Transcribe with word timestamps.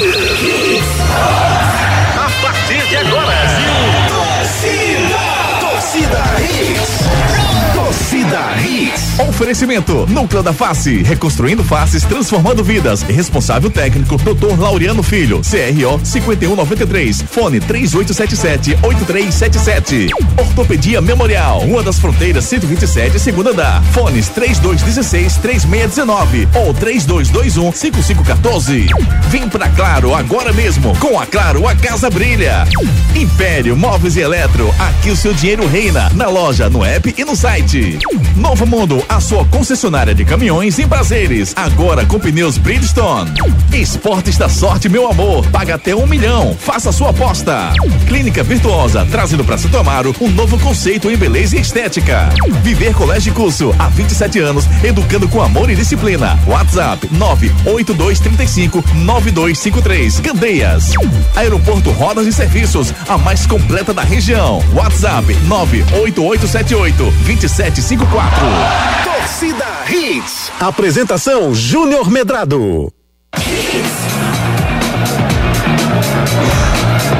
Yeah. 0.00 0.23
Oferecimento: 9.34 10.06
Núcleo 10.08 10.42
da 10.44 10.52
Face, 10.52 11.02
reconstruindo 11.02 11.64
faces, 11.64 12.04
transformando 12.04 12.62
vidas. 12.62 13.02
Responsável 13.02 13.68
técnico: 13.68 14.16
Dr. 14.16 14.56
Laureano 14.56 15.02
Filho, 15.02 15.40
CRO 15.40 16.00
5193, 16.04 17.22
fone 17.22 17.60
3877-8377. 17.60 20.10
Ortopedia 20.38 21.00
Memorial, 21.00 21.58
Rua 21.58 21.82
das 21.82 21.98
Fronteiras 21.98 22.44
127, 22.44 23.18
segunda 23.18 23.50
andar. 23.50 23.82
Fones 23.86 24.30
3216-3619 24.30 26.46
ou 26.54 26.72
3221-5514. 26.72 28.86
Vem 29.30 29.48
pra 29.48 29.68
Claro 29.70 30.14
agora 30.14 30.52
mesmo. 30.52 30.96
Com 30.98 31.18
a 31.18 31.26
Claro, 31.26 31.66
a 31.66 31.74
casa 31.74 32.08
brilha. 32.08 32.68
Império 33.16 33.76
Móveis 33.76 34.14
e 34.14 34.20
Eletro, 34.20 34.72
aqui 34.78 35.10
o 35.10 35.16
seu 35.16 35.34
dinheiro 35.34 35.66
reina. 35.66 36.08
Na 36.14 36.28
loja, 36.28 36.70
no 36.70 36.84
app 36.84 37.12
e 37.18 37.24
no 37.24 37.34
site. 37.34 37.98
Novo 38.36 38.64
Mundo, 38.64 39.04
a 39.08 39.23
sua 39.24 39.44
concessionária 39.46 40.14
de 40.14 40.22
caminhões 40.22 40.78
em 40.78 40.86
prazeres. 40.86 41.54
Agora 41.56 42.04
com 42.04 42.20
pneus 42.20 42.58
Bridgestone. 42.58 43.32
Esportes 43.72 44.36
da 44.36 44.50
sorte, 44.50 44.86
meu 44.86 45.10
amor. 45.10 45.46
Paga 45.48 45.76
até 45.76 45.96
um 45.96 46.06
milhão. 46.06 46.54
Faça 46.60 46.92
sua 46.92 47.08
aposta. 47.08 47.72
Clínica 48.06 48.42
Virtuosa, 48.42 49.06
trazendo 49.10 49.42
para 49.42 49.56
Santo 49.56 49.78
Amaro 49.78 50.14
um 50.20 50.28
novo 50.28 50.58
conceito 50.58 51.10
em 51.10 51.16
beleza 51.16 51.56
e 51.56 51.60
estética. 51.60 52.28
Viver 52.62 52.94
Colégio 52.94 53.30
e 53.30 53.34
Curso, 53.34 53.74
há 53.78 53.88
27 53.88 54.38
anos, 54.40 54.66
educando 54.84 55.26
com 55.26 55.40
amor 55.40 55.70
e 55.70 55.74
disciplina. 55.74 56.38
WhatsApp 56.46 57.08
98235 57.10 58.84
9253. 58.94 60.20
Candeias. 60.20 60.92
Aeroporto 61.34 61.90
Rodas 61.92 62.26
e 62.26 62.32
Serviços, 62.32 62.92
a 63.08 63.16
mais 63.16 63.46
completa 63.46 63.94
da 63.94 64.02
região. 64.02 64.62
WhatsApp 64.74 65.34
98878 65.46 67.10
2754. 67.24 69.13
Torcida 69.14 69.64
Hits. 69.88 70.50
Apresentação 70.58 71.54
Júnior 71.54 72.10
Medrado. 72.10 72.92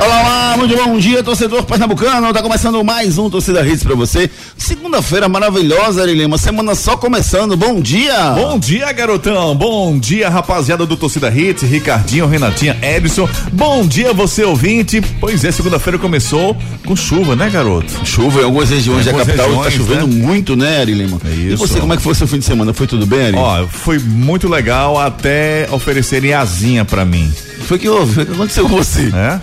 Olá, 0.04 0.20
olá, 0.20 0.56
muito 0.58 0.76
bom 0.76 0.98
dia, 0.98 1.22
torcedor 1.22 1.62
pernambucano. 1.64 2.32
Tá 2.32 2.42
começando 2.42 2.82
mais 2.84 3.16
um 3.16 3.30
Torcida 3.30 3.66
Hits 3.66 3.82
pra 3.82 3.94
você. 3.94 4.30
Segunda-feira 4.56 5.28
maravilhosa, 5.28 6.02
Ari 6.02 6.14
Lima. 6.14 6.36
Semana 6.36 6.74
só 6.74 6.96
começando. 6.96 7.56
Bom 7.56 7.80
dia. 7.80 8.30
Bom 8.32 8.58
dia, 8.58 8.92
garotão. 8.92 9.56
Bom 9.56 9.98
dia, 9.98 10.28
rapaziada 10.28 10.84
do 10.84 10.96
Torcida 10.96 11.30
Hits, 11.30 11.62
Ricardinho, 11.62 12.26
Renatinha, 12.26 12.76
Edson. 12.82 13.28
Bom 13.52 13.86
dia, 13.86 14.12
você 14.12 14.44
ouvinte. 14.44 15.00
Pois 15.20 15.42
é, 15.44 15.50
segunda-feira 15.50 15.98
começou 15.98 16.54
com 16.84 16.94
chuva, 16.94 17.34
né, 17.34 17.48
garoto? 17.48 17.90
Chuva 18.04 18.42
em 18.42 18.44
algumas 18.44 18.68
regiões 18.70 19.06
Em 19.06 19.12
da 19.12 19.18
capital 19.18 19.46
regiões, 19.46 19.64
tá 19.64 19.70
chovendo 19.78 20.06
né? 20.06 20.22
muito, 20.26 20.54
né, 20.54 20.80
Ari 20.80 20.92
Lima? 20.94 21.18
É 21.24 21.28
E 21.30 21.52
isso. 21.54 21.66
você, 21.66 21.80
como 21.80 21.94
é 21.94 21.96
que 21.96 22.02
foi 22.02 22.14
seu 22.14 22.26
fim 22.26 22.38
de 22.38 22.44
semana? 22.44 22.74
Foi 22.74 22.86
tudo 22.86 23.06
bem, 23.06 23.26
Ari? 23.28 23.36
Ó, 23.36 23.66
foi 23.66 23.98
muito 23.98 24.48
legal 24.48 24.98
até 24.98 25.66
oferecerem 25.70 26.34
asinha 26.34 26.84
pra 26.84 27.04
mim, 27.04 27.32
Foi 27.66 27.78
que 27.78 27.88
houve? 27.88 28.12
Foi 28.14 28.24
que 28.26 28.32
aconteceu 28.32 28.68
com 28.68 28.76
você? 28.76 29.02
né? 29.04 29.40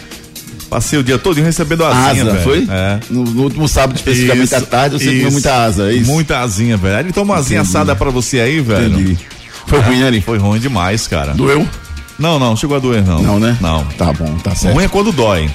Passei 0.71 0.97
o 0.97 1.03
dia 1.03 1.19
todo 1.19 1.35
recebendo 1.41 1.83
asinha, 1.83 2.23
Asa, 2.23 2.31
velho. 2.31 2.43
foi? 2.45 2.65
É. 2.69 2.97
No, 3.09 3.25
no 3.25 3.43
último 3.43 3.67
sábado, 3.67 3.97
especificamente 3.97 4.45
Isso, 4.45 4.55
à 4.55 4.61
tarde, 4.61 4.97
você 4.97 5.05
comeu 5.07 5.23
isso. 5.23 5.31
muita 5.33 5.63
asa, 5.65 5.91
é 5.91 5.95
isso? 5.95 6.09
Muita 6.09 6.39
asinha, 6.39 6.77
velho. 6.77 6.95
Aí 6.95 7.03
Ele 7.03 7.11
toma 7.11 7.33
uma 7.33 7.39
asinha 7.41 7.59
assada 7.59 7.93
pra 7.93 8.09
você 8.09 8.39
aí, 8.39 8.61
velho. 8.61 8.93
Entendi. 8.97 9.17
Foi 9.67 9.81
ruim, 9.81 10.01
Ari? 10.01 10.21
Foi 10.21 10.37
ruim 10.37 10.61
demais, 10.61 11.07
cara. 11.07 11.33
Doeu? 11.33 11.67
Não, 12.17 12.39
não, 12.39 12.55
chegou 12.55 12.77
a 12.77 12.79
doer, 12.79 13.03
não. 13.05 13.21
Não, 13.21 13.37
né? 13.37 13.57
Não. 13.59 13.83
Tá 13.97 14.13
bom, 14.13 14.33
tá 14.37 14.55
certo. 14.55 14.73
Ruim 14.75 14.85
é 14.85 14.87
quando 14.87 15.11
dói. 15.11 15.49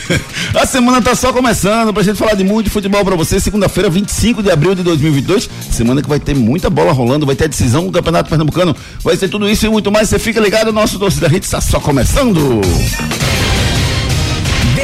A 0.54 0.66
semana 0.66 1.00
tá 1.00 1.14
só 1.14 1.32
começando 1.32 1.90
pra 1.94 2.02
gente 2.02 2.18
falar 2.18 2.34
de 2.34 2.44
muito 2.44 2.68
futebol 2.68 3.02
pra 3.02 3.16
você. 3.16 3.40
Segunda-feira, 3.40 3.88
25 3.88 4.42
de 4.42 4.50
abril 4.50 4.74
de 4.74 4.82
2022. 4.82 5.48
Semana 5.70 6.02
que 6.02 6.08
vai 6.10 6.20
ter 6.20 6.34
muita 6.34 6.68
bola 6.68 6.92
rolando, 6.92 7.24
vai 7.24 7.34
ter 7.34 7.44
a 7.44 7.48
decisão 7.48 7.86
do 7.86 7.92
Campeonato 7.92 8.28
Pernambucano. 8.28 8.76
Vai 9.02 9.16
ter 9.16 9.28
tudo 9.28 9.48
isso 9.48 9.64
e 9.64 9.70
muito 9.70 9.90
mais. 9.90 10.10
Você 10.10 10.18
fica 10.18 10.38
ligado, 10.40 10.70
nosso 10.74 10.98
torcida 10.98 11.34
Hits 11.34 11.48
tá 11.48 11.60
só 11.62 11.80
começando. 11.80 12.60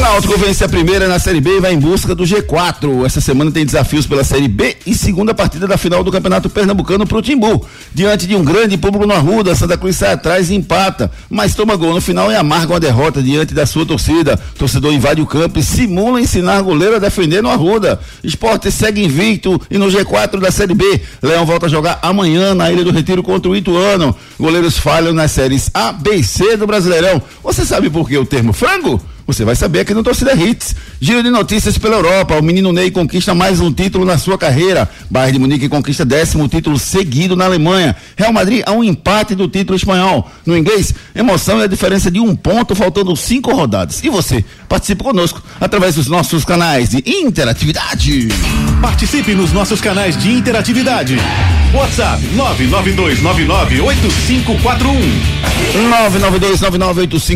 Náutico 0.00 0.36
vence 0.36 0.64
a 0.64 0.68
primeira 0.68 1.06
na 1.06 1.18
Série 1.18 1.40
B 1.40 1.58
e 1.58 1.60
vai 1.60 1.72
em 1.72 1.78
busca 1.78 2.14
do 2.14 2.24
G4. 2.24 3.06
Essa 3.06 3.20
semana 3.20 3.50
tem 3.50 3.64
desafios 3.64 4.06
pela 4.06 4.24
Série 4.24 4.48
B 4.48 4.76
e 4.86 4.94
segunda 4.94 5.32
partida 5.32 5.66
da 5.66 5.78
final 5.78 6.02
do 6.02 6.10
Campeonato 6.10 6.50
Pernambucano 6.50 7.06
pro 7.06 7.22
Timbu. 7.22 7.64
Diante 7.94 8.26
de 8.26 8.34
um 8.34 8.44
grande 8.44 8.76
público 8.76 9.06
no 9.06 9.14
Arruda, 9.14 9.54
Santa 9.54 9.76
Cruz 9.76 9.96
sai 9.96 10.12
atrás 10.12 10.50
e 10.50 10.54
empata, 10.54 11.10
mas 11.30 11.54
toma 11.54 11.76
gol 11.76 11.94
no 11.94 12.00
final 12.00 12.30
e 12.32 12.34
amarga 12.34 12.72
uma 12.72 12.80
derrota 12.80 13.22
diante 13.22 13.54
da 13.54 13.64
sua 13.64 13.86
torcida. 13.86 14.38
Torcedor 14.58 14.92
invade 14.92 15.22
o 15.22 15.26
campo 15.26 15.58
e 15.58 15.62
simula 15.62 16.20
ensinar 16.20 16.60
goleiro 16.62 16.96
a 16.96 16.98
defender 16.98 17.42
no 17.42 17.48
Arruda. 17.48 18.00
Esporte 18.24 18.70
segue 18.70 19.04
invicto 19.04 19.60
e 19.70 19.78
no 19.78 19.86
G4 19.86 20.40
da 20.40 20.50
Série 20.50 20.74
B. 20.74 21.00
Leão 21.22 21.46
volta 21.46 21.66
a 21.66 21.68
jogar 21.68 21.98
amanhã 22.02 22.54
na 22.54 22.72
Ilha 22.72 22.84
do 22.84 22.90
Retiro 22.90 23.22
contra 23.22 23.50
o 23.50 23.56
Ituano. 23.56 24.14
Goleiros 24.38 24.78
falham 24.78 25.12
nas 25.12 25.30
séries 25.30 25.70
A, 25.72 25.92
B 25.92 26.16
e 26.16 26.24
C 26.24 26.56
do 26.56 26.66
Brasileirão. 26.66 27.22
Você 27.42 27.64
sabe 27.64 27.88
por 27.88 28.08
que 28.08 28.18
o 28.18 28.26
termo 28.26 28.52
frango? 28.52 29.00
Você 29.26 29.44
vai 29.44 29.54
saber 29.54 29.80
aqui 29.80 29.94
no 29.94 30.02
Torcida 30.02 30.34
Hits. 30.34 30.74
Giro 31.00 31.22
de 31.22 31.30
notícias 31.30 31.78
pela 31.78 31.96
Europa. 31.96 32.36
O 32.36 32.42
menino 32.42 32.72
Ney 32.72 32.90
conquista 32.90 33.34
mais 33.34 33.60
um 33.60 33.72
título 33.72 34.04
na 34.04 34.18
sua 34.18 34.36
carreira. 34.36 34.88
Bayern 35.08 35.34
de 35.34 35.38
Munique 35.38 35.68
conquista 35.68 36.04
décimo 36.04 36.48
título 36.48 36.78
seguido 36.78 37.36
na 37.36 37.44
Alemanha. 37.44 37.94
Real 38.16 38.32
Madrid 38.32 38.62
a 38.66 38.72
um 38.72 38.82
empate 38.82 39.34
do 39.34 39.46
título 39.46 39.76
espanhol. 39.76 40.28
No 40.44 40.56
inglês, 40.56 40.92
emoção 41.14 41.60
é 41.60 41.64
a 41.64 41.68
diferença 41.68 42.10
de 42.10 42.18
um 42.18 42.34
ponto 42.34 42.74
faltando 42.74 43.16
cinco 43.16 43.52
rodadas. 43.54 44.02
E 44.02 44.08
você? 44.08 44.44
Participe 44.72 45.04
conosco 45.04 45.40
através 45.60 45.96
dos 45.96 46.06
nossos 46.06 46.46
canais 46.46 46.88
de 46.88 47.04
interatividade. 47.06 48.28
Participe 48.80 49.34
nos 49.34 49.52
nossos 49.52 49.82
canais 49.82 50.16
de 50.16 50.32
interatividade. 50.32 51.18
WhatsApp 51.74 52.22
992998541. 52.34 52.56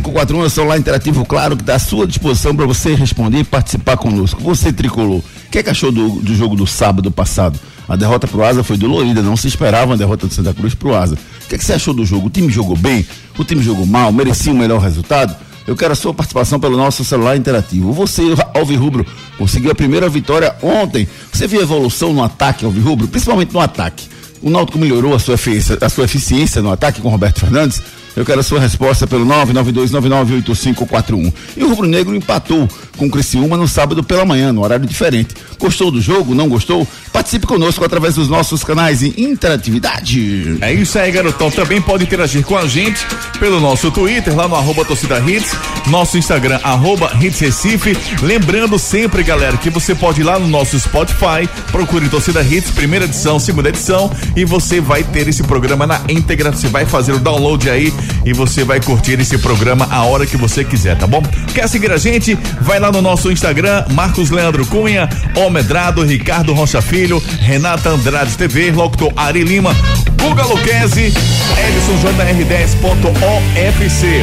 992998541 0.01 0.35
é 0.35 0.47
o 0.47 0.49
celular 0.49 0.79
interativo, 0.79 1.27
claro, 1.27 1.59
que 1.59 1.63
está 1.63 1.75
à 1.75 1.79
sua 1.79 2.07
disposição 2.07 2.57
para 2.57 2.65
você 2.65 2.95
responder 2.95 3.41
e 3.41 3.45
participar 3.45 3.99
conosco. 3.99 4.43
Você 4.43 4.73
tricolor, 4.73 5.19
o 5.19 5.25
que, 5.51 5.59
é 5.59 5.63
que 5.63 5.69
achou 5.69 5.93
do, 5.93 6.23
do 6.23 6.35
jogo 6.35 6.57
do 6.57 6.67
sábado 6.67 7.11
passado? 7.11 7.61
A 7.87 7.97
derrota 7.97 8.27
pro 8.27 8.43
Asa 8.43 8.65
foi 8.65 8.79
dolorida, 8.79 9.21
não 9.21 9.37
se 9.37 9.47
esperava 9.47 9.85
uma 9.85 9.99
derrota 9.99 10.27
do 10.27 10.33
Santa 10.33 10.55
Cruz 10.55 10.75
pro 10.75 10.95
Asa. 10.95 11.17
O 11.17 11.49
que, 11.51 11.55
é 11.55 11.59
que 11.59 11.65
você 11.67 11.75
achou 11.75 11.93
do 11.93 12.07
jogo? 12.07 12.29
O 12.29 12.31
time 12.31 12.51
jogou 12.51 12.77
bem? 12.77 13.07
O 13.37 13.45
time 13.45 13.63
jogou 13.63 13.85
mal? 13.85 14.11
Merecia 14.11 14.51
um 14.51 14.57
melhor 14.57 14.81
resultado? 14.81 15.37
Eu 15.67 15.75
quero 15.75 15.93
a 15.93 15.97
sua 15.97 16.15
participação 16.15 16.61
pelo 16.61 16.77
nosso 16.77 17.05
celular 17.05 17.37
interativo. 17.37 17.93
Você, 17.93 18.23
Alvirrubro, 18.55 19.05
conseguiu 19.37 19.71
a 19.71 19.75
primeira 19.75 20.09
vitória 20.09 20.55
ontem. 20.63 21.09
Você 21.33 21.47
viu 21.47 21.61
evolução 21.61 22.13
no 22.13 22.23
ataque, 22.23 22.65
Alvirrubro? 22.65 23.09
Principalmente 23.09 23.53
no 23.53 23.61
ataque. 23.61 24.09
O 24.43 24.49
Náutico 24.51 24.79
melhorou 24.79 25.15
a 25.15 25.19
sua, 25.19 25.35
a 25.81 25.89
sua 25.89 26.05
eficiência 26.05 26.63
no 26.63 26.71
ataque 26.71 27.01
com 27.01 27.09
Roberto 27.09 27.41
Fernandes? 27.41 27.83
Eu 28.17 28.25
quero 28.25 28.41
a 28.41 28.43
sua 28.43 28.59
resposta 28.59 29.07
pelo 29.07 29.25
992998541. 29.27 31.33
E 31.55 31.63
o 31.63 31.69
Rubro 31.69 31.87
Negro 31.87 32.17
empatou 32.17 32.67
com 32.97 33.07
o 33.07 33.11
Criciúma 33.11 33.59
no 33.59 33.69
sábado 33.69 34.03
pela 34.03 34.25
manhã, 34.25 34.55
no 34.55 34.65
horário 34.65 34.87
diferente. 34.87 35.35
Gostou 35.59 35.91
do 35.91 36.01
jogo? 36.01 36.35
Não 36.35 36.49
gostou? 36.49 36.89
Participe 37.13 37.47
conosco 37.47 37.85
através 37.85 38.15
dos 38.15 38.27
nossos 38.29 38.65
canais 38.65 39.01
de 39.01 39.21
interatividade. 39.21 40.57
É 40.63 40.73
isso 40.73 40.99
aí, 40.99 41.13
garotão. 41.13 41.51
Também 41.51 41.83
pode 41.83 42.05
interagir 42.05 42.43
com 42.43 42.57
a 42.57 42.67
gente 42.67 43.07
pelo 43.39 43.61
nosso 43.61 43.91
Twitter, 43.91 44.35
lá 44.35 44.49
no 44.49 44.55
arroba 44.55 44.83
torcida 44.85 45.21
hits, 45.21 45.55
nosso 45.89 46.17
Instagram, 46.17 46.59
arroba 46.63 47.13
hits 47.21 47.41
Recife. 47.41 47.95
Lembrando 48.23 48.79
sempre, 48.79 49.23
galera, 49.23 49.59
que 49.59 49.69
você 49.69 49.95
pode 49.95 50.23
ir 50.23 50.25
lá 50.25 50.39
no 50.39 50.49
nosso 50.49 50.81
Spotify, 50.81 51.47
procure 51.71 52.09
Torcida 52.09 52.43
Hits, 52.43 52.71
primeira 52.71 53.05
edição, 53.05 53.39
segunda 53.39 53.69
edição, 53.69 54.11
e 54.35 54.47
você 54.47 54.81
vai 54.81 55.05
ter 55.05 55.29
esse 55.29 55.43
programa 55.43 55.87
na 55.87 56.01
íntegra. 56.09 56.51
Você 56.51 56.69
vai 56.69 56.87
fazer 56.87 57.13
o 57.13 57.19
download 57.19 57.69
aí 57.69 57.93
e 58.25 58.33
você 58.33 58.65
vai 58.65 58.81
curtir 58.81 59.21
esse 59.21 59.39
programa 59.39 59.87
a 59.91 60.05
hora 60.05 60.27
que 60.27 60.37
você 60.37 60.65
quiser, 60.65 60.97
tá 60.97 61.07
bom? 61.07 61.23
Quer 61.55 61.69
seguir 61.69 61.93
a 61.93 61.97
gente? 61.97 62.37
Vai 62.61 62.81
lá 62.81 62.91
no 62.91 63.01
nosso 63.01 63.31
Instagram, 63.31 63.85
Marcos 63.93 64.31
Leandro 64.31 64.67
Cunha, 64.67 65.09
Omedrado, 65.37 66.03
Ricardo 66.03 66.53
Rocha 66.53 66.83
Filho, 66.83 67.23
Renata 67.41 67.91
Andrade 67.91 68.37
TV, 68.37 68.71
Locutor 68.71 69.13
Ari 69.17 69.43
Lima, 69.43 69.75
Guga 70.21 70.45
Luquezzi, 70.45 71.07
Edson 71.07 71.97
JR10.ofc. 72.03 74.23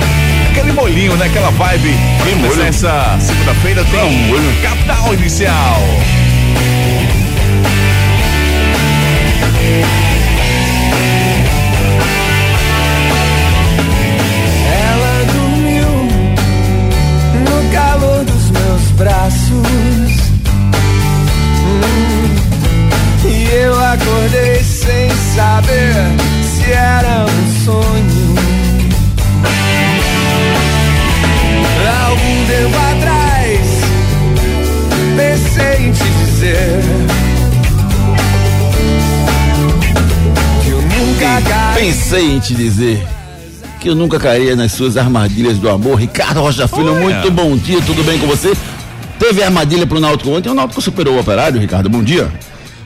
Aquele 0.51 0.71
molhinho, 0.71 1.15
né? 1.15 1.25
Aquela 1.25 1.49
vibe. 1.49 1.95
Molho? 2.41 2.63
Essa 2.63 3.17
segunda-feira 3.19 3.83
tem 3.85 4.61
capital 4.61 5.13
inicial. 5.13 5.81
acordei 23.93 24.63
sem 24.63 25.09
saber 25.35 25.93
se 26.43 26.71
era 26.71 27.25
um 27.25 27.63
sonho. 27.63 28.35
Há 31.87 32.05
algum 32.07 32.45
tempo 32.47 32.75
atrás, 32.91 33.59
pensei 35.15 35.87
em 35.87 35.91
te 35.91 36.03
dizer. 36.03 36.81
que 40.63 40.69
eu 40.69 40.81
nunca 40.81 41.41
caí. 41.41 41.85
Pensei 41.85 42.31
em 42.31 42.39
te 42.39 42.55
dizer 42.55 43.07
que 43.79 43.89
eu 43.89 43.95
nunca 43.95 44.17
caía 44.17 44.55
nas 44.55 44.71
suas 44.71 44.97
armadilhas 44.97 45.59
do 45.59 45.69
amor. 45.69 45.99
Ricardo 45.99 46.39
Rocha 46.39 46.67
Filho, 46.67 46.93
Olha. 46.93 46.99
muito 46.99 47.31
bom 47.31 47.55
dia, 47.55 47.81
tudo 47.81 48.03
bem 48.03 48.17
com 48.17 48.25
você? 48.25 48.53
Teve 49.19 49.43
armadilha 49.43 49.85
pro 49.85 49.99
Náutico 49.99 50.31
ontem, 50.31 50.49
o 50.49 50.53
Náutico 50.55 50.81
superou 50.81 51.15
o 51.15 51.19
operário, 51.19 51.59
Ricardo, 51.59 51.89
bom 51.89 52.03
dia. 52.03 52.31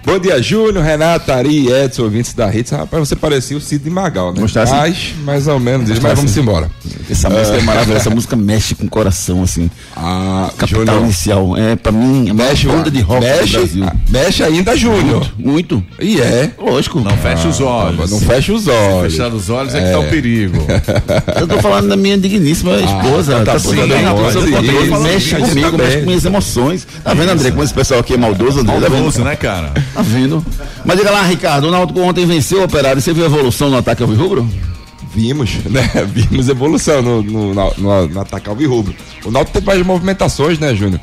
Bom 0.08 0.20
dia, 0.20 0.42
Júnior, 0.42 0.86
Renato, 0.86 1.34
Ari, 1.34 1.68
Edson, 1.70 2.04
ouvintes 2.04 2.34
da 2.34 2.50
Hits. 2.56 2.72
Rapaz, 2.72 3.10
você 3.10 3.14
parecia 3.14 3.58
o 3.58 3.60
Cid 3.60 3.90
Magal, 3.90 4.32
né? 4.32 4.40
Gostar 4.40 4.64
assim? 4.64 4.74
Mas, 4.74 5.14
mais 5.26 5.48
ou 5.50 5.60
menos, 5.60 5.90
mas 6.00 6.14
vamos 6.14 6.38
embora. 6.38 6.72
Essa 7.10 7.30
música 7.30 7.58
é 7.58 7.62
maravilhosa, 7.62 8.00
essa 8.00 8.10
música 8.16 8.36
mexe 8.38 8.74
com 8.74 8.86
o 8.86 8.90
coração, 8.90 9.44
assim. 9.44 9.70
Ah, 9.94 10.50
Capital 10.58 10.86
Júnior, 10.86 11.04
Inicial, 11.04 11.58
é 11.58 11.76
pra 11.76 11.92
mim, 11.92 12.30
é 12.30 12.34
mexe, 12.34 12.68
banda 12.68 12.90
de 12.90 13.02
rock 13.02 13.20
mexe, 13.20 13.52
do 13.52 13.60
Brasil. 13.60 13.84
ah, 13.86 13.96
mexe 14.10 14.44
ainda, 14.44 14.78
Júnior. 14.78 15.30
Muito, 15.38 15.84
E 16.00 16.22
é. 16.22 16.52
lógico. 16.58 17.02
Não 17.02 17.18
fecha 17.18 17.50
os 17.50 17.60
olhos. 17.60 18.10
Não 18.10 18.22
fecha 18.22 18.54
os 18.54 18.66
olhos. 18.66 19.12
Fechar 19.12 19.34
os 19.34 19.50
olhos 19.50 19.76
é 19.76 19.88
que 19.88 19.92
tá 19.92 20.00
o 20.00 20.06
perigo. 20.06 20.66
Eu 21.38 21.48
tô 21.50 21.58
falando 21.60 21.90
da 21.90 21.98
minha 21.98 22.18
digníssima 22.18 22.78
esposa. 22.78 23.40
tá 23.40 23.40
tá 23.40 23.46
tá 23.46 23.52
rapaz, 23.52 23.64
sim, 23.64 25.04
mexe 25.04 25.30
sim, 25.30 25.36
a 25.36 25.40
gente 25.40 25.50
comigo, 25.50 25.78
mexe 25.78 25.98
com 25.98 26.06
minhas 26.06 26.24
emoções. 26.24 26.88
Tá 27.04 27.14
vendo, 27.14 27.30
André, 27.30 27.52
como 27.52 27.62
esse 27.62 27.74
pessoal 27.74 28.00
aqui 28.00 28.14
é 28.14 28.18
maldoso, 28.18 28.62
André? 28.62 28.80
Tá 28.80 28.90
Maldoso, 28.90 29.22
né, 29.22 29.36
cara? 29.36 29.74
Tá 29.98 30.04
vendo? 30.04 30.46
Mas 30.86 30.96
diga 30.96 31.10
lá, 31.10 31.24
Ricardo, 31.24 31.70
o 31.70 31.72
Náutico 31.72 32.00
ontem 32.02 32.24
venceu 32.24 32.62
o 32.62 32.66
operário. 32.66 33.02
Você 33.02 33.12
viu 33.14 33.24
a 33.24 33.26
evolução 33.26 33.72
no 33.72 33.78
ataque 33.78 34.04
ao 34.04 34.10
rubro? 34.10 34.48
Vimos, 35.12 35.56
né? 35.66 35.90
Vimos 36.06 36.48
evolução 36.48 37.02
no, 37.02 37.24
no, 37.24 37.54
no, 37.56 38.08
no, 38.08 38.22
ataque 38.22 38.48
alvirrubro. 38.48 38.94
O 39.26 39.32
Náutico 39.32 39.54
teve 39.54 39.66
mais 39.66 39.84
movimentações, 39.84 40.60
né, 40.60 40.76
Júnior? 40.76 41.02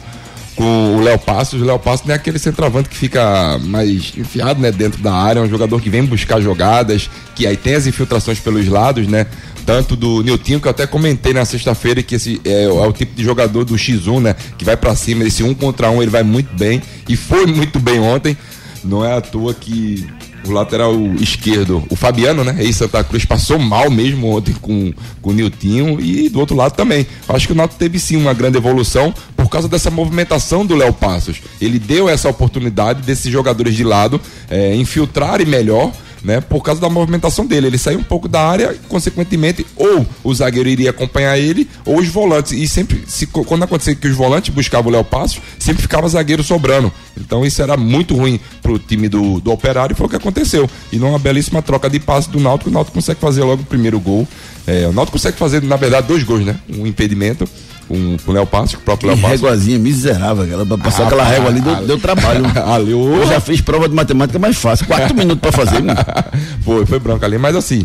Com 0.55 0.95
o 0.95 1.01
Léo 1.01 1.19
Passos. 1.19 1.61
O 1.61 1.65
Léo 1.65 1.81
Passos 1.81 2.07
não 2.07 2.15
é 2.15 2.17
aquele 2.17 2.39
centroavante 2.39 2.89
que 2.89 2.97
fica 2.97 3.59
mais 3.65 4.13
enfiado, 4.17 4.61
né, 4.61 4.71
dentro 4.71 5.03
da 5.03 5.13
área. 5.13 5.41
É 5.41 5.43
um 5.43 5.49
jogador 5.49 5.81
que 5.81 5.91
vem 5.91 6.05
buscar 6.05 6.41
jogadas, 6.41 7.11
que 7.35 7.49
aí 7.49 7.57
tem 7.57 7.75
as 7.75 7.89
infiltrações 7.89 8.39
pelos 8.39 8.69
lados, 8.69 9.09
né? 9.09 9.27
Tanto 9.67 9.97
do 9.97 10.23
Niltinho, 10.23 10.61
que 10.61 10.69
eu 10.69 10.71
até 10.71 10.87
comentei 10.87 11.33
na 11.33 11.45
sexta-feira 11.45 12.01
que 12.01 12.15
esse 12.15 12.41
é, 12.45 12.65
é 12.65 12.69
o 12.69 12.93
tipo 12.93 13.17
de 13.17 13.25
jogador 13.25 13.65
do 13.65 13.75
X1, 13.75 14.21
né? 14.21 14.37
Que 14.57 14.65
vai 14.65 14.77
pra 14.77 14.95
cima, 14.95 15.25
esse 15.25 15.43
um 15.43 15.53
contra 15.53 15.91
um, 15.91 16.01
ele 16.01 16.13
vai 16.13 16.23
muito 16.23 16.55
bem. 16.57 16.81
E 17.09 17.17
foi 17.17 17.45
muito 17.47 17.81
bem 17.81 17.99
ontem. 17.99 18.37
Não 18.85 19.05
é 19.05 19.17
à 19.17 19.21
toa 19.21 19.55
que 19.55 20.07
o 20.47 20.53
lateral 20.53 20.95
esquerdo, 21.21 21.83
o 21.89 21.97
Fabiano, 21.97 22.45
né? 22.45 22.57
Ex 22.59 22.77
Santa 22.77 23.03
Cruz, 23.03 23.25
passou 23.25 23.59
mal 23.59 23.91
mesmo 23.91 24.29
ontem 24.29 24.53
com, 24.61 24.93
com 25.23 25.31
o 25.31 25.33
Niltinho 25.33 26.01
e 26.01 26.29
do 26.29 26.39
outro 26.39 26.55
lado 26.57 26.73
também. 26.73 27.07
Acho 27.29 27.47
que 27.47 27.53
o 27.53 27.57
Náutico 27.57 27.79
teve 27.79 27.99
sim 27.99 28.17
uma 28.17 28.35
grande 28.35 28.59
evolução 28.59 29.15
por 29.37 29.49
causa 29.49 29.69
dessa 29.69 29.91
movimentação 29.91 30.65
do 30.65 30.77
Léo 30.77 30.93
Passos. 30.93 31.41
Ele 31.61 31.79
deu 31.79 32.09
essa 32.09 32.29
oportunidade 32.29 33.03
desses 33.03 33.33
jogadores 33.33 33.75
de 33.75 33.85
lado 33.85 34.21
eh, 34.51 34.75
infiltrarem 34.77 35.47
melhor. 35.47 35.91
Né, 36.25 36.41
por 36.41 36.63
causa 36.63 36.81
da 36.81 36.89
movimentação 36.89 37.45
dele, 37.45 37.67
ele 37.67 37.77
saiu 37.77 37.99
um 37.99 38.03
pouco 38.03 38.27
da 38.27 38.41
área, 38.41 38.75
consequentemente, 38.89 39.67
ou 39.77 40.07
o 40.25 40.35
zagueiro 40.35 40.71
iria 40.71 40.89
acompanhar 40.89 41.37
ele, 41.37 41.69
ou 41.85 41.99
os 41.99 42.09
volantes. 42.09 42.53
E 42.53 42.67
sempre, 42.67 43.05
se, 43.07 43.27
quando 43.27 43.65
acontecia 43.65 43.95
que 43.95 44.09
os 44.09 44.17
volantes 44.17 44.55
buscavam 44.55 44.91
o 44.91 44.95
Léo 44.95 45.05
Passos, 45.05 45.43
sempre 45.59 45.83
ficava 45.83 46.09
zagueiro 46.09 46.43
sobrando. 46.43 46.91
Então 47.15 47.45
isso 47.45 47.61
era 47.61 47.77
muito 47.77 48.17
ruim 48.17 48.41
pro 48.63 48.79
time 48.79 49.07
do, 49.07 49.39
do 49.39 49.53
Operário 49.53 49.93
e 49.93 49.97
foi 49.97 50.07
o 50.07 50.09
que 50.09 50.17
aconteceu. 50.17 50.69
E 50.91 50.97
numa 50.97 51.19
belíssima 51.19 51.61
troca 51.61 51.91
de 51.91 52.01
passe 52.01 52.31
do 52.31 52.41
Náutico, 52.41 52.71
o 52.71 52.73
Náutico 52.73 52.95
consegue 52.95 53.21
fazer 53.21 53.45
logo 53.45 53.63
o 53.63 53.67
primeiro 53.67 54.01
gol. 54.01 54.27
É, 54.67 54.87
o 54.87 54.93
Náutico 54.95 55.19
consegue 55.19 55.37
fazer, 55.37 55.63
na 55.63 55.77
verdade, 55.77 56.09
dois 56.09 56.23
gols, 56.23 56.45
né? 56.45 56.57
Um 56.71 56.87
impedimento 56.87 57.47
com, 57.89 58.17
com 58.25 58.33
o 58.33 58.79
próprio 58.85 59.11
Passos. 59.11 59.23
réguazinha 59.29 59.79
miserável. 59.79 60.45
Aquela, 60.45 60.67
pra 60.67 60.79
passar 60.79 61.03
Ah, 61.03 61.07
aquela 61.07 61.25
régua 61.25 61.49
ali 61.51 61.61
deu, 61.61 61.77
deu 61.87 61.99
trabalho. 62.01 62.45
Ali, 62.73 62.93
ô. 62.95 63.17
Eu 63.17 63.27
já 63.27 63.41
fiz 63.41 63.61
prova 63.61 63.89
de 63.89 63.95
matemática 63.95 64.39
mais 64.39 64.57
fácil. 64.57 64.87
Quatro 64.87 65.15
minutos 65.17 65.41
pra 65.41 65.53
fazer. 65.53 65.83
foi, 66.65 66.87
foi 66.87 66.99
branco 66.99 67.25
ali. 67.25 67.39
Mas 67.39 67.55
assim, 67.57 67.85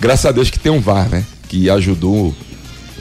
graças 0.00 0.26
a 0.26 0.32
Deus 0.32 0.50
que 0.50 0.58
tem 0.58 0.70
um 0.72 0.80
VAR, 0.80 1.08
né? 1.08 1.24
Que 1.48 1.68
ajudou 1.70 2.34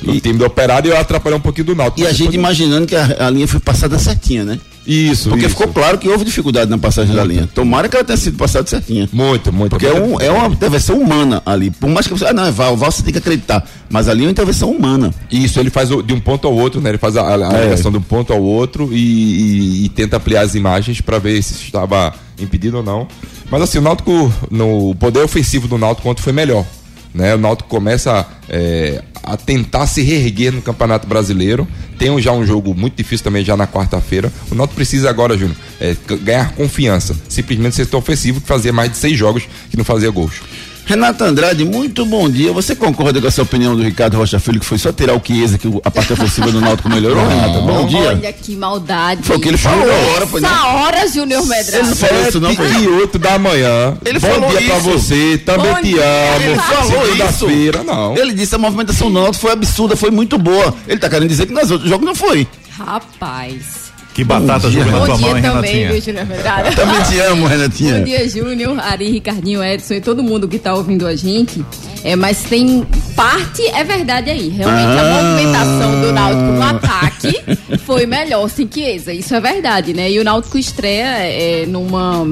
o 0.05 0.19
time 0.19 0.37
do 0.37 0.45
Operário 0.45 0.91
e 0.91 0.95
atrapalhou 0.95 1.39
um 1.39 1.41
pouquinho 1.41 1.67
do 1.67 1.75
Náutico. 1.75 2.01
E 2.01 2.05
a 2.05 2.11
gente 2.11 2.19
depois- 2.31 2.35
imaginando 2.35 2.85
que 2.87 2.95
a, 2.95 3.27
a 3.27 3.29
linha 3.29 3.47
foi 3.47 3.59
passada 3.59 3.97
certinha, 3.99 4.43
né? 4.43 4.59
Isso, 4.85 5.29
Porque 5.29 5.45
isso. 5.45 5.55
ficou 5.55 5.71
claro 5.73 5.97
que 5.97 6.09
houve 6.09 6.25
dificuldade 6.25 6.69
na 6.69 6.77
passagem 6.77 7.15
da 7.15 7.23
linha. 7.23 7.47
Tomara 7.55 7.87
que 7.87 7.95
ela 7.95 8.03
tenha 8.03 8.17
sido 8.17 8.37
passada 8.37 8.67
certinha. 8.67 9.07
Muito, 9.13 9.51
muito. 9.53 9.69
Porque 9.69 9.85
é, 9.87 9.93
um, 9.93 10.19
é 10.19 10.29
uma 10.29 10.47
intervenção 10.47 10.99
humana 10.99 11.41
ali. 11.45 11.71
Por 11.71 11.89
mais 11.89 12.05
que 12.05 12.13
você. 12.13 12.25
Ah, 12.25 12.33
não, 12.33 12.45
é 12.45 12.51
Val, 12.51 12.75
Val 12.75 12.91
você 12.91 13.01
tem 13.01 13.13
que 13.13 13.19
acreditar. 13.19 13.65
Mas 13.89 14.07
ali 14.09 14.23
é 14.23 14.25
uma 14.25 14.31
intervenção 14.31 14.69
humana. 14.71 15.13
Isso, 15.31 15.59
ele 15.59 15.69
faz 15.69 15.89
de 15.89 16.13
um 16.13 16.19
ponto 16.19 16.47
ao 16.47 16.53
outro, 16.53 16.81
né? 16.81 16.89
Ele 16.89 16.97
faz 16.97 17.15
a, 17.15 17.21
a, 17.21 17.49
a 17.51 17.57
É. 17.59 17.63
ligação 17.63 17.91
de 17.91 17.97
um 17.97 18.01
ponto 18.01 18.33
ao 18.33 18.41
outro 18.41 18.89
e, 18.91 18.97
e- 18.97 19.85
e 19.85 19.89
tenta 19.89 20.17
ampliar 20.17 20.41
as 20.41 20.53
imagens 20.55 20.99
para 20.99 21.17
ver 21.17 21.41
se 21.41 21.53
estava 21.63 22.13
impedido 22.39 22.77
ou 22.77 22.83
não. 22.83 23.07
Mas 23.49 23.61
assim, 23.61 23.77
o 23.77 23.81
Náutico, 23.81 24.33
no 24.51 24.95
poder 24.95 25.21
ofensivo 25.21 25.67
do 25.67 25.77
Náutico 25.77 26.09
ontem 26.09 26.21
foi 26.21 26.33
melhor. 26.33 26.65
Né? 27.13 27.35
O 27.35 27.37
Náutico 27.37 27.69
começa 27.69 28.25
é, 28.49 29.03
a 29.21 29.37
tentar 29.37 29.87
se 29.87 30.01
reerguer 30.01 30.51
no 30.51 30.61
Campeonato 30.61 31.07
Brasileiro. 31.07 31.67
Tem 31.97 32.19
já 32.21 32.31
um 32.31 32.45
jogo 32.45 32.73
muito 32.73 32.95
difícil 32.95 33.23
também 33.23 33.45
já 33.45 33.55
na 33.55 33.67
quarta-feira. 33.67 34.31
O 34.51 34.55
Náutico 34.55 34.75
precisa 34.75 35.09
agora, 35.09 35.37
Júnior, 35.37 35.55
é, 35.79 35.95
ganhar 36.21 36.53
confiança. 36.53 37.15
Simplesmente 37.29 37.75
ser 37.75 37.95
ofensivo 37.95 38.41
que 38.41 38.47
fazia 38.47 38.73
mais 38.73 38.91
de 38.91 38.97
seis 38.97 39.17
jogos 39.17 39.47
que 39.69 39.77
não 39.77 39.85
fazia 39.85 40.09
gols. 40.09 40.41
Renato 40.85 41.23
Andrade, 41.23 41.63
muito 41.63 42.05
bom 42.05 42.29
dia. 42.29 42.51
Você 42.51 42.75
concorda 42.75 43.21
com 43.21 43.27
essa 43.27 43.41
opinião 43.41 43.73
do 43.75 43.81
Ricardo 43.81 44.17
Rocha 44.17 44.37
Filho, 44.37 44.59
que 44.59 44.65
foi 44.65 44.77
só 44.77 44.91
tirar 44.91 45.15
o 45.15 45.21
Chiesa, 45.25 45.57
que 45.57 45.67
a 45.83 45.89
parte 45.89 46.11
ofensiva 46.11 46.51
do 46.51 46.59
Náutico 46.59 46.89
melhorou, 46.89 47.25
Renato? 47.25 47.61
Bom 47.61 47.85
dia. 47.87 47.99
Olha 48.09 48.33
que 48.33 48.53
maldade. 48.55 49.23
Foi 49.23 49.37
o 49.37 49.39
que 49.39 49.47
ele 49.47 49.57
falou 49.57 49.81
agora, 49.89 50.27
foi 50.27 50.43
Essa 50.43 50.49
não? 50.53 50.75
hora, 50.75 51.07
Júnior 51.07 51.45
Medrado. 51.47 51.77
Ele 51.77 51.87
não 51.89 51.95
falou 51.95 52.27
isso, 52.27 52.39
não, 52.41 52.55
foi? 52.55 52.67
e 52.83 52.87
8 52.87 53.17
da 53.17 53.39
manhã. 53.39 53.97
Ele 54.03 54.19
Bom 54.19 54.27
falou 54.27 54.49
dia 54.49 54.61
pra 54.67 54.77
isso. 54.77 54.89
você, 54.89 55.37
também 55.45 55.71
Bom 55.73 55.77
te 55.81 55.83
dia. 55.83 56.03
amo. 56.35 56.43
Ele 56.43 56.55
falou 56.59 57.05
Segunda-feira, 57.05 57.83
não. 57.83 58.17
Ele 58.17 58.33
disse 58.33 58.49
que 58.49 58.55
a 58.55 58.59
movimentação 58.59 59.07
do 59.11 59.13
Náutico 59.19 59.41
foi 59.41 59.51
absurda, 59.53 59.95
foi 59.95 60.11
muito 60.11 60.37
boa. 60.37 60.75
Ele 60.85 60.99
tá 60.99 61.09
querendo 61.09 61.29
dizer 61.29 61.45
que 61.45 61.53
nas 61.53 61.71
outros 61.71 61.89
jogos 61.89 62.05
não 62.05 62.13
foi. 62.13 62.45
Rapaz. 62.77 63.92
Que 64.13 64.23
batata 64.23 64.69
jogando 64.69 64.91
na 64.91 65.05
tua 65.05 65.17
Bom 65.17 65.21
mão, 65.21 65.29
dia 65.33 65.37
hein, 65.37 65.41
também, 65.41 65.75
Renatinha? 65.85 66.23
viu? 66.23 66.75
Também 66.75 67.01
te 67.03 67.19
amo, 67.19 67.47
Renatinha. 67.47 67.97
Bom 67.97 68.03
dia, 68.03 68.29
Júnior, 68.29 68.79
Ari, 68.79 69.09
Ricardinho, 69.09 69.63
Edson 69.63 69.95
e 69.95 70.01
todo 70.01 70.21
mundo 70.21 70.47
que 70.47 70.59
tá 70.59 70.73
ouvindo 70.75 71.07
a 71.07 71.15
gente. 71.15 71.65
É, 72.03 72.15
mas 72.15 72.43
tem 72.43 72.85
parte, 73.15 73.65
é 73.69 73.83
verdade 73.83 74.29
aí. 74.29 74.49
Realmente 74.49 74.99
Ah. 74.99 75.01
a 75.01 75.23
movimentação 75.23 76.01
do 76.01 76.11
Náutico 76.11 76.41
no 76.51 76.63
ataque 76.63 77.77
foi 77.85 78.05
melhor 78.05 78.47
sem 78.49 78.69
Chiesa. 78.71 79.11
Isso 79.11 79.33
é 79.33 79.39
verdade, 79.41 79.93
né? 79.93 80.11
E 80.11 80.19
o 80.19 80.23
Náutico 80.23 80.57
estreia 80.59 81.05
é, 81.19 81.65
numa 81.67 82.27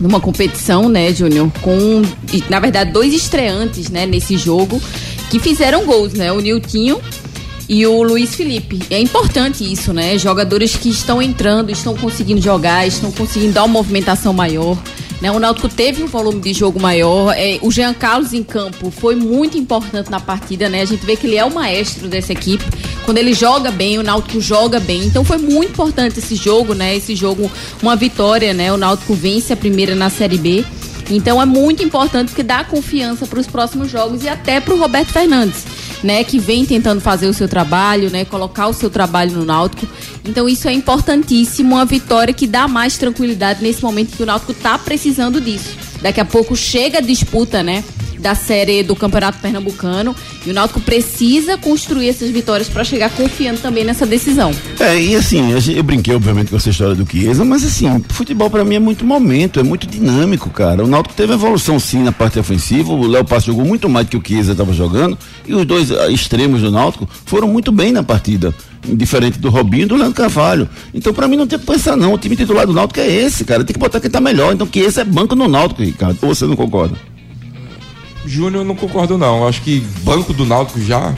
numa 0.00 0.18
competição, 0.18 0.88
né, 0.88 1.12
Júnior, 1.12 1.48
com 1.62 2.02
na 2.50 2.58
verdade 2.58 2.90
dois 2.90 3.14
estreantes, 3.14 3.88
né, 3.90 4.04
nesse 4.06 4.36
jogo 4.36 4.82
que 5.30 5.38
fizeram 5.38 5.84
gols, 5.84 6.14
né? 6.14 6.32
O 6.32 6.40
Niltinho 6.40 7.00
e 7.68 7.86
o 7.86 8.02
Luiz 8.02 8.34
Felipe. 8.34 8.80
É 8.90 8.98
importante 8.98 9.70
isso, 9.70 9.92
né? 9.92 10.18
Jogadores 10.18 10.76
que 10.76 10.88
estão 10.88 11.20
entrando, 11.20 11.70
estão 11.70 11.96
conseguindo 11.96 12.40
jogar, 12.40 12.86
estão 12.86 13.10
conseguindo 13.10 13.52
dar 13.52 13.64
uma 13.64 13.72
movimentação 13.72 14.32
maior. 14.32 14.76
Né? 15.20 15.30
O 15.30 15.38
Náutico 15.38 15.68
teve 15.68 16.02
um 16.02 16.06
volume 16.06 16.40
de 16.40 16.52
jogo 16.52 16.78
maior. 16.78 17.32
É, 17.34 17.58
o 17.62 17.70
Jean 17.70 17.94
Carlos 17.94 18.32
em 18.32 18.42
campo 18.42 18.90
foi 18.90 19.14
muito 19.14 19.56
importante 19.56 20.10
na 20.10 20.20
partida, 20.20 20.68
né? 20.68 20.82
A 20.82 20.84
gente 20.84 21.06
vê 21.06 21.16
que 21.16 21.26
ele 21.26 21.36
é 21.36 21.44
o 21.44 21.50
maestro 21.50 22.08
dessa 22.08 22.32
equipe. 22.32 22.64
Quando 23.04 23.18
ele 23.18 23.32
joga 23.32 23.70
bem, 23.70 23.98
o 23.98 24.02
Náutico 24.02 24.40
joga 24.40 24.78
bem. 24.80 25.04
Então 25.04 25.24
foi 25.24 25.38
muito 25.38 25.70
importante 25.70 26.18
esse 26.18 26.34
jogo, 26.34 26.74
né? 26.74 26.94
Esse 26.94 27.16
jogo, 27.16 27.50
uma 27.82 27.96
vitória, 27.96 28.52
né? 28.52 28.70
O 28.72 28.76
Náutico 28.76 29.14
vence 29.14 29.52
a 29.52 29.56
primeira 29.56 29.94
na 29.94 30.10
Série 30.10 30.36
B. 30.36 30.64
Então 31.10 31.40
é 31.40 31.44
muito 31.44 31.82
importante 31.82 32.28
porque 32.28 32.42
dá 32.42 32.64
confiança 32.64 33.26
para 33.26 33.38
os 33.38 33.46
próximos 33.46 33.90
jogos 33.90 34.24
e 34.24 34.28
até 34.28 34.60
para 34.60 34.74
o 34.74 34.78
Roberto 34.78 35.08
Fernandes, 35.08 35.64
né, 36.04 36.22
que 36.22 36.38
vem 36.38 36.66
tentando 36.66 37.00
fazer 37.00 37.26
o 37.26 37.32
seu 37.32 37.48
trabalho, 37.48 38.10
né, 38.10 38.26
colocar 38.26 38.68
o 38.68 38.74
seu 38.74 38.90
trabalho 38.90 39.32
no 39.32 39.44
Náutico. 39.44 39.88
Então 40.24 40.46
isso 40.46 40.68
é 40.68 40.72
importantíssimo, 40.72 41.74
uma 41.74 41.86
vitória 41.86 42.34
que 42.34 42.46
dá 42.46 42.68
mais 42.68 42.98
tranquilidade 42.98 43.62
nesse 43.62 43.82
momento 43.82 44.14
que 44.14 44.22
o 44.22 44.26
Náutico 44.26 44.52
está 44.52 44.78
precisando 44.78 45.40
disso. 45.40 45.74
Daqui 46.02 46.20
a 46.20 46.24
pouco 46.24 46.54
chega 46.54 46.98
a 46.98 47.00
disputa, 47.00 47.62
né, 47.62 47.82
da 48.24 48.34
série 48.34 48.82
do 48.82 48.96
Campeonato 48.96 49.38
Pernambucano 49.38 50.16
e 50.46 50.50
o 50.50 50.54
Náutico 50.54 50.80
precisa 50.80 51.58
construir 51.58 52.08
essas 52.08 52.30
vitórias 52.30 52.70
para 52.70 52.82
chegar 52.82 53.10
confiando 53.10 53.60
também 53.60 53.84
nessa 53.84 54.06
decisão. 54.06 54.50
É, 54.80 54.98
e 54.98 55.14
assim, 55.14 55.52
eu 55.52 55.82
brinquei 55.82 56.14
obviamente 56.14 56.48
com 56.48 56.56
essa 56.56 56.70
história 56.70 56.94
do 56.94 57.06
Chiesa, 57.06 57.44
mas 57.44 57.62
assim, 57.62 58.02
futebol 58.08 58.48
pra 58.48 58.64
mim 58.64 58.76
é 58.76 58.78
muito 58.78 59.04
momento, 59.04 59.60
é 59.60 59.62
muito 59.62 59.86
dinâmico, 59.86 60.48
cara. 60.48 60.82
O 60.82 60.86
Náutico 60.86 61.14
teve 61.14 61.34
evolução 61.34 61.78
sim 61.78 62.02
na 62.02 62.12
parte 62.12 62.38
ofensiva, 62.38 62.94
o 62.94 63.06
Léo 63.06 63.26
Passo 63.26 63.48
jogou 63.48 63.66
muito 63.66 63.90
mais 63.90 64.06
do 64.06 64.10
que 64.12 64.16
o 64.16 64.22
Chiesa 64.26 64.52
estava 64.52 64.72
jogando, 64.72 65.18
e 65.46 65.52
os 65.52 65.66
dois 65.66 65.92
ah, 65.92 66.08
extremos 66.08 66.62
do 66.62 66.70
Náutico 66.70 67.06
foram 67.26 67.46
muito 67.46 67.70
bem 67.70 67.92
na 67.92 68.02
partida. 68.02 68.54
Diferente 68.86 69.38
do 69.38 69.50
Robinho 69.50 69.82
e 69.82 69.86
do 69.86 69.96
Leandro 69.96 70.14
Carvalho. 70.14 70.68
Então, 70.92 71.12
pra 71.12 71.26
mim, 71.28 71.36
não 71.36 71.46
tem 71.46 71.58
que 71.58 71.64
pensar, 71.64 71.96
não. 71.96 72.12
O 72.12 72.18
time 72.18 72.36
titular 72.36 72.66
do 72.66 72.72
Náutico 72.74 73.00
é 73.00 73.10
esse, 73.10 73.42
cara. 73.42 73.64
Tem 73.64 73.72
que 73.72 73.80
botar 73.80 73.98
quem 73.98 74.10
tá 74.10 74.20
melhor. 74.20 74.52
Então, 74.52 74.66
que 74.66 74.78
esse 74.78 75.00
é 75.00 75.04
banco 75.04 75.34
no 75.34 75.48
Náutico, 75.48 75.82
Ricardo. 75.82 76.18
Ou 76.20 76.34
você 76.34 76.44
não 76.44 76.54
concorda? 76.54 76.94
Júnior, 78.26 78.62
eu 78.62 78.64
não 78.64 78.74
concordo, 78.76 79.16
não. 79.18 79.46
Acho 79.46 79.60
que 79.62 79.80
banco 80.02 80.32
do 80.32 80.44
Náutico 80.44 80.80
já. 80.82 81.14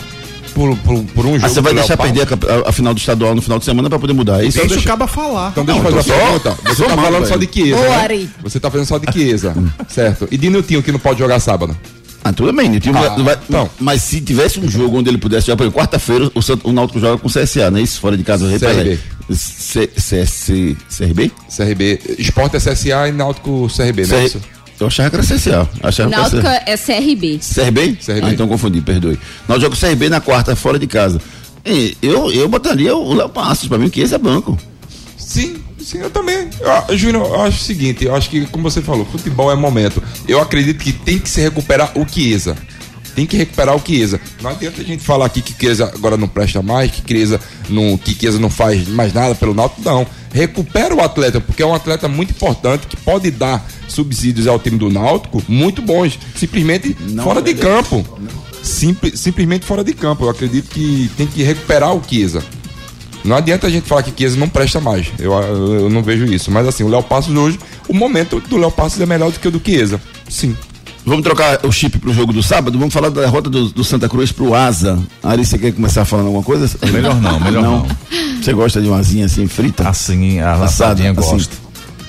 Por, 0.55 0.75
por, 0.79 1.05
por 1.05 1.27
um 1.27 1.35
jogo. 1.35 1.45
Ah, 1.45 1.49
você 1.51 1.61
vai 1.61 1.75
deixar 1.75 1.99
perder 1.99 2.23
a, 2.23 2.67
a- 2.67 2.71
a 2.71 2.73
final 2.73 2.95
do 2.95 2.99
estadual 2.99 3.35
no 3.35 3.43
final 3.43 3.59
de 3.59 3.65
semana 3.67 3.91
pra 3.91 3.99
poder 3.99 4.15
mudar 4.15 4.43
é 4.43 4.47
isso? 4.47 4.57
Deixa 4.57 4.71
deixa- 4.75 4.85
o 4.85 4.89
caba 4.89 5.07
falar. 5.07 5.51
Então 5.51 5.67
deixa 5.67 5.81
eu 5.81 5.85
Não, 5.85 5.93
fazer 5.93 6.11
eu 6.13 6.17
uma 6.17 6.41
pergunta. 6.41 6.57
Você 6.65 6.85
tá 6.87 6.97
falando 6.97 7.27
só 7.27 7.37
de. 7.37 7.47
Chiesa, 7.53 7.77
né? 8.09 8.29
Você 8.43 8.61
tá 8.61 8.71
falando 8.71 8.87
só 8.87 8.97
de 8.99 9.13
Chiesa, 9.13 9.55
certo? 9.87 10.27
E 10.31 10.39
de 10.39 10.49
Niltinho 10.49 10.83
que 10.83 10.91
não 10.91 10.99
pode 10.99 11.19
jogar 11.19 11.41
sábado? 11.41 11.77
Ah, 12.25 12.33
tudo 12.33 12.55
bem? 12.55 12.79
Time 12.79 12.97
Ah, 12.97 13.03
vai- 13.11 13.23
vai- 13.23 13.39
não. 13.51 13.69
Mas 13.79 14.01
se 14.01 14.19
tivesse 14.23 14.59
um 14.59 14.67
jogo 14.67 14.97
onde 14.99 15.11
ele 15.11 15.19
pudesse 15.19 15.47
jogar, 15.47 15.59
por 15.59 15.65
exemplo, 15.65 15.79
quarta-feira 15.79 16.31
o, 16.35 16.41
Sant- 16.41 16.65
o 16.65 16.73
Náutico 16.73 16.99
joga 17.01 17.19
com 17.19 17.29
o 17.29 17.31
CSA, 17.31 17.71
não 17.71 17.79
é 17.79 17.83
isso? 17.83 18.01
Fora 18.01 18.17
de 18.17 18.25
casa, 18.25 18.49
CRB. 18.59 18.99
C- 19.31 19.89
CSC 19.89 20.75
CRB? 20.89 21.31
CRB. 21.55 22.01
Esporte 22.19 22.57
é 22.57 22.61
CSA 22.61 23.09
e 23.09 23.13
Náutico 23.13 23.69
CRB, 23.69 24.07
né? 24.07 24.31
Eu 24.79 24.89
achava 24.89 25.11
que 25.11 25.17
era 25.17 25.25
CSA. 25.25 25.69
Achava 25.83 26.11
que 26.11 26.37
era 26.37 26.63
é 26.67 26.77
CRB. 26.77 27.41
CRB? 27.41 27.99
CRB. 28.05 28.21
Ah, 28.23 28.31
então 28.31 28.47
confundi, 28.47 28.81
perdoe. 28.81 29.19
Nós 29.49 29.61
jogamos 29.61 29.81
CRB 29.81 30.09
na 30.09 30.21
quarta, 30.21 30.55
fora 30.55 30.79
de 30.79 30.87
casa. 30.87 31.21
E 31.65 31.97
eu, 32.01 32.31
eu 32.31 32.49
botaria 32.49 32.95
o 32.95 33.15
Léo 33.15 33.29
Passos, 33.29 33.69
pra 33.69 33.79
mim, 33.79 33.89
que 33.89 34.01
esse 34.01 34.15
é 34.15 34.19
banco. 34.19 34.57
Sim, 35.17 35.57
sim, 35.81 35.99
eu 35.99 36.11
também. 36.11 36.49
Eu, 36.89 36.97
Júnior, 36.97 37.27
eu 37.27 37.43
acho 37.43 37.59
o 37.59 37.65
seguinte, 37.65 38.05
eu 38.05 38.15
acho 38.15 38.31
que, 38.31 38.47
como 38.47 38.71
você 38.71 38.81
falou, 38.81 39.05
futebol 39.07 39.51
é 39.51 39.57
momento. 39.57 40.03
Eu 40.29 40.41
acredito 40.41 40.83
que 40.83 40.93
tem 40.93 41.19
que 41.19 41.29
se 41.29 41.41
recuperar 41.41 41.91
o 41.99 42.07
Chiesa. 42.07 42.57
Tem 43.17 43.27
que 43.27 43.37
recuperar 43.37 43.75
o 43.75 43.83
Chiesa. 43.85 44.21
Não 44.43 44.51
adianta 44.51 44.81
a 44.81 44.85
gente 44.85 45.03
falar 45.03 45.27
aqui 45.27 45.41
que 45.41 45.55
Chiesa 45.59 45.91
agora 45.93 46.17
não 46.17 46.29
presta 46.29 46.63
mais, 46.63 46.91
que 46.91 47.03
Chiesa 47.07 47.41
não, 47.69 47.97
que 47.97 48.15
Chiesa 48.15 48.39
não 48.39 48.51
faz 48.51 48.87
mais 48.87 49.13
nada 49.13 49.35
pelo 49.35 49.55
Náutico. 49.55 49.81
Não. 49.83 50.07
Recupera 50.37 50.95
o 50.95 51.01
atleta, 51.01 51.41
porque 51.41 51.63
é 51.63 51.67
um 51.67 51.75
atleta 51.75 52.07
muito 52.09 52.33
importante 52.33 52.87
que 52.87 52.95
pode 52.97 53.31
dar 53.31 53.67
subsídios 53.89 54.47
ao 54.47 54.59
time 54.59 54.77
do 54.77 54.91
Náutico 54.91 55.43
muito 55.49 55.81
bons. 55.81 56.19
Simplesmente 56.37 56.95
Não 57.09 57.25
fora 57.25 57.41
de 57.41 57.55
campo. 57.55 58.07
Simple- 58.63 59.17
simplesmente 59.17 59.65
fora 59.65 59.83
de 59.83 59.95
campo. 59.95 60.25
Eu 60.27 60.29
acredito 60.29 60.69
que 60.69 61.11
tem 61.17 61.27
que 61.27 61.43
recuperar 61.43 61.95
o 61.95 62.03
Chiesa. 62.07 62.45
Não 63.25 63.35
adianta 63.35 63.67
a 63.67 63.71
gente 63.71 63.89
falar 63.89 64.03
que 64.03 64.13
Chiesa 64.15 64.37
não 64.37 64.47
presta 64.49 64.79
mais. 64.79 65.07
Eu, 65.19 65.33
eu, 65.33 65.75
eu 65.81 65.89
não 65.89 66.03
vejo 66.03 66.27
isso. 66.27 66.51
Mas 66.51 66.69
assim, 66.69 66.85
o 66.85 66.89
Léo 66.89 67.03
Passos 67.03 67.35
hoje, 67.35 67.59
o 67.89 67.95
momento 67.95 68.39
do 68.39 68.59
Léo 68.59 68.71
Passos 68.71 69.01
é 69.01 69.07
melhor 69.07 69.33
do 69.33 69.41
que 69.41 69.49
o 69.49 69.51
do 69.51 69.59
Chiesa. 69.65 69.99
Sim. 70.29 70.55
Vamos 71.07 71.23
trocar 71.23 71.65
o 71.65 71.71
chip 71.71 72.01
pro 72.01 72.13
jogo 72.13 72.33
do 72.33 72.43
sábado? 72.43 72.77
Vamos 72.77 72.93
falar 72.93 73.11
da 73.11 73.21
derrota 73.21 73.49
do, 73.49 73.69
do 73.69 73.85
Santa 73.85 74.09
Cruz 74.09 74.33
pro 74.33 74.53
Asa. 74.55 74.99
Ari, 75.23 75.47
você 75.47 75.57
quer 75.57 75.73
começar 75.73 76.05
falando 76.05 76.27
alguma 76.27 76.43
coisa? 76.43 76.69
Melhor 76.91 77.15
não, 77.21 77.39
melhor 77.39 77.63
não. 77.63 77.87
Você 78.43 78.53
gosta 78.53 78.83
de 78.83 78.89
uma 78.89 78.99
asinha 78.99 79.27
assim, 79.27 79.47
frita? 79.47 79.89
Assim, 79.89 80.41
a 80.41 80.55
assadinha 80.55 81.15
assim. 81.17 81.49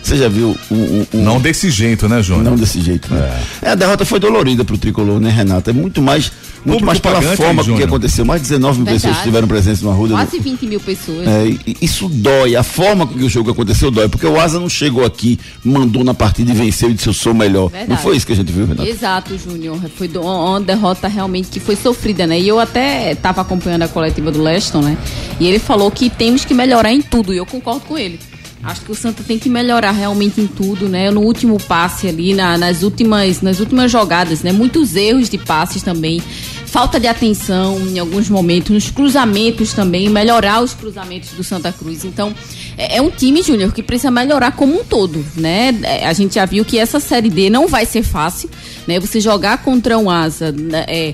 Você 0.08 0.16
já 0.16 0.30
viu 0.30 0.56
um, 0.72 0.76
um- 0.76 1.08
um- 1.16 1.22
Não 1.22 1.38
desse 1.42 1.70
jeito, 1.70 2.08
né, 2.08 2.24
Júnior? 2.24 2.46
Não 2.46 2.56
desse 2.56 2.80
jeito, 2.80 3.14
né? 3.14 3.30
É. 3.62 3.72
a 3.72 3.76
derrota 3.76 4.06
foi 4.06 4.22
dolorida 4.22 4.64
pro 4.64 4.78
tricolor, 4.78 5.20
né, 5.20 5.30
Renata? 5.30 5.72
É 5.72 5.74
muito 5.74 6.02
mais, 6.02 6.32
muito 6.66 6.80
Público 6.80 6.86
mais 6.86 7.00
pela 7.00 7.22
forma 7.36 7.62
que 7.62 7.84
aconteceu. 7.84 8.24
Mais 8.24 8.42
de 8.42 8.48
19 8.48 8.78
mil 8.78 8.86
Verdade. 8.86 9.06
pessoas 9.06 9.24
tiveram 9.26 9.50
presença 9.50 9.84
no 9.84 9.92
Arruda. 9.92 10.14
Quase 10.14 10.40
20 10.40 10.66
mil 10.66 10.80
pessoas. 10.80 11.28
É, 11.28 11.54
isso 11.82 12.08
dói, 12.08 12.56
a 12.56 12.64
forma 12.64 13.06
com 13.06 13.16
que 13.16 13.26
o 13.26 13.30
jogo 13.30 13.52
aconteceu 13.52 13.92
dói, 13.92 14.08
porque 14.08 14.26
o 14.26 14.40
Asa 14.40 14.62
não 14.62 14.70
chegou 14.70 15.04
aqui, 15.04 15.38
mandou 15.62 16.06
na 16.06 16.14
partida 16.14 16.52
e 16.52 16.54
venceu 16.54 16.90
e 16.90 16.94
disse 16.94 17.08
eu 17.10 17.14
sou 17.14 17.34
melhor. 17.34 17.68
Verdade. 17.70 17.90
Não 17.90 17.98
foi 17.98 18.16
isso 18.16 18.26
que 18.26 18.32
a 18.32 18.36
gente 18.38 18.50
viu, 18.50 18.66
Renato? 18.66 18.88
Exato, 18.88 19.38
Júnior. 19.38 19.78
Foi 19.98 20.10
uma 20.16 20.62
derrota 20.62 21.10
realmente 21.10 21.50
que 21.50 21.60
foi 21.60 21.76
sofrida, 21.76 22.26
né? 22.26 22.40
E 22.40 22.48
eu 22.48 22.62
até 22.62 23.12
estava 23.12 23.42
acompanhando 23.42 23.82
a 23.82 23.88
coletiva 23.90 24.32
do 24.32 24.42
Leston, 24.42 24.82
né? 24.82 24.98
E 25.38 25.46
ele 25.46 25.60
falou 25.60 25.92
que 25.92 26.10
temos 26.10 26.46
que 26.46 26.54
melhorar 26.54 26.94
em 26.94 27.02
tudo, 27.02 27.34
e 27.34 27.38
eu 27.38 27.46
concordo 27.46 27.82
com 27.82 27.98
ele. 27.98 28.18
Acho 28.64 28.82
que 28.82 28.92
o 28.92 28.96
Santa 28.96 29.24
tem 29.24 29.38
que 29.40 29.50
melhorar 29.50 29.92
realmente 29.92 30.42
em 30.42 30.48
tudo, 30.48 30.90
né? 30.90 31.10
No 31.12 31.22
último 31.22 31.58
passe 31.58 32.08
ali, 32.08 32.34
na- 32.34 32.58
nas, 32.58 32.82
últimas, 32.84 33.42
nas 33.42 33.60
últimas 33.60 33.90
jogadas, 33.92 34.42
né? 34.42 34.52
Muitos 34.52 34.96
erros 34.96 35.30
de 35.30 35.38
passes 35.38 35.84
também. 35.84 36.22
Falta 36.66 37.00
de 37.00 37.08
atenção 37.08 37.80
em 37.88 37.98
alguns 37.98 38.30
momentos, 38.30 38.72
nos 38.72 38.90
cruzamentos 38.92 39.72
também, 39.74 40.10
melhorar 40.10 40.62
os 40.62 40.74
cruzamentos 40.74 41.30
do 41.30 41.44
Santa 41.44 41.72
Cruz. 41.72 42.04
Então, 42.04 42.34
é, 42.78 42.98
é 42.98 43.02
um 43.02 43.10
time, 43.10 43.42
Júnior, 43.42 43.72
que 43.72 43.82
precisa 43.82 44.12
melhorar 44.12 44.52
como 44.52 44.82
um 44.82 44.84
todo, 44.84 45.24
né? 45.36 45.74
É, 45.84 46.08
A 46.08 46.14
gente 46.14 46.36
já 46.36 46.46
viu 46.46 46.66
que 46.66 46.78
essa 46.78 47.00
Série 47.00 47.30
D 47.30 47.50
não 47.50 47.68
vai 47.68 47.86
ser 47.86 48.04
fácil, 48.04 48.50
né? 48.86 49.00
Você 49.00 49.22
jogar 49.22 49.60
contra 49.64 49.98
um 49.98 50.10
asa, 50.10 50.52
né, 50.52 50.84
é, 50.88 51.14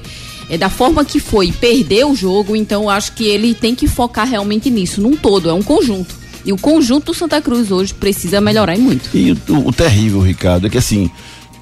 é 0.49 0.57
da 0.57 0.69
forma 0.69 1.05
que 1.05 1.19
foi, 1.19 1.51
perder 1.51 2.05
o 2.05 2.15
jogo, 2.15 2.55
então 2.55 2.89
acho 2.89 3.11
que 3.13 3.25
ele 3.25 3.53
tem 3.53 3.75
que 3.75 3.87
focar 3.87 4.27
realmente 4.27 4.69
nisso, 4.71 5.01
num 5.01 5.15
todo, 5.15 5.49
é 5.49 5.53
um 5.53 5.61
conjunto. 5.61 6.22
E 6.45 6.51
o 6.51 6.57
conjunto 6.57 7.07
do 7.07 7.13
Santa 7.13 7.41
Cruz 7.41 7.71
hoje 7.71 7.93
precisa 7.93 8.41
melhorar 8.41 8.75
e 8.75 8.79
muito. 8.79 9.09
E 9.15 9.31
o, 9.31 9.67
o- 9.67 9.71
terrível, 9.73 10.19
Ricardo, 10.21 10.67
é 10.67 10.69
que 10.69 10.77
assim, 10.77 11.09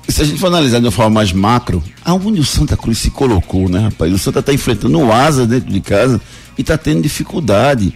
se 0.07 0.21
a 0.21 0.25
gente 0.25 0.39
for 0.39 0.47
analisar 0.47 0.79
de 0.79 0.85
uma 0.85 0.91
forma 0.91 1.11
mais 1.11 1.31
macro, 1.31 1.83
aonde 2.03 2.39
o 2.39 2.43
Santa 2.45 2.75
Cruz 2.75 2.97
se 2.97 3.11
colocou, 3.11 3.69
né, 3.69 3.79
rapaz? 3.79 4.11
O 4.13 4.17
Santa 4.17 4.39
está 4.39 4.53
enfrentando 4.53 4.97
o 4.99 5.11
Asa 5.11 5.45
dentro 5.45 5.71
de 5.71 5.79
casa 5.81 6.19
e 6.57 6.61
está 6.61 6.77
tendo 6.77 7.01
dificuldade. 7.01 7.93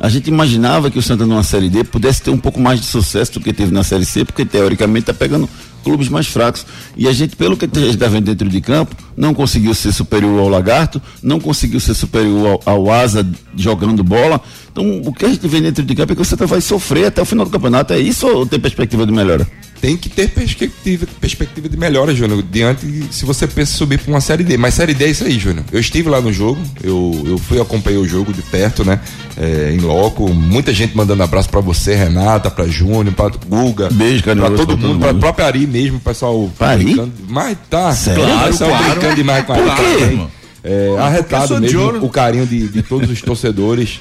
A 0.00 0.08
gente 0.08 0.26
imaginava 0.28 0.90
que 0.90 0.98
o 0.98 1.02
Santa 1.02 1.24
numa 1.24 1.44
Série 1.44 1.70
D 1.70 1.84
pudesse 1.84 2.20
ter 2.20 2.30
um 2.30 2.36
pouco 2.38 2.60
mais 2.60 2.80
de 2.80 2.86
sucesso 2.86 3.34
do 3.34 3.40
que 3.40 3.52
teve 3.52 3.72
na 3.72 3.84
Série 3.84 4.04
C, 4.04 4.24
porque 4.24 4.44
teoricamente 4.44 5.02
está 5.02 5.14
pegando 5.14 5.48
clubes 5.84 6.08
mais 6.08 6.26
fracos. 6.26 6.66
E 6.96 7.06
a 7.06 7.12
gente, 7.12 7.36
pelo 7.36 7.56
que 7.56 7.66
a 7.66 7.68
gente 7.68 7.90
está 7.90 8.08
vendo 8.08 8.24
dentro 8.24 8.48
de 8.48 8.60
campo, 8.60 8.96
não 9.16 9.34
conseguiu 9.34 9.74
ser 9.74 9.92
superior 9.92 10.40
ao 10.40 10.48
Lagarto, 10.48 11.00
não 11.22 11.38
conseguiu 11.38 11.78
ser 11.78 11.94
superior 11.94 12.60
ao, 12.66 12.74
ao 12.74 12.90
Asa 12.90 13.24
jogando 13.56 14.02
bola. 14.02 14.40
Então, 14.72 15.02
o 15.04 15.12
que 15.12 15.24
a 15.24 15.28
gente 15.28 15.46
vê 15.46 15.60
dentro 15.60 15.84
de 15.84 15.94
campo 15.94 16.12
é 16.12 16.16
que 16.16 16.24
Santa 16.24 16.46
vai 16.46 16.60
sofrer 16.60 17.06
até 17.06 17.22
o 17.22 17.24
final 17.24 17.44
do 17.44 17.52
campeonato. 17.52 17.92
É 17.92 17.98
isso 17.98 18.26
ou 18.26 18.44
tem 18.44 18.58
perspectiva 18.58 19.06
de 19.06 19.12
melhora? 19.12 19.46
Tem 19.80 19.96
que 19.96 20.08
ter 20.08 20.30
perspectiva, 20.30 21.06
perspectiva 21.20 21.68
de 21.68 21.76
melhora, 21.76 22.14
Júnior, 22.14 22.42
diante 22.50 22.86
se 23.10 23.24
você 23.24 23.46
pensa 23.46 23.76
subir 23.76 23.98
para 23.98 24.10
uma 24.10 24.20
Série 24.20 24.42
D. 24.42 24.56
Mas 24.56 24.74
Série 24.74 24.94
D 24.94 25.04
é 25.04 25.10
isso 25.10 25.24
aí, 25.24 25.38
Júnior. 25.38 25.64
Eu 25.70 25.78
estive 25.78 26.08
lá 26.08 26.20
no 26.20 26.32
jogo, 26.32 26.60
eu, 26.82 27.22
eu 27.26 27.38
fui 27.38 27.60
acompanhei 27.60 28.00
o 28.00 28.08
jogo 28.08 28.32
de 28.32 28.42
perto, 28.42 28.84
né? 28.84 28.98
É, 29.36 29.72
em 29.74 29.78
loco. 29.80 30.28
Muita 30.32 30.72
gente 30.72 30.96
mandando 30.96 31.22
abraço 31.22 31.48
para 31.48 31.60
você, 31.60 31.94
Renata, 31.94 32.50
para 32.50 32.66
Júnior, 32.66 33.12
para 33.14 33.32
Guga. 33.48 33.88
Beijo, 33.90 34.22
Pra 34.22 34.34
carinhoso 34.34 34.56
todo 34.56 34.66
pra 34.66 34.76
todo 34.76 34.88
mundo, 34.88 35.00
pra 35.00 35.12
mundo. 35.12 35.20
própria 35.20 35.46
Ari 35.46 35.66
mesmo, 35.66 35.98
pessoal. 36.00 36.50
Pra 36.56 36.68
Ari? 36.68 37.12
Mas 37.28 37.58
tá. 37.68 37.92
Sério? 37.92 38.24
Claro, 38.24 38.46
pessoal 38.52 38.70
claro. 38.70 38.90
brincando 38.92 39.14
demais 39.16 39.44
com 39.44 39.52
a 39.52 39.56
Ari. 39.56 39.98
também. 39.98 40.28
É, 40.62 40.96
arretado 40.98 41.60
mesmo, 41.60 41.80
ouro. 41.80 42.04
o 42.04 42.08
carinho 42.08 42.46
de, 42.46 42.68
de 42.68 42.82
todos 42.82 43.10
os 43.10 43.20
torcedores. 43.20 44.00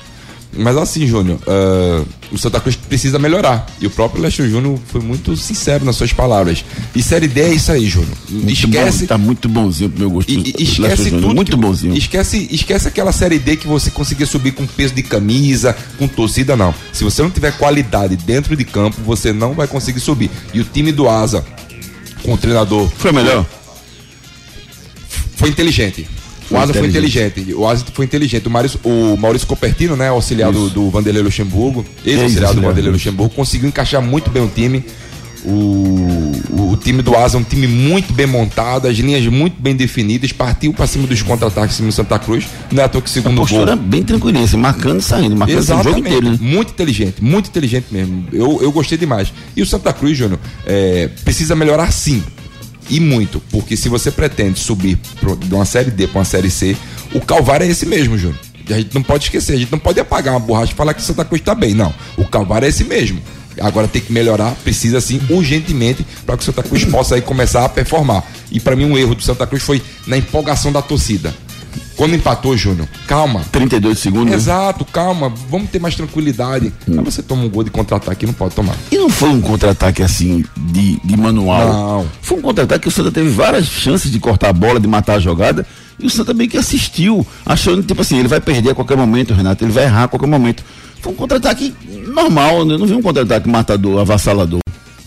Mas 0.55 0.77
assim, 0.77 1.07
Júnior, 1.07 1.39
ah, 1.48 2.03
o 2.31 2.38
Santa 2.38 2.60
Cruz 2.60 2.75
precisa 2.75 3.17
melhorar. 3.17 3.65
E 3.81 3.88
o 3.88 3.89
próprio 3.89 4.22
Lester 4.22 4.48
Júnior 4.48 4.77
foi 4.88 5.01
muito 5.01 5.36
sincero 5.36 5.83
nas 5.83 5.95
suas 5.95 6.13
palavras. 6.13 6.63
E 6.95 7.01
Série 7.01 7.27
D 7.27 7.41
é 7.41 7.53
isso 7.53 7.72
aí, 7.72 7.88
Júnior. 7.88 8.15
Esquece. 8.48 9.00
bom, 9.01 9.05
tá 9.07 9.17
muito 9.17 9.50
bonzinho 9.50 9.89
pro 9.89 10.00
meu 10.00 10.12
gosto. 10.12 10.29
E, 10.31 10.53
e- 10.57 10.63
esquece 10.63 11.10
tudo. 11.10 11.33
Muito 11.33 11.51
que- 11.51 11.57
bonzinho. 11.57 11.95
Esquece, 11.98 12.48
esquece 12.51 12.88
aquela 12.88 13.12
série 13.12 13.39
D 13.39 13.55
que 13.57 13.67
você 13.67 13.89
conseguia 13.89 14.25
subir 14.27 14.51
com 14.51 14.65
peso 14.67 14.93
de 14.93 15.01
camisa, 15.03 15.75
com 15.98 16.07
torcida, 16.07 16.55
não. 16.55 16.74
Se 16.91 17.03
você 17.03 17.22
não 17.24 17.31
tiver 17.31 17.57
qualidade 17.57 18.15
dentro 18.15 18.55
de 18.55 18.63
campo, 18.63 18.98
você 19.03 19.33
não 19.33 19.53
vai 19.53 19.67
conseguir 19.67 20.00
subir. 20.00 20.29
E 20.53 20.60
o 20.62 20.63
time 20.63 20.91
do 20.91 21.10
Asa, 21.10 21.43
com 22.22 22.33
o 22.33 22.38
treinador, 22.38 22.88
Foi 22.98 23.12
melhor? 23.12 23.45
foi 25.36 25.50
inteligente. 25.50 26.07
O 26.53 26.57
Asa 26.57 26.74
foi 26.74 26.88
inteligente. 26.88 27.53
O 27.53 27.67
Asa 27.67 27.86
foi 27.93 28.05
inteligente. 28.05 28.48
O 28.48 28.51
Maurício, 28.51 28.79
o 28.83 29.17
Maurício 29.17 29.48
Copertino, 29.48 29.95
né, 29.95 30.10
auxiliar 30.10 30.51
do, 30.51 30.69
do 30.69 30.89
Vanderlei 30.89 31.24
Luxemburgo, 31.24 31.86
ex-auxiliar 32.05 32.53
do. 32.53 32.62
Vanderlei 32.62 32.91
Luxemburgo, 32.91 33.33
conseguiu 33.33 33.67
encaixar 33.67 34.01
muito 34.01 34.29
bem 34.29 34.43
o 34.43 34.48
time. 34.48 34.83
O, 35.45 36.31
o 36.72 36.77
time 36.77 37.01
do 37.01 37.13
Asa 37.17 37.36
é 37.38 37.39
um 37.39 37.43
time 37.43 37.67
muito 37.67 38.13
bem 38.13 38.25
montado, 38.25 38.88
as 38.88 38.95
linhas 38.98 39.25
muito 39.27 39.62
bem 39.62 39.75
definidas, 39.75 40.31
partiu 40.31 40.74
para 40.74 40.88
cima 40.88 41.05
dos 41.05 41.22
contra-ataques 41.22 41.75
em 41.75 41.77
cima 41.77 41.89
do 41.89 41.93
Santa 41.93 42.17
Cruz. 42.17 42.45
Não 42.72 42.81
é 42.81 42.86
à 42.86 42.88
toa 42.88 43.01
que 43.01 43.10
A 43.10 43.12
segundo 43.12 43.36
gol. 43.36 43.45
postura 43.45 43.75
bem 43.75 44.03
tranquilinha, 44.03 44.45
assim, 44.45 44.55
marcando 44.55 45.01
e 45.01 45.03
saindo, 45.03 45.36
marcando 45.36 45.60
o 45.60 45.62
jogo 45.62 45.81
Exatamente. 45.81 46.07
inteiro, 46.07 46.29
né? 46.31 46.38
Muito 46.39 46.69
inteligente, 46.72 47.15
muito 47.22 47.50
inteligente 47.50 47.88
mesmo. 47.91 48.25
Eu, 48.31 48.60
eu 48.62 48.72
gostei 48.72 48.98
demais. 48.98 49.33
E 49.53 49.62
o 49.62 49.65
Santa 49.65 49.91
Cruz, 49.91 50.17
Júnior, 50.17 50.39
é, 50.65 51.10
precisa 51.25 51.55
melhorar 51.57 51.91
sim. 51.91 52.24
E 52.90 53.00
muito. 53.00 53.42
Porque 53.52 53.75
se 53.75 53.90
você 53.90 54.12
pretende 54.12 54.60
subir 54.60 55.00
de 55.46 55.54
uma 55.54 55.66
série 55.66 55.92
D 55.92 56.08
para 56.08 56.20
uma 56.20 56.25
série 56.25 56.50
C, 56.50 56.75
o 57.13 57.22
calvário 57.22 57.66
é 57.66 57.70
esse 57.70 57.86
mesmo, 57.86 58.18
Júnior. 58.18 58.40
A 58.70 58.74
gente 58.74 58.96
não 58.96 59.04
pode 59.04 59.25
esquecer, 59.25 59.54
a 59.54 59.58
gente 59.58 59.72
não 59.72 59.80
pode 59.80 60.00
apagar 60.00 60.34
uma 60.34 60.40
borracha 60.40 60.72
e 60.72 60.75
falar 60.75 60.94
que 60.94 61.02
Santa 61.02 61.25
Cruz 61.25 61.42
está 61.42 61.54
bem. 61.54 61.74
Não. 61.74 61.94
O 62.18 62.25
calvário 62.25 62.66
é 62.66 62.70
esse 62.70 62.84
mesmo. 62.84 63.22
Agora 63.60 63.88
tem 63.88 64.02
que 64.02 64.12
melhorar, 64.12 64.52
precisa 64.63 65.00
sim, 65.00 65.22
urgentemente, 65.30 66.06
para 66.25 66.36
que 66.36 66.44
o 66.44 66.46
Santa 66.46 66.63
Cruz 66.63 66.84
possa 66.86 67.16
aí 67.16 67.22
começar 67.22 67.63
a 67.66 67.70
performar. 67.70 68.24
E 68.52 68.60
para 68.60 68.75
mim, 68.75 68.86
um 68.86 68.98
erro 68.98 69.16
do 69.16 69.22
Santa 69.22 69.46
Cruz 69.46 69.62
foi 69.62 69.82
na 70.08 70.18
empolgação 70.18 70.72
da 70.72 70.82
torcida. 70.82 71.34
Quando 72.03 72.15
empatou, 72.15 72.57
Júnior, 72.57 72.86
calma, 73.07 73.45
32 73.50 73.98
segundos. 73.98 74.33
Exato, 74.33 74.83
calma, 74.83 75.31
vamos 75.50 75.69
ter 75.69 75.79
mais 75.79 75.95
tranquilidade. 75.95 76.74
Aí 76.86 77.01
você 77.01 77.24
toma 77.24 77.43
um 77.43 77.50
gol 77.50 77.63
de 77.63 77.72
contra-ataque, 77.72 78.25
não 78.25 78.33
pode 78.33 78.53
tomar. 78.53 78.75
E 78.91 78.98
não 78.98 79.10
foi 79.10 79.29
um 79.29 79.39
contra-ataque 79.39 80.03
assim, 80.03 80.43
de, 80.57 81.00
de 81.00 81.15
manual. 81.15 81.65
Não. 81.65 82.07
Foi 82.22 82.39
um 82.39 82.41
contra-ataque 82.41 82.81
que 82.81 82.88
o 82.89 82.91
Santa 82.91 83.10
teve 83.10 83.29
várias 83.29 83.67
chances 83.67 84.12
de 84.12 84.19
cortar 84.19 84.50
a 84.50 84.53
bola, 84.53 84.81
de 84.81 84.88
matar 84.88 85.13
a 85.13 85.19
jogada. 85.22 85.65
E 85.98 86.05
o 86.05 86.10
Santa 86.10 86.33
meio 86.33 86.50
que 86.50 86.57
assistiu, 86.57 87.25
achando, 87.45 87.81
tipo 87.81 88.01
assim, 88.01 88.19
ele 88.19 88.27
vai 88.27 88.41
perder 88.41 88.72
a 88.72 88.75
qualquer 88.75 88.98
momento, 88.98 89.33
Renato, 89.33 89.63
ele 89.63 89.72
vai 89.72 89.86
errar 89.86 90.03
a 90.03 90.07
qualquer 90.10 90.27
momento. 90.27 90.62
Foi 91.00 91.13
um 91.13 91.15
contra-ataque 91.15 91.74
normal, 92.05 92.65
né? 92.65 92.74
eu 92.74 92.79
não 92.79 92.86
vi 92.86 92.95
um 92.95 93.01
contra-ataque 93.01 93.48
matador, 93.48 94.01
avassalador. 94.01 94.60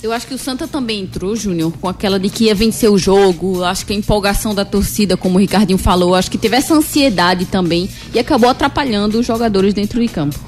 Eu 0.06 0.12
acho 0.12 0.28
que 0.28 0.34
o 0.34 0.38
Santa 0.38 0.68
também 0.68 1.00
entrou, 1.00 1.34
Júnior, 1.34 1.72
com 1.80 1.88
aquela 1.88 2.16
de 2.16 2.30
que 2.30 2.44
ia 2.44 2.54
vencer 2.54 2.88
o 2.88 2.96
jogo. 2.96 3.64
Acho 3.64 3.84
que 3.84 3.92
a 3.92 3.96
empolgação 3.96 4.54
da 4.54 4.64
torcida, 4.64 5.16
como 5.16 5.34
o 5.34 5.40
Ricardinho 5.40 5.76
falou, 5.76 6.14
acho 6.14 6.30
que 6.30 6.38
teve 6.38 6.54
essa 6.56 6.74
ansiedade 6.74 7.44
também 7.44 7.90
e 8.14 8.18
acabou 8.20 8.48
atrapalhando 8.48 9.18
os 9.18 9.26
jogadores 9.26 9.74
dentro 9.74 10.00
de 10.00 10.06
campo. 10.06 10.38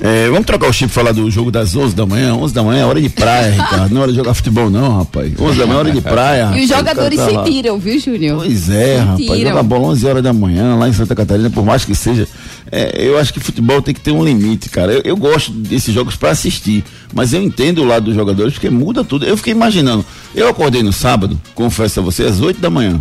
É, 0.00 0.28
vamos 0.28 0.44
trocar 0.44 0.68
o 0.68 0.72
chip 0.72 0.90
e 0.90 0.92
falar 0.92 1.12
do 1.12 1.30
jogo 1.30 1.50
das 1.50 1.74
11 1.74 1.94
da 1.94 2.04
manhã. 2.04 2.34
11 2.34 2.52
da 2.52 2.62
manhã 2.62 2.82
é 2.82 2.84
hora 2.84 3.00
de 3.00 3.08
praia, 3.08 3.52
Ricardo. 3.52 3.90
Não 3.92 4.00
é 4.00 4.02
hora 4.02 4.12
de 4.12 4.18
jogar 4.18 4.34
futebol, 4.34 4.68
não, 4.68 4.98
rapaz. 4.98 5.32
11 5.38 5.58
da 5.58 5.66
manhã 5.66 5.76
é 5.76 5.78
hora 5.80 5.92
de 5.92 6.00
praia. 6.00 6.42
E 6.54 6.64
os 6.64 6.70
rapaz. 6.70 6.88
jogadores 6.88 7.18
tá 7.18 7.28
sentiram, 7.30 7.78
viu, 7.78 7.98
Júnior? 7.98 8.38
Pois 8.38 8.68
é, 8.68 8.98
rapaz. 8.98 9.18
Sentiram. 9.18 9.50
Jogar 9.50 9.62
bola 9.62 9.86
11 9.88 10.06
horas 10.06 10.22
da 10.22 10.32
manhã 10.32 10.74
lá 10.74 10.88
em 10.88 10.92
Santa 10.92 11.14
Catarina, 11.14 11.48
por 11.48 11.64
mais 11.64 11.84
que 11.84 11.94
seja. 11.94 12.26
é, 12.70 13.06
eu 13.06 13.18
acho 13.18 13.32
que 13.32 13.40
futebol 13.40 13.80
tem 13.80 13.94
que 13.94 14.00
ter 14.00 14.10
um 14.10 14.24
limite, 14.24 14.68
cara. 14.68 14.92
Eu, 14.92 15.02
eu 15.04 15.16
gosto 15.16 15.52
desses 15.52 15.94
jogos 15.94 16.16
pra 16.16 16.30
assistir, 16.30 16.84
mas 17.14 17.32
eu 17.32 17.42
entendo 17.42 17.82
o 17.82 17.84
lado 17.86 18.06
dos 18.06 18.14
jogadores 18.14 18.54
porque 18.54 18.70
muda 18.70 19.04
tudo. 19.04 19.24
Eu 19.24 19.36
fiquei 19.36 19.52
imaginando. 19.52 20.04
Eu 20.34 20.48
acordei 20.48 20.82
no 20.82 20.92
sábado, 20.92 21.40
confesso 21.54 22.00
a 22.00 22.02
você, 22.02 22.24
às 22.24 22.40
8 22.40 22.60
da 22.60 22.68
manhã. 22.68 23.00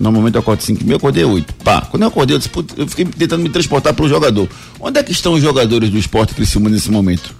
Normalmente 0.00 0.34
eu 0.34 0.40
acordo 0.40 0.62
5 0.62 0.84
e 0.84 0.90
eu 0.90 0.96
acordei 0.96 1.24
8. 1.24 1.54
Pá, 1.64 1.82
quando 1.82 2.02
eu 2.02 2.08
acordei, 2.08 2.36
eu, 2.36 2.38
disse, 2.38 2.50
eu 2.76 2.86
fiquei 2.86 3.04
tentando 3.04 3.42
me 3.42 3.48
transportar 3.48 3.94
pro 3.94 4.08
jogador. 4.08 4.48
Onde 4.80 5.00
é 5.00 5.02
que 5.02 5.12
estão 5.12 5.34
os 5.34 5.42
jogadores 5.42 5.90
do 5.90 5.98
esporte 5.98 6.34
Criciúma 6.34 6.70
nesse 6.70 6.90
momento? 6.90 7.34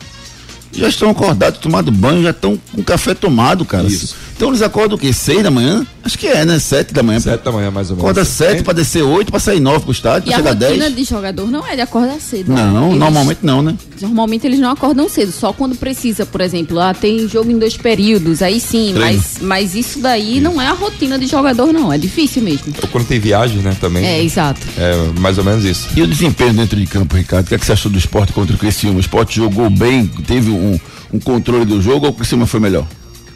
Já 0.73 0.89
estão 0.89 1.11
acordados, 1.11 1.59
tomado 1.61 1.91
banho, 1.91 2.23
já 2.23 2.31
estão 2.31 2.59
com 2.73 2.83
café 2.83 3.15
tomado, 3.15 3.65
cara. 3.65 3.87
Isso. 3.87 4.15
Então 4.37 4.49
eles 4.49 4.63
acordam 4.63 4.97
o 4.97 5.01
quê? 5.01 5.13
Seis 5.13 5.43
da 5.43 5.51
manhã? 5.51 5.85
Acho 6.05 6.17
que 6.17 6.27
é, 6.29 6.45
né? 6.45 6.59
Sete 6.61 6.95
da 6.95 7.03
manhã. 7.03 7.19
Sete 7.19 7.43
da 7.43 7.51
manhã, 7.51 7.71
mais 7.73 7.91
ou 7.91 7.97
menos. 7.97 8.09
Acorda 8.11 8.25
sete 8.25 8.61
É, 8.61 8.63
pra 8.63 8.73
descer 8.73 9.03
oito, 9.03 9.33
pra 9.33 9.41
sair 9.41 9.59
nove 9.59 9.81
pro 9.81 9.91
estádio, 9.93 10.29
E 10.29 10.31
pra 10.31 10.35
a 10.35 10.39
chegar 10.55 10.67
rotina 10.69 10.85
dez. 10.85 10.97
de 10.97 11.05
jogador 11.05 11.51
não 11.51 11.67
é 11.67 11.75
de 11.75 11.81
acordar 11.83 12.21
cedo. 12.21 12.53
Não, 12.53 12.87
Eles- 12.91 12.99
normalmente 13.01 13.41
não, 13.43 13.63
né? 13.63 13.75
Normalmente 14.01 14.47
eles 14.47 14.61
não 14.61 14.71
acordam 14.71 15.09
cedo, 15.09 15.33
só 15.33 15.53
quando 15.53 15.75
precisa, 15.75 16.25
por 16.25 16.41
exemplo. 16.41 16.79
Ah, 16.79 16.95
tem 16.95 17.27
jogo 17.29 17.51
em 17.51 17.59
dois 17.59 17.77
períodos, 17.77 18.41
aí 18.43 18.61
sim, 18.61 18.93
Treino. 18.95 19.01
mas, 19.01 19.25
mas 19.41 19.75
isso 19.75 19.99
daí 19.99 20.41
não 20.41 20.63
é 20.63 20.69
a 20.69 20.73
rotina 20.73 21.19
de 21.19 21.27
jogador, 21.27 21.73
não. 21.73 21.93
É 21.93 21.99
difícil 21.99 22.41
mesmo. 22.43 22.73
Ou 22.81 22.89
quando 22.89 23.07
tem 23.09 23.19
viagem, 23.19 23.59
né, 23.59 23.77
também. 23.81 24.05
É, 24.07 24.23
exato. 24.23 24.61
É, 24.79 25.19
mais 25.19 25.37
ou 25.37 25.43
menos 25.45 25.65
isso. 25.65 25.89
E 25.97 26.03
o 26.03 26.07
desempenho 26.07 26.53
dentro 26.55 26.79
de 26.79 26.87
campo, 26.87 27.17
Ricardo? 27.17 27.47
O 27.47 27.49
que, 27.49 27.55
é 27.57 27.59
que 27.59 27.67
você 27.67 27.73
achou 27.73 27.91
do 27.91 27.99
esporte 27.99 28.33
contra 28.33 28.55
o 28.55 28.59
Criciúma? 28.59 28.99
O 28.99 29.01
esporte 29.01 29.35
jogou 29.35 29.69
bem, 29.69 30.07
teve 30.07 30.49
um, 30.59 30.81
um 31.15 31.21
controle 31.21 31.65
do 31.65 31.81
jogo 31.81 32.07
ou 32.07 32.13
o 32.13 32.15
Criciúma 32.15 32.47
foi 32.47 32.61
melhor? 32.61 32.87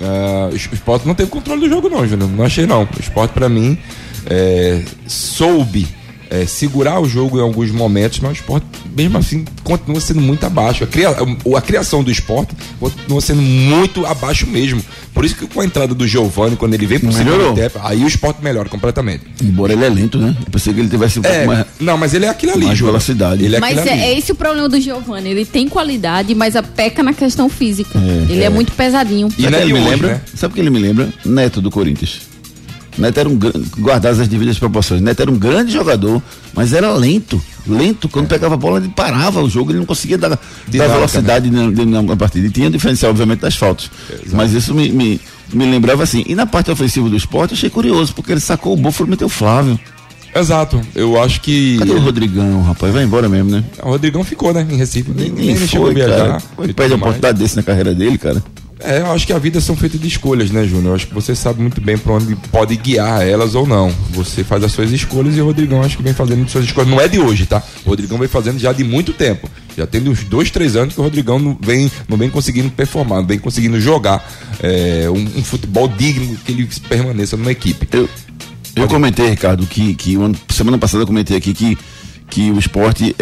Ah, 0.00 0.50
o 0.52 0.56
esporte 0.56 1.06
não 1.06 1.14
teve 1.14 1.30
controle 1.30 1.60
do 1.60 1.68
jogo, 1.68 1.88
não, 1.88 2.06
Júnior. 2.06 2.28
Não 2.28 2.44
achei, 2.44 2.66
não. 2.66 2.82
O 2.82 3.00
esporte, 3.00 3.32
pra 3.32 3.48
mim, 3.48 3.78
é, 4.26 4.82
soube 5.06 5.86
é, 6.32 6.46
segurar 6.46 6.98
o 7.00 7.06
jogo 7.08 7.38
em 7.38 7.42
alguns 7.42 7.70
momentos, 7.70 8.18
mas 8.20 8.30
o 8.30 8.34
esporte, 8.34 8.64
mesmo 8.96 9.18
assim, 9.18 9.44
continua 9.62 10.00
sendo 10.00 10.20
muito 10.22 10.46
abaixo. 10.46 10.82
A, 10.82 10.86
cria- 10.86 11.10
a 11.10 11.60
criação 11.60 12.02
do 12.02 12.10
esporte 12.10 12.54
continua 12.80 13.20
sendo 13.20 13.42
muito 13.42 14.06
abaixo 14.06 14.46
mesmo. 14.46 14.82
Por 15.12 15.26
isso 15.26 15.36
que 15.36 15.46
com 15.46 15.60
a 15.60 15.64
entrada 15.64 15.94
do 15.94 16.06
Giovani, 16.08 16.56
quando 16.56 16.72
ele 16.72 16.86
vem 16.86 16.98
pro 16.98 17.12
Melhorou. 17.12 17.40
segundo 17.48 17.56
tempo, 17.60 17.78
aí 17.82 18.02
o 18.02 18.06
esporte 18.08 18.42
melhora 18.42 18.68
completamente. 18.68 19.24
Embora 19.42 19.74
ele 19.74 19.84
é 19.84 19.88
lento, 19.90 20.16
né? 20.18 20.34
Eu 20.46 20.50
pensei 20.50 20.72
que 20.72 20.80
ele 20.80 20.88
tivesse 20.88 21.20
um 21.20 21.22
É, 21.22 21.28
pouco 21.30 21.46
mais. 21.48 21.66
não, 21.78 21.98
mas 21.98 22.14
ele 22.14 22.24
é 22.24 22.28
aquilo 22.30 22.52
ali, 22.52 22.64
mais 22.64 22.80
velocidade. 22.80 23.44
Ele 23.44 23.56
é 23.56 23.60
Mas 23.60 23.76
é, 23.76 23.80
ali. 23.92 24.00
é 24.00 24.18
esse 24.18 24.32
o 24.32 24.34
problema 24.34 24.70
do 24.70 24.80
Giovanni. 24.80 25.28
Ele 25.28 25.44
tem 25.44 25.68
qualidade, 25.68 26.34
mas 26.34 26.56
a 26.56 26.62
peca 26.62 27.02
na 27.02 27.12
questão 27.12 27.48
física. 27.50 27.98
ele 28.28 28.42
é. 28.42 28.48
muito 28.48 28.72
pesadinho. 28.72 29.28
E 29.36 29.44
é 29.46 29.50
de 29.50 29.56
ele 29.56 29.72
me 29.74 29.80
lembra? 29.80 30.08
né? 30.14 30.20
Sabe 30.34 30.52
o 30.52 30.54
que 30.54 30.60
ele 30.60 30.70
me 30.70 30.78
lembra? 30.78 31.12
Neto 31.26 31.60
do 31.60 31.70
Corinthians. 31.70 32.31
Neto 32.98 33.18
era 33.20 33.28
um 33.28 33.36
grande, 33.36 33.66
guardadas 33.78 34.20
as 34.20 34.28
devidas 34.28 34.58
proporções. 34.58 35.00
Neto 35.00 35.20
era 35.20 35.30
um 35.30 35.38
grande 35.38 35.72
jogador, 35.72 36.22
mas 36.54 36.72
era 36.72 36.92
lento. 36.92 37.40
Lento, 37.66 38.08
quando 38.08 38.26
pegava 38.28 38.54
a 38.54 38.56
bola, 38.56 38.78
ele 38.78 38.88
parava 38.94 39.40
o 39.42 39.48
jogo, 39.48 39.70
ele 39.70 39.78
não 39.78 39.86
conseguia 39.86 40.18
dar, 40.18 40.28
dar 40.30 40.88
velocidade 40.88 41.50
na, 41.50 41.70
na- 41.70 42.02
na 42.02 42.16
partida. 42.16 42.46
E 42.46 42.50
tinha 42.50 42.68
diferencial, 42.70 43.10
obviamente, 43.10 43.40
das 43.40 43.56
faltas. 43.56 43.90
Mas 44.32 44.52
isso 44.52 44.74
me, 44.74 44.90
me, 44.90 45.20
me 45.52 45.64
lembrava 45.64 46.02
assim. 46.02 46.24
E 46.26 46.34
na 46.34 46.44
parte 46.46 46.70
ofensiva 46.70 47.08
do 47.08 47.16
esporte, 47.16 47.52
eu 47.52 47.56
achei 47.56 47.70
curioso, 47.70 48.12
porque 48.14 48.32
ele 48.32 48.40
sacou 48.40 48.74
o 48.74 48.76
Búfalo 48.76 49.08
e 49.08 49.10
meteu 49.10 49.26
o 49.26 49.30
Flávio. 49.30 49.78
Exato. 50.34 50.80
Eu 50.94 51.22
acho 51.22 51.40
que. 51.42 51.76
Cadê 51.78 51.92
o 51.92 52.00
Rodrigão, 52.00 52.62
rapaz? 52.62 52.92
Vai 52.92 53.04
embora 53.04 53.28
mesmo, 53.28 53.50
né? 53.50 53.62
O 53.82 53.90
Rodrigão 53.90 54.24
ficou, 54.24 54.52
né? 54.52 54.66
Em 54.70 54.76
Recife. 54.76 55.10
Nem, 55.14 55.28
Nem, 55.30 55.54
nem 55.54 55.66
chegou 55.68 55.86
a 55.88 55.92
foi, 55.92 55.94
viajar. 55.94 56.26
cara. 56.26 56.42
Foi 56.56 56.66
e 56.68 56.72
perde 56.72 56.94
a 56.94 56.96
oportunidade 56.96 57.38
desse 57.38 57.54
na 57.56 57.62
carreira 57.62 57.94
dele, 57.94 58.16
cara. 58.16 58.42
É, 58.84 59.00
eu 59.00 59.12
acho 59.12 59.26
que 59.26 59.32
a 59.32 59.38
vida 59.38 59.60
são 59.60 59.76
feitas 59.76 60.00
de 60.00 60.08
escolhas, 60.08 60.50
né, 60.50 60.64
Júnior? 60.64 60.86
Eu 60.88 60.94
acho 60.96 61.06
que 61.06 61.14
você 61.14 61.34
sabe 61.34 61.60
muito 61.62 61.80
bem 61.80 61.96
pra 61.96 62.14
onde 62.14 62.34
pode 62.50 62.76
guiar 62.76 63.22
elas 63.22 63.54
ou 63.54 63.66
não. 63.66 63.90
Você 64.10 64.42
faz 64.42 64.64
as 64.64 64.72
suas 64.72 64.90
escolhas 64.90 65.36
e 65.36 65.40
o 65.40 65.44
Rodrigão 65.44 65.82
acho 65.82 65.96
que 65.96 66.02
vem 66.02 66.12
fazendo 66.12 66.48
suas 66.48 66.64
escolhas. 66.64 66.90
Não 66.90 67.00
é 67.00 67.06
de 67.06 67.20
hoje, 67.20 67.46
tá? 67.46 67.62
O 67.84 67.90
Rodrigão 67.90 68.18
vem 68.18 68.28
fazendo 68.28 68.58
já 68.58 68.72
de 68.72 68.82
muito 68.82 69.12
tempo. 69.12 69.48
Já 69.76 69.86
tem 69.86 70.06
uns 70.08 70.24
dois, 70.24 70.50
três 70.50 70.74
anos 70.74 70.94
que 70.94 71.00
o 71.00 71.04
Rodrigão 71.04 71.38
não 71.38 71.56
vem, 71.60 71.90
não 72.08 72.16
vem 72.16 72.28
conseguindo 72.28 72.70
performar, 72.70 73.20
não 73.20 73.26
vem 73.26 73.38
conseguindo 73.38 73.80
jogar 73.80 74.28
é, 74.60 75.08
um, 75.08 75.38
um 75.38 75.44
futebol 75.44 75.86
digno 75.86 76.36
que 76.44 76.52
ele 76.52 76.68
permaneça 76.88 77.36
numa 77.36 77.52
equipe. 77.52 77.88
Eu, 77.92 78.08
eu 78.74 78.88
comentei, 78.88 79.30
Ricardo, 79.30 79.66
que, 79.66 79.94
que 79.94 80.16
semana 80.48 80.76
passada 80.76 81.04
eu 81.04 81.06
comentei 81.06 81.36
aqui 81.36 81.54
que, 81.54 81.78
que 82.28 82.50
o 82.50 82.58
esporte 82.58 83.14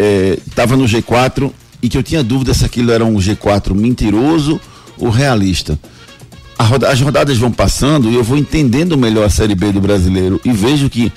estava 0.47 0.75
no 0.75 0.85
G4 0.85 1.51
e 1.83 1.89
que 1.89 1.97
eu 1.97 2.03
tinha 2.03 2.23
dúvida 2.23 2.53
se 2.53 2.65
aquilo 2.65 2.91
era 2.91 3.05
um 3.05 3.15
G4 3.15 3.73
mentiroso 3.73 4.59
ou 5.01 5.09
realista. 5.09 5.77
Roda- 6.59 6.89
as 6.89 7.01
rodadas 7.01 7.37
vão 7.37 7.51
passando 7.51 8.09
e 8.09 8.15
eu 8.15 8.23
vou 8.23 8.37
entendendo 8.37 8.97
melhor 8.97 9.25
a 9.25 9.29
Série 9.29 9.55
B 9.55 9.71
do 9.71 9.81
brasileiro 9.81 10.39
e 10.45 10.51
vejo 10.53 10.89
que 10.89 11.11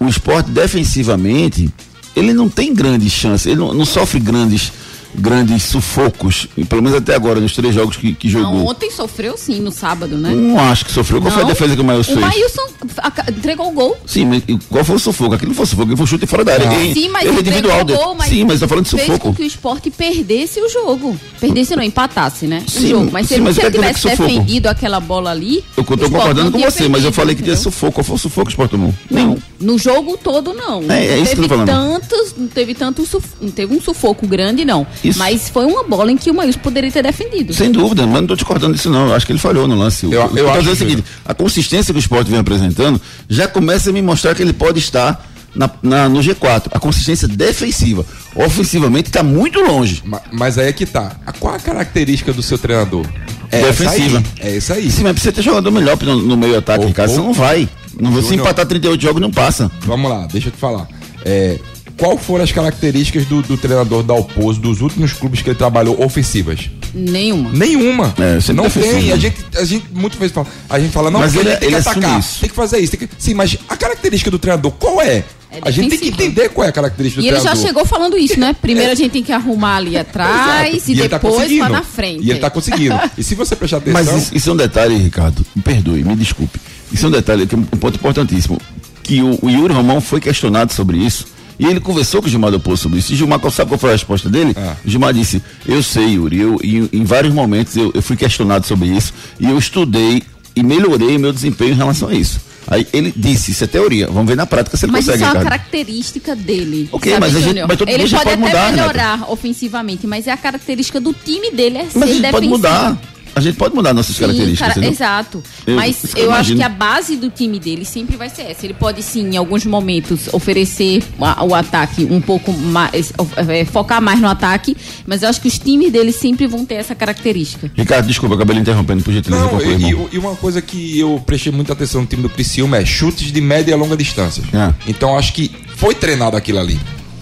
o 0.00 0.08
esporte 0.08 0.50
defensivamente 0.50 1.70
ele 2.16 2.34
não 2.34 2.48
tem 2.48 2.74
grandes 2.74 3.12
chances, 3.12 3.46
ele 3.46 3.56
não, 3.60 3.72
não 3.72 3.84
sofre 3.86 4.18
grandes 4.20 4.72
grandes 5.14 5.64
sufocos, 5.64 6.46
pelo 6.68 6.82
menos 6.82 6.98
até 6.98 7.14
agora, 7.14 7.40
nos 7.40 7.52
três 7.52 7.74
jogos 7.74 7.96
que, 7.96 8.14
que 8.14 8.28
Não, 8.32 8.42
jogou. 8.42 8.70
ontem 8.70 8.90
sofreu 8.90 9.36
sim, 9.36 9.60
no 9.60 9.70
sábado, 9.70 10.16
né? 10.16 10.30
Não 10.34 10.58
acho 10.58 10.84
que 10.84 10.92
sofreu. 10.92 11.20
Qual 11.20 11.30
foi 11.30 11.42
a 11.42 11.44
Não. 11.44 11.52
defesa 11.52 11.74
que 11.74 11.80
o 11.80 11.84
Maílson 11.84 12.12
O 12.12 12.14
fez? 12.16 12.26
Maílson 12.26 12.62
aca- 12.98 13.24
entregou 13.30 13.68
o 13.68 13.72
gol. 13.72 13.96
Sim, 14.06 14.24
mas 14.26 14.42
qual 14.68 14.84
foi 14.84 14.96
o 14.96 14.98
sufoco? 14.98 15.34
Aquilo 15.34 15.50
não 15.50 15.56
foi 15.56 15.66
sufoco, 15.66 15.82
aquilo 15.84 15.96
foi 15.98 16.06
chute 16.06 16.26
fora 16.26 16.44
da 16.44 16.52
área. 16.54 16.70
Sim, 16.94 17.08
mas 17.08 17.26
ele 17.26 17.36
é 17.36 17.40
individual 17.40 17.80
o 17.80 17.84
dele. 17.84 17.98
gol, 17.98 18.14
mas 18.14 18.28
Sim, 18.28 18.44
mas 18.44 18.60
tô 18.60 18.68
falando 18.68 18.84
de 18.84 18.90
fez 18.90 19.02
sufoco. 19.04 19.28
com 19.28 19.34
que 19.34 19.42
o 19.42 19.46
esporte 19.46 19.90
perdesse 19.90 20.60
o 20.60 20.68
jogo. 20.68 21.18
Perdesse 21.40 21.76
não, 21.76 21.82
empatasse, 21.82 22.46
né? 22.46 22.62
Sim, 22.66 22.86
o 22.86 22.88
jogo. 22.88 23.10
Mas 23.12 23.26
se 23.26 23.28
sim, 23.28 23.34
ele, 23.34 23.44
mas 23.44 23.54
se 23.56 23.60
o 23.60 23.64
ele 23.66 23.70
tivesse 23.72 24.08
defendido 24.08 24.66
aquela 24.68 25.00
bola 25.00 25.30
ali. 25.30 25.64
Eu 25.76 25.84
tô 25.84 25.94
o 25.94 25.98
concordando 26.10 26.50
não 26.50 26.52
com 26.52 26.58
você, 26.58 26.88
mas 26.88 27.04
eu 27.04 27.10
perdido, 27.10 27.12
falei 27.12 27.34
que 27.34 27.42
tinha 27.42 27.56
sufoco. 27.56 27.92
Qual 27.92 28.04
foi 28.04 28.16
o 28.16 28.18
sufoco 28.18 28.48
o 28.48 28.50
Sport 28.50 28.70
tomou? 28.70 28.94
Não, 29.10 29.36
no 29.62 29.78
jogo 29.78 30.18
todo 30.22 30.52
não. 30.52 30.82
É, 30.90 31.06
é 31.06 31.16
não 31.16 31.22
isso 31.22 31.30
que 31.34 31.40
teve 31.40 31.42
eu 31.44 31.48
tô 31.48 31.66
falando. 31.66 31.68
tantos, 32.00 32.34
não 32.36 32.48
teve 32.48 32.74
tanto 32.74 33.08
não 33.40 33.50
teve 33.50 33.74
um 33.74 33.80
sufoco 33.80 34.26
grande 34.26 34.64
não. 34.64 34.86
Isso. 35.02 35.18
Mas 35.18 35.48
foi 35.48 35.64
uma 35.64 35.82
bola 35.84 36.10
em 36.12 36.16
que 36.16 36.30
o 36.30 36.34
Maílson 36.34 36.58
poderia 36.60 36.90
ter 36.90 37.02
defendido. 37.02 37.54
Sem 37.54 37.70
dúvida, 37.72 38.06
mas 38.06 38.20
não 38.20 38.26
tô 38.26 38.36
te 38.36 38.44
cortando 38.44 38.74
disso 38.74 38.90
não. 38.90 39.08
Eu 39.08 39.14
acho 39.14 39.24
que 39.24 39.32
ele 39.32 39.38
falhou 39.38 39.66
no 39.66 39.76
lance. 39.76 40.04
O- 40.06 40.12
Eu- 40.12 40.28
que 40.28 40.38
eu 40.40 40.44
tô 40.44 40.50
acho 40.50 40.58
é 40.68 40.72
o 40.72 40.72
que- 40.72 40.76
seguinte: 40.78 41.04
a 41.24 41.32
consistência 41.34 41.92
que 41.94 41.98
o 41.98 42.00
esporte 42.00 42.30
vem 42.30 42.40
apresentando 42.40 43.00
já 43.28 43.46
começa 43.48 43.90
a 43.90 43.92
me 43.92 44.02
mostrar 44.02 44.34
que 44.34 44.42
ele 44.42 44.52
pode 44.52 44.78
estar 44.78 45.28
na, 45.54 45.70
na- 45.82 46.08
no 46.08 46.20
G4. 46.20 46.68
A 46.72 46.78
consistência 46.80 47.28
defensiva. 47.28 48.04
Ofensivamente 48.34 49.08
está 49.10 49.22
muito 49.22 49.60
longe. 49.60 50.02
Ma- 50.04 50.22
Mas 50.32 50.56
aí 50.58 50.68
é 50.68 50.72
que 50.72 50.86
tá. 50.86 51.12
A- 51.26 51.32
Qual 51.32 51.54
a 51.54 51.58
característica 51.58 52.32
do 52.32 52.42
seu 52.42 52.56
treinador? 52.58 53.06
Defensiva. 53.50 54.18
Essa 54.18 54.42
aí. 54.42 54.52
É 54.52 54.56
isso 54.56 54.72
aí. 54.72 54.90
Sim, 54.90 55.02
mas 55.02 55.12
precisa 55.12 55.32
ter 55.32 55.42
jogador 55.42 55.70
melhor 55.70 55.98
no, 56.02 56.16
no 56.16 56.36
meio 56.36 56.56
ataque, 56.56 56.86
Ricardo. 56.86 57.10
ô, 57.10 57.14
Você 57.14 57.20
não 57.20 57.32
vai. 57.34 57.68
Não 58.02 58.10
você 58.10 58.28
Júnior. 58.28 58.46
empatar 58.46 58.66
38 58.66 59.00
jogos 59.00 59.20
não 59.20 59.30
passa. 59.30 59.70
Vamos 59.82 60.10
lá, 60.10 60.26
deixa 60.30 60.48
eu 60.48 60.52
te 60.52 60.58
falar. 60.58 60.88
É, 61.24 61.58
qual 61.96 62.18
foram 62.18 62.42
as 62.42 62.50
características 62.50 63.26
do, 63.26 63.42
do 63.42 63.56
treinador 63.56 64.02
Dalpozo 64.02 64.60
dos 64.60 64.80
últimos 64.80 65.12
clubes 65.12 65.40
que 65.42 65.50
ele 65.50 65.56
trabalhou 65.56 66.02
ofensivas? 66.04 66.68
Nenhuma. 66.94 67.50
Nenhuma. 67.52 68.14
É, 68.18 68.40
sempre 68.40 68.54
não 68.54 68.64
defensivo. 68.64 68.94
tem. 68.98 69.12
A 69.12 69.16
gente, 69.16 69.36
a 69.56 69.64
gente 69.64 69.86
muitas 69.92 70.18
vezes 70.18 70.34
fala, 70.34 70.46
a 70.68 70.80
gente 70.80 70.92
fala, 70.92 71.10
não, 71.10 71.20
Mas 71.20 71.34
ele- 71.34 71.48
a 71.48 71.52
gente 71.52 71.60
tem 71.60 71.68
ele 71.68 71.82
que 71.82 71.88
atacar, 71.88 72.20
isso. 72.20 72.40
tem 72.40 72.48
que 72.50 72.56
fazer 72.56 72.78
isso. 72.80 72.96
Tem 72.96 73.06
que... 73.06 73.14
Sim, 73.18 73.34
mas 73.34 73.56
a 73.68 73.76
característica 73.76 74.30
do 74.30 74.38
treinador, 74.38 74.72
qual 74.72 75.00
é? 75.00 75.24
É 75.52 75.60
a 75.60 75.70
gente 75.70 75.90
tem 75.90 75.98
que 75.98 76.08
entender 76.08 76.48
qual 76.48 76.64
é 76.66 76.70
a 76.70 76.72
característica 76.72 77.20
do 77.20 77.26
E 77.26 77.28
ele 77.28 77.40
já 77.40 77.54
chegou 77.54 77.84
falando 77.84 78.16
isso, 78.16 78.40
né? 78.40 78.56
Primeiro 78.58 78.90
a 78.90 78.94
gente 78.94 79.10
tem 79.10 79.22
que 79.22 79.32
arrumar 79.32 79.76
ali 79.76 79.96
atrás 79.98 80.88
e, 80.88 80.92
ele 80.92 81.08
tá 81.08 81.18
depois 81.18 81.34
lá 81.34 81.40
conseguindo. 81.42 81.68
na 81.68 81.82
frente. 81.82 82.24
E 82.24 82.30
ele 82.30 82.38
tá 82.40 82.50
conseguindo. 82.50 82.98
E 83.18 83.22
se 83.22 83.34
você 83.34 83.54
prestar 83.54 83.76
atenção. 83.76 84.02
Mas 84.02 84.22
isso, 84.22 84.34
isso 84.34 84.48
é 84.50 84.52
um 84.52 84.56
detalhe, 84.56 84.96
Ricardo. 84.96 85.44
Me 85.54 85.62
perdoe, 85.62 86.02
me 86.02 86.16
desculpe. 86.16 86.58
Isso 86.92 87.06
é 87.06 87.08
um 87.08 87.12
detalhe, 87.12 87.46
que 87.46 87.54
é 87.54 87.58
um 87.58 87.62
ponto 87.64 87.96
importantíssimo. 87.96 88.60
Que 89.02 89.22
o, 89.22 89.38
o 89.42 89.50
Yuri 89.50 89.72
Romão 89.72 90.00
foi 90.00 90.20
questionado 90.20 90.72
sobre 90.72 90.98
isso. 90.98 91.26
E 91.58 91.66
ele 91.66 91.80
conversou 91.80 92.20
com 92.20 92.26
o 92.26 92.30
Gilmar 92.30 92.50
Dalpozo 92.50 92.82
sobre 92.82 92.98
isso. 92.98 93.12
E 93.12 93.16
Gilmar, 93.16 93.38
sabe 93.50 93.68
qual 93.70 93.78
foi 93.78 93.90
a 93.90 93.92
resposta 93.92 94.28
dele? 94.28 94.52
Ah. 94.56 94.74
O 94.84 94.88
Gilmar 94.90 95.12
disse: 95.12 95.42
Eu 95.66 95.82
sei, 95.82 96.14
Yuri. 96.14 96.38
Eu, 96.40 96.58
em, 96.62 96.88
em 96.92 97.04
vários 97.04 97.32
momentos 97.32 97.76
eu, 97.76 97.90
eu 97.94 98.02
fui 98.02 98.16
questionado 98.16 98.66
sobre 98.66 98.88
isso. 98.88 99.12
E 99.38 99.46
eu 99.48 99.56
estudei 99.58 100.22
e 100.56 100.62
melhorei 100.62 101.16
o 101.16 101.20
meu 101.20 101.32
desempenho 101.32 101.72
em 101.72 101.76
relação 101.76 102.08
a 102.08 102.14
isso. 102.14 102.40
Aí 102.66 102.86
ele 102.92 103.12
disse: 103.16 103.50
Isso 103.52 103.62
é 103.64 103.66
teoria. 103.66 104.06
Vamos 104.06 104.26
ver 104.26 104.36
na 104.36 104.46
prática 104.46 104.76
se 104.76 104.86
ele 104.86 104.92
Mas 104.92 105.02
isso 105.04 105.12
consegue. 105.12 105.24
é 105.30 105.32
uma 105.38 105.42
característica 105.42 106.34
dele. 106.34 106.88
Ok, 106.90 107.12
sabe, 107.12 107.20
mas 107.26 107.34
a 107.34 107.38
gente- 107.38 107.48
Júnior? 107.48 107.68
mas 107.68 107.76
todo 107.76 107.88
ele 107.88 107.98
mundo 108.04 108.10
pode, 108.10 108.24
pode 108.24 108.34
até 108.34 108.46
mudar, 108.46 108.70
Renata. 108.70 108.76
melhorar 108.92 109.30
ofensivamente, 109.30 110.06
mas 110.06 110.26
é 110.26 110.32
a 110.32 110.36
característica 110.36 111.00
do 111.00 111.12
time 111.12 111.50
dele 111.50 111.78
é 111.78 111.84
ser 111.86 111.98
Mas 111.98 112.10
a 112.10 112.12
gente 112.12 112.22
pode 112.30 112.46
defensivo. 112.46 112.56
mudar. 112.56 113.00
A 113.34 113.40
gente 113.40 113.56
pode 113.56 113.74
mudar 113.74 113.94
nossas 113.94 114.14
Sim, 114.14 114.22
características. 114.22 114.74
cara, 114.74 114.86
exato. 114.86 115.42
Eu- 115.66 115.76
Mas 115.76 116.14
eu 116.14 116.24
eu, 116.24 116.32
acho 116.32 116.54
que 116.54 116.62
a 116.62 116.68
base 116.68 117.16
do 117.16 117.30
time 117.30 117.58
dele 117.58 117.84
sempre 117.84 118.16
vai 118.16 118.28
ser 118.28 118.42
essa. 118.42 118.66
Ele 118.66 118.74
pode 118.74 119.02
sim, 119.02 119.30
em 119.30 119.36
alguns 119.36 119.64
momentos, 119.64 120.28
oferecer 120.32 121.02
o 121.18 121.54
ataque 121.54 122.04
um 122.10 122.20
pouco 122.20 122.52
mais, 122.52 123.12
é, 123.36 123.64
focar 123.64 124.02
mais 124.02 124.20
no 124.20 124.28
ataque, 124.28 124.76
mas 125.06 125.22
eu 125.22 125.28
acho 125.28 125.40
que 125.40 125.48
os 125.48 125.58
times 125.58 125.90
dele 125.90 126.12
sempre 126.12 126.46
vão 126.46 126.64
ter 126.66 126.74
essa 126.74 126.94
característica. 126.94 127.70
Ricardo, 127.74 128.06
desculpa, 128.06 128.34
eu 128.34 128.36
acabei 128.36 128.58
interrompendo, 128.58 129.02
por 129.02 129.12
gentileza. 129.12 129.42
Não, 129.44 129.50
conclui, 129.50 130.08
e, 130.12 130.18
uma 130.18 130.36
coisa 130.36 130.60
que 130.60 130.98
eu 130.98 131.22
prestei 131.24 131.50
muita 131.52 131.72
atenção 131.72 132.02
no 132.02 132.06
time 132.06 132.22
do 132.22 132.28
Criciúma 132.28 132.76
é 132.76 132.84
chutes 132.84 133.32
de 133.32 133.40
média 133.40 133.72
e 133.72 133.76
longa 133.76 133.96
distância. 133.96 134.42
Ah. 134.52 134.74
Então 134.86 135.16
acho 135.18 135.32
que 135.32 135.50
foi 135.76 135.94
treinado 135.94 136.36
aquilo 136.36 136.58
ali, 136.58 136.78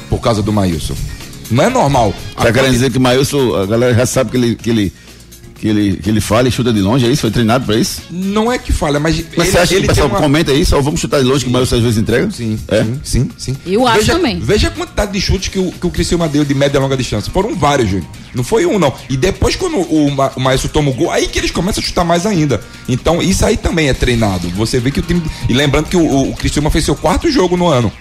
por 0.09 0.19
causa 0.21 0.43
do 0.43 0.53
Maílson. 0.53 0.95
Não 1.51 1.65
é 1.65 1.71
normal. 1.71 2.15
Tá 2.37 2.53
querendo 2.53 2.73
dizer 2.73 2.91
que 2.91 2.99
o 2.99 3.01
Maílson, 3.01 3.57
a 3.57 3.67
galera 3.67 3.95
já 3.95 4.07
sabe 4.07 4.31
que 4.31 4.37
ele, 4.37 4.55
que 4.55 4.71
ele, 4.71 4.93
que 5.61 5.69
ele, 5.69 5.97
que 5.99 6.09
ele 6.09 6.21
fala 6.21 6.49
e 6.49 6.51
chuta 6.51 6.73
de 6.73 6.81
longe, 6.81 7.07
é 7.07 7.11
isso? 7.11 7.21
Foi 7.21 7.31
treinado 7.31 7.67
pra 7.67 7.77
isso? 7.77 8.03
Não 8.11 8.51
é 8.51 8.59
que 8.59 8.73
falha, 8.73 8.99
mas. 8.99 9.23
Mas 9.37 9.49
você 9.49 9.59
acha 9.59 9.75
que 9.77 9.85
o 9.85 9.87
pessoal 9.87 10.09
uma... 10.09 10.19
comenta 10.19 10.53
isso? 10.53 10.75
Ou 10.75 10.83
vamos 10.83 11.01
chutar 11.01 11.19
de 11.21 11.27
longe 11.27 11.45
que 11.45 11.51
o 11.51 11.53
Maílson 11.53 11.77
às 11.77 11.83
vezes 11.83 11.99
entrega? 11.99 12.31
Sim, 12.31 12.59
É? 12.69 12.83
sim, 12.83 13.01
sim, 13.05 13.31
sim. 13.37 13.57
Eu 13.67 13.87
acho 13.87 13.99
veja, 14.01 14.13
também. 14.15 14.41
Veja 14.41 14.69
a 14.69 14.71
quantidade 14.71 15.13
de 15.13 15.21
chutes 15.21 15.49
que 15.49 15.59
o, 15.59 15.71
que 15.71 15.87
o 15.87 15.91
Criciúma 15.91 16.27
deu 16.29 16.45
de 16.45 16.55
média 16.55 16.79
e 16.79 16.81
longa 16.81 16.97
distância. 16.97 17.31
Foram 17.31 17.55
vários, 17.55 17.91
Júnior. 17.91 18.09
Não 18.35 18.43
foi 18.45 18.65
um, 18.65 18.79
não. 18.79 18.93
E 19.09 19.17
depois, 19.17 19.55
quando 19.57 19.77
o, 19.77 20.11
Ma- 20.11 20.33
o 20.37 20.41
Maestro 20.41 20.69
toma 20.71 20.91
o 20.91 20.95
gol, 20.95 21.11
aí 21.11 21.27
que 21.29 21.39
eles 21.39 21.51
começam 21.51 21.83
a 21.83 21.87
chutar 21.87 22.05
mais 22.05 22.25
ainda. 22.25 22.61
Então, 22.89 23.21
isso 23.21 23.45
aí 23.45 23.57
também 23.57 23.89
é 23.89 23.93
treinado. 23.95 24.49
Você 24.51 24.79
vê 24.81 24.91
que 24.91 25.01
o 25.01 25.03
time. 25.03 25.23
E 25.49 25.53
lembrando 25.53 25.87
que 25.89 25.97
o, 25.97 26.01
o, 26.05 26.31
o 26.31 26.37
Criciúma 26.37 26.71
fez 26.71 26.85
seu 26.85 26.95
quarto 26.95 27.31
jogo 27.31 27.57
no 27.57 27.67
ano. 27.69 27.93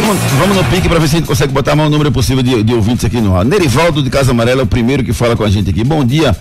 Vamos, 0.00 0.18
vamos 0.38 0.56
no 0.56 0.64
pique 0.64 0.88
pra 0.88 0.98
ver 0.98 1.08
se 1.08 1.16
a 1.16 1.18
gente 1.18 1.28
consegue 1.28 1.52
botar 1.52 1.74
o 1.74 1.76
maior 1.76 1.90
número 1.90 2.12
possível 2.12 2.42
de, 2.42 2.62
de 2.62 2.74
ouvintes 2.74 3.04
aqui 3.04 3.20
no 3.20 3.36
ar. 3.36 3.44
Nerivaldo 3.44 4.02
de 4.02 4.10
Casa 4.10 4.32
Amarela 4.32 4.60
é 4.60 4.64
o 4.64 4.66
primeiro 4.66 5.04
que 5.04 5.12
fala 5.12 5.36
com 5.36 5.44
a 5.44 5.50
gente 5.50 5.70
aqui. 5.70 5.84
Bom 5.84 6.04
dia. 6.04 6.36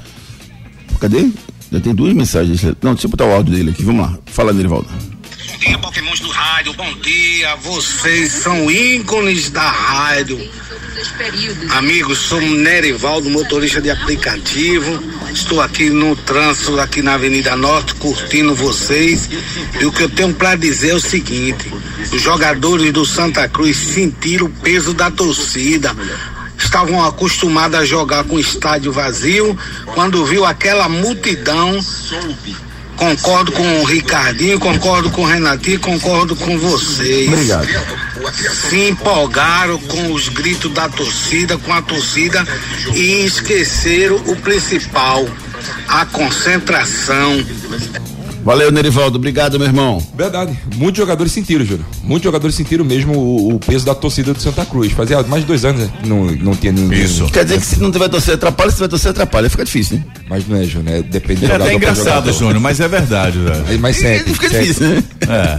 Cadê? 0.99 1.29
Já 1.71 1.79
tem 1.79 1.93
duas 1.93 2.13
mensagens. 2.13 2.61
Não, 2.81 2.93
deixa 2.93 3.07
eu 3.07 3.11
botar 3.11 3.25
o 3.25 3.31
áudio 3.31 3.53
dele 3.55 3.71
aqui. 3.71 3.83
Vamos 3.83 4.01
lá. 4.01 4.17
Fala, 4.25 4.51
Nerivaldo. 4.51 4.87
Bom 4.89 5.57
dia, 5.59 5.77
Pokémons 5.77 6.19
do 6.19 6.29
rádio. 6.29 6.73
Bom 6.73 6.93
dia. 7.01 7.55
Vocês 7.57 8.31
são 8.31 8.69
ícones 8.69 9.49
da 9.49 9.69
rádio. 9.69 10.37
Amigos, 11.69 12.17
sou 12.19 12.41
Nerivaldo, 12.41 13.29
motorista 13.29 13.81
de 13.81 13.89
aplicativo. 13.89 15.01
Estou 15.31 15.61
aqui 15.61 15.89
no 15.89 16.15
trânsito, 16.15 16.79
aqui 16.79 17.01
na 17.01 17.13
Avenida 17.13 17.55
Norte, 17.55 17.95
curtindo 17.95 18.53
vocês. 18.53 19.29
E 19.79 19.85
o 19.85 19.91
que 19.91 20.03
eu 20.03 20.09
tenho 20.09 20.33
para 20.33 20.55
dizer 20.55 20.89
é 20.89 20.95
o 20.95 20.99
seguinte: 20.99 21.71
os 22.11 22.21
jogadores 22.21 22.91
do 22.91 23.05
Santa 23.05 23.47
Cruz 23.47 23.77
sentiram 23.77 24.47
o 24.47 24.49
peso 24.49 24.93
da 24.93 25.09
torcida. 25.09 25.95
Estavam 26.57 27.03
acostumados 27.05 27.79
a 27.79 27.85
jogar 27.85 28.25
com 28.25 28.37
estádio 28.37 28.91
vazio. 28.91 29.57
Quando 29.93 30.25
viu 30.25 30.45
aquela 30.45 30.89
multidão, 30.89 31.79
Concordo 32.99 33.53
com 33.53 33.79
o 33.79 33.85
Ricardinho, 33.85 34.59
concordo 34.59 35.09
com 35.09 35.21
o 35.21 35.25
Renatinho, 35.25 35.79
concordo 35.79 36.35
com 36.35 36.57
vocês. 36.57 37.29
Obrigado. 37.29 37.65
Se 38.51 38.89
empolgaram 38.89 39.79
com 39.79 40.11
os 40.11 40.29
gritos 40.29 40.71
da 40.73 40.89
torcida, 40.89 41.57
com 41.57 41.73
a 41.73 41.81
torcida 41.81 42.45
e 42.93 43.25
esqueceram 43.25 44.17
o 44.27 44.35
principal, 44.35 45.27
a 45.87 46.05
concentração. 46.05 47.43
Valeu, 48.43 48.71
Nerivaldo. 48.71 49.17
Obrigado, 49.17 49.57
meu 49.59 49.67
irmão. 49.67 50.01
Verdade. 50.15 50.57
Muitos 50.75 50.97
jogadores 50.97 51.31
sentiram, 51.31 51.65
Júlio. 51.65 51.85
Muitos 52.03 52.23
jogadores 52.23 52.55
sentiram 52.55 52.85
mesmo 52.85 53.13
o, 53.17 53.55
o 53.55 53.59
peso 53.59 53.85
da 53.85 53.93
torcida 53.93 54.33
do 54.33 54.41
Santa 54.41 54.65
Cruz. 54.65 54.91
Fazia 54.93 55.21
mais 55.23 55.43
de 55.43 55.47
dois 55.47 55.65
anos 55.65 55.81
né? 55.81 55.89
que 56.01 56.07
não, 56.09 56.25
não 56.25 56.55
tinha 56.55 56.71
ninguém. 56.71 57.03
Isso. 57.03 57.25
Quer 57.25 57.43
dizer 57.43 57.59
que 57.59 57.65
se 57.65 57.79
não 57.79 57.91
tiver 57.91 58.07
torcida 58.09 58.35
atrapalha, 58.35 58.69
se 58.71 58.77
tiver 58.77 58.87
torcida 58.87 59.11
atrapalha. 59.11 59.49
Fica 59.49 59.65
difícil, 59.65 59.97
né? 59.97 60.03
Mas 60.29 60.47
não 60.47 60.57
é, 60.57 60.63
Júnior. 60.63 60.97
É, 60.97 61.01
depende 61.01 61.45
É 61.45 61.47
do 61.47 61.53
até 61.53 61.71
jogador 61.71 61.79
pra 61.79 61.91
engraçado. 61.91 62.33
Júnior, 62.33 62.59
mas 62.59 62.79
é 62.79 62.87
verdade, 62.87 63.39
velho. 63.39 63.79
Mas 63.79 63.97
sempre. 63.97 64.33
Fica 64.33 64.49
sempre. 64.49 64.65
difícil, 64.67 64.87
né? 64.87 65.03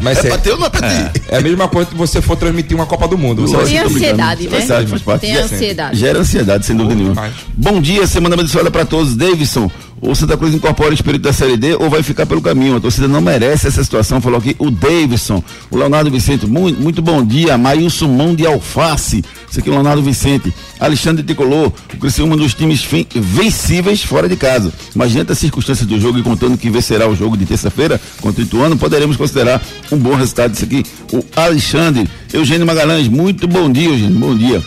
Mas 0.03 0.19
É 0.19 0.23
sempre. 0.23 0.37
bater 0.37 0.53
ou 0.53 0.59
não 0.59 0.67
é 0.67 0.71
bater? 0.71 1.23
É 1.29 1.37
a 1.37 1.41
mesma 1.41 1.69
coisa 1.69 1.91
que 1.91 1.97
você 1.97 2.21
for 2.21 2.37
transmitir 2.37 2.77
uma 2.77 2.87
Copa 2.87 3.07
do 3.07 3.17
Mundo. 3.17 3.43
Você 3.43 3.57
vai 3.57 3.67
Tem 3.67 3.79
ansiedade, 3.79 4.49
né? 4.49 4.61
Faz 4.61 5.03
parte. 5.03 5.21
Tem 5.21 5.37
ansiedade. 5.37 5.99
Gera 5.99 6.19
ansiedade, 6.19 6.67
sem 6.67 6.77
dúvida 6.77 6.95
nenhuma. 6.95 7.31
Bom 7.57 7.81
dia, 7.81 8.07
semana 8.07 8.35
abençoada 8.35 8.71
para 8.71 8.85
todos. 8.85 9.15
Davidson, 9.15 9.71
o 10.01 10.15
Santa 10.15 10.37
Cruz 10.37 10.55
incorpora 10.55 10.91
o 10.91 10.95
espírito 10.95 11.23
da 11.23 11.33
Série 11.33 11.59
D 11.59 11.75
ou 11.75 11.91
vai 11.91 12.03
ficar 12.03 12.25
pelo 12.25 12.41
caminho? 12.41 12.77
A 12.77 12.81
torcida 12.81 13.07
não 13.07 13.21
merece 13.21 13.67
essa 13.67 13.85
situação, 13.85 14.21
falou 14.21 14.39
aqui 14.39 14.57
o 14.59 14.71
Davidson. 14.71 15.45
O 15.71 15.77
Leonardo 15.77 16.11
Vicente, 16.11 16.47
muito, 16.47 16.81
muito 16.81 17.03
bom 17.03 17.23
dia. 17.25 17.59
Maílson 17.59 18.09
Mão 18.09 18.35
de 18.35 18.47
Alface. 18.47 19.23
Isso 19.49 19.61
aqui 19.61 19.69
é 19.69 19.73
o 19.73 19.75
Leonardo 19.75 20.03
Vicente. 20.03 20.55
Alexandre 20.79 21.23
Tricolor, 21.23 21.71
o 21.93 21.97
Criciúma 21.99 22.33
é 22.33 22.37
um 22.37 22.39
dos 22.39 22.55
times 22.55 22.83
vencíveis 23.15 24.03
fora 24.03 24.27
de 24.27 24.37
casa. 24.37 24.73
Mas 24.95 25.13
diante 25.13 25.29
das 25.29 25.39
circunstâncias 25.39 25.87
do 25.87 26.01
jogo 26.01 26.19
e 26.19 26.23
contando 26.23 26.57
que 26.57 26.71
vencerá 26.71 27.07
o 27.07 27.15
jogo 27.15 27.37
de 27.37 27.45
terça-feira 27.45 28.01
contra 28.23 28.41
o 28.41 28.45
Ituano, 28.45 28.79
poderemos 28.79 29.19
considerar 29.19 29.63
um 29.93 29.99
bom 29.99 30.15
resultado 30.15 30.53
disso 30.53 30.65
aqui. 30.65 30.83
O 31.13 31.23
Alexandre, 31.37 32.09
Eugênio 32.33 32.67
Magalhães, 32.67 33.07
muito 33.07 33.47
bom 33.47 33.71
dia, 33.71 33.91
Eugênio, 33.91 34.19
bom 34.19 34.35
dia. 34.35 34.63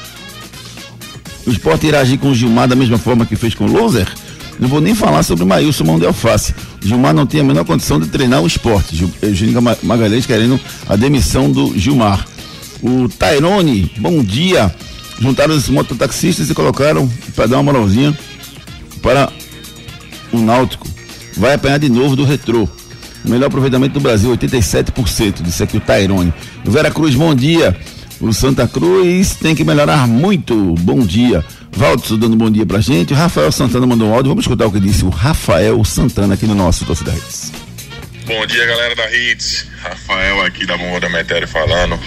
O 1.45 1.49
esporte 1.49 1.87
irá 1.87 2.01
agir 2.01 2.19
com 2.19 2.29
o 2.29 2.35
Gilmar 2.35 2.67
da 2.67 2.75
mesma 2.75 2.97
forma 2.97 3.25
que 3.25 3.35
fez 3.35 3.55
com 3.55 3.65
o 3.65 3.71
Loser? 3.71 4.07
Não 4.59 4.67
vou 4.69 4.79
nem 4.79 4.95
falar 4.95 5.23
sobre 5.23 5.43
o 5.43 5.47
Maílson 5.47 5.83
Mão 5.83 5.99
de 5.99 6.05
Alface. 6.05 6.53
Gilmar 6.81 7.13
não 7.13 7.25
tem 7.25 7.41
a 7.41 7.43
menor 7.43 7.65
condição 7.65 7.99
de 7.99 8.07
treinar 8.07 8.41
o 8.41 8.47
esporte. 8.47 9.05
Eugênio 9.21 9.61
Ma- 9.61 9.77
Magalhães 9.83 10.25
querendo 10.25 10.59
a 10.87 10.95
demissão 10.95 11.51
do 11.51 11.77
Gilmar. 11.77 12.25
O 12.81 13.09
Tairone, 13.09 13.91
bom 13.97 14.23
dia. 14.23 14.73
Juntaram 15.19 15.55
os 15.55 15.69
mototaxistas 15.69 16.49
e 16.49 16.53
colocaram 16.53 17.09
para 17.35 17.47
dar 17.47 17.57
uma 17.57 17.63
moralzinha 17.63 18.17
para 19.01 19.31
o 20.31 20.37
Náutico. 20.39 20.87
Vai 21.35 21.53
apanhar 21.55 21.79
de 21.79 21.89
novo 21.89 22.15
do 22.15 22.23
retrô. 22.23 22.67
O 23.25 23.29
melhor 23.29 23.47
aproveitamento 23.47 23.93
do 23.93 23.99
Brasil, 24.01 24.29
87%. 24.31 25.41
Disse 25.41 25.63
aqui 25.63 25.77
o 25.77 25.81
Tairone. 25.81 26.33
O 26.65 26.71
Vera 26.71 26.91
Cruz, 26.91 27.15
bom 27.15 27.33
dia. 27.33 27.75
O 28.19 28.31
Santa 28.33 28.67
Cruz 28.67 29.35
tem 29.35 29.55
que 29.55 29.63
melhorar 29.63 30.07
muito. 30.07 30.75
Bom 30.79 30.99
dia. 30.99 31.43
Valdo 31.75 32.17
dando 32.17 32.35
bom 32.35 32.51
dia 32.51 32.65
pra 32.65 32.79
gente. 32.79 33.13
O 33.13 33.15
Rafael 33.15 33.51
Santana 33.51 33.85
mandou 33.85 34.09
um 34.09 34.13
áudio. 34.13 34.29
Vamos 34.29 34.43
escutar 34.43 34.67
o 34.67 34.71
que 34.71 34.79
disse 34.79 35.03
o 35.03 35.09
Rafael 35.09 35.83
Santana 35.83 36.35
aqui 36.35 36.45
no 36.45 36.55
nosso 36.55 36.85
Torcida 36.85 37.11
Reis. 37.11 37.51
Bom 38.25 38.45
dia, 38.45 38.65
galera 38.65 38.95
da 38.95 39.11
Hits. 39.11 39.67
Rafael 39.81 40.41
aqui 40.41 40.65
da 40.65 40.77
Bomba 40.77 40.99
da 40.99 41.09
Metério 41.09 41.47
falando. 41.47 41.99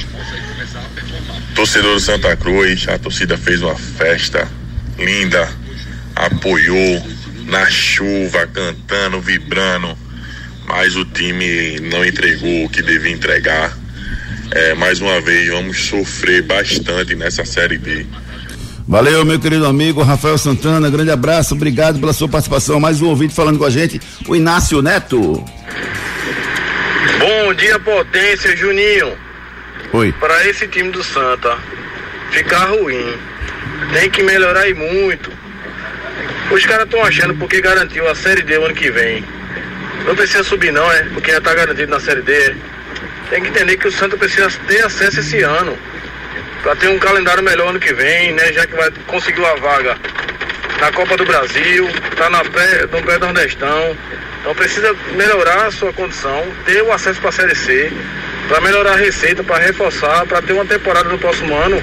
Torcedor 1.55 1.95
do 1.95 2.01
Santa 2.01 2.37
Cruz, 2.37 2.87
a 2.89 2.99
torcida 2.99 3.37
fez 3.37 3.63
uma 3.63 3.75
festa 3.75 4.49
linda, 4.99 5.49
apoiou 6.15 7.07
na 7.47 7.69
chuva, 7.71 8.47
cantando, 8.47 9.21
vibrando, 9.21 9.97
mas 10.67 10.97
o 10.97 11.05
time 11.05 11.81
não 11.81 12.05
entregou 12.05 12.65
o 12.65 12.69
que 12.69 12.83
devia 12.83 13.13
entregar. 13.13 13.77
É, 14.51 14.75
mais 14.75 15.01
uma 15.01 15.21
vez, 15.21 15.49
vamos 15.49 15.79
sofrer 15.87 16.43
bastante 16.43 17.15
nessa 17.15 17.45
Série 17.45 17.79
B. 17.79 18.07
Valeu, 18.89 19.25
meu 19.25 19.41
querido 19.41 19.67
amigo 19.67 20.01
Rafael 20.03 20.39
Santana. 20.39 20.89
Grande 20.89 21.11
abraço. 21.11 21.55
Obrigado 21.55 21.99
pela 21.99 22.13
sua 22.13 22.29
participação. 22.29 22.79
Mais 22.79 23.03
um 23.03 23.09
ouvinte 23.09 23.35
falando 23.35 23.59
com 23.59 23.65
a 23.65 23.71
gente, 23.71 24.01
o 24.29 24.37
Inácio 24.37 24.81
Neto. 24.81 25.45
Bom 27.19 27.55
dia, 27.55 27.81
potência, 27.81 28.57
Juninho. 28.57 29.13
Oi. 29.93 30.13
Para 30.13 30.47
esse 30.49 30.69
time 30.69 30.91
do 30.91 31.03
Santa 31.03 31.59
ficar 32.31 32.67
ruim, 32.67 33.13
tem 33.93 34.09
que 34.09 34.23
melhorar 34.23 34.69
e 34.69 34.75
muito. 34.75 35.33
Os 36.53 36.65
caras 36.65 36.85
estão 36.85 37.03
achando 37.03 37.35
porque 37.35 37.61
garantiu 37.61 38.09
a 38.09 38.15
Série 38.15 38.43
D 38.43 38.55
ano 38.55 38.73
que 38.73 38.89
vem. 38.89 39.25
Não 40.07 40.15
precisa 40.15 40.45
subir 40.45 40.73
não, 40.73 40.91
é? 40.93 41.03
Porque 41.13 41.33
já 41.33 41.41
tá 41.41 41.53
garantido 41.55 41.91
na 41.91 41.99
Série 41.99 42.23
D. 42.23 42.55
Tem 43.31 43.43
que 43.43 43.49
entender 43.49 43.77
que 43.79 43.89
o 43.89 43.93
Santa 43.93 44.17
precisa 44.17 44.49
ter 44.69 44.85
acesso 44.85 45.19
esse 45.19 45.43
ano. 45.43 45.77
Pra 46.63 46.75
ter 46.77 46.89
um 46.89 46.99
calendário 46.99 47.43
melhor 47.43 47.69
ano 47.69 47.79
que 47.79 47.93
vem, 47.93 48.33
né? 48.33 48.53
Já 48.53 48.67
que 48.67 48.75
vai 48.75 48.91
conseguir 49.07 49.41
uma 49.41 49.57
vaga 49.57 49.97
na 50.81 50.93
Copa 50.93 51.17
do 51.17 51.25
Brasil, 51.25 51.89
tá 52.17 52.29
na 52.29 52.45
pré, 52.45 52.83
no 52.83 53.03
pré-nordestão. 53.03 53.97
Então 54.41 54.55
precisa 54.55 54.95
melhorar 55.17 55.67
a 55.67 55.71
sua 55.71 55.93
condição, 55.93 56.45
ter 56.65 56.83
o 56.83 56.93
acesso 56.93 57.21
para 57.21 57.31
a 57.31 57.33
Série 57.33 57.55
C, 57.55 57.93
para 58.49 58.61
melhorar 58.61 58.93
a 58.93 58.97
receita, 58.97 59.43
para 59.43 59.65
reforçar, 59.65 60.25
para 60.27 60.41
ter 60.41 60.53
uma 60.53 60.65
temporada 60.65 61.09
no 61.09 61.19
próximo 61.19 61.55
ano, 61.57 61.83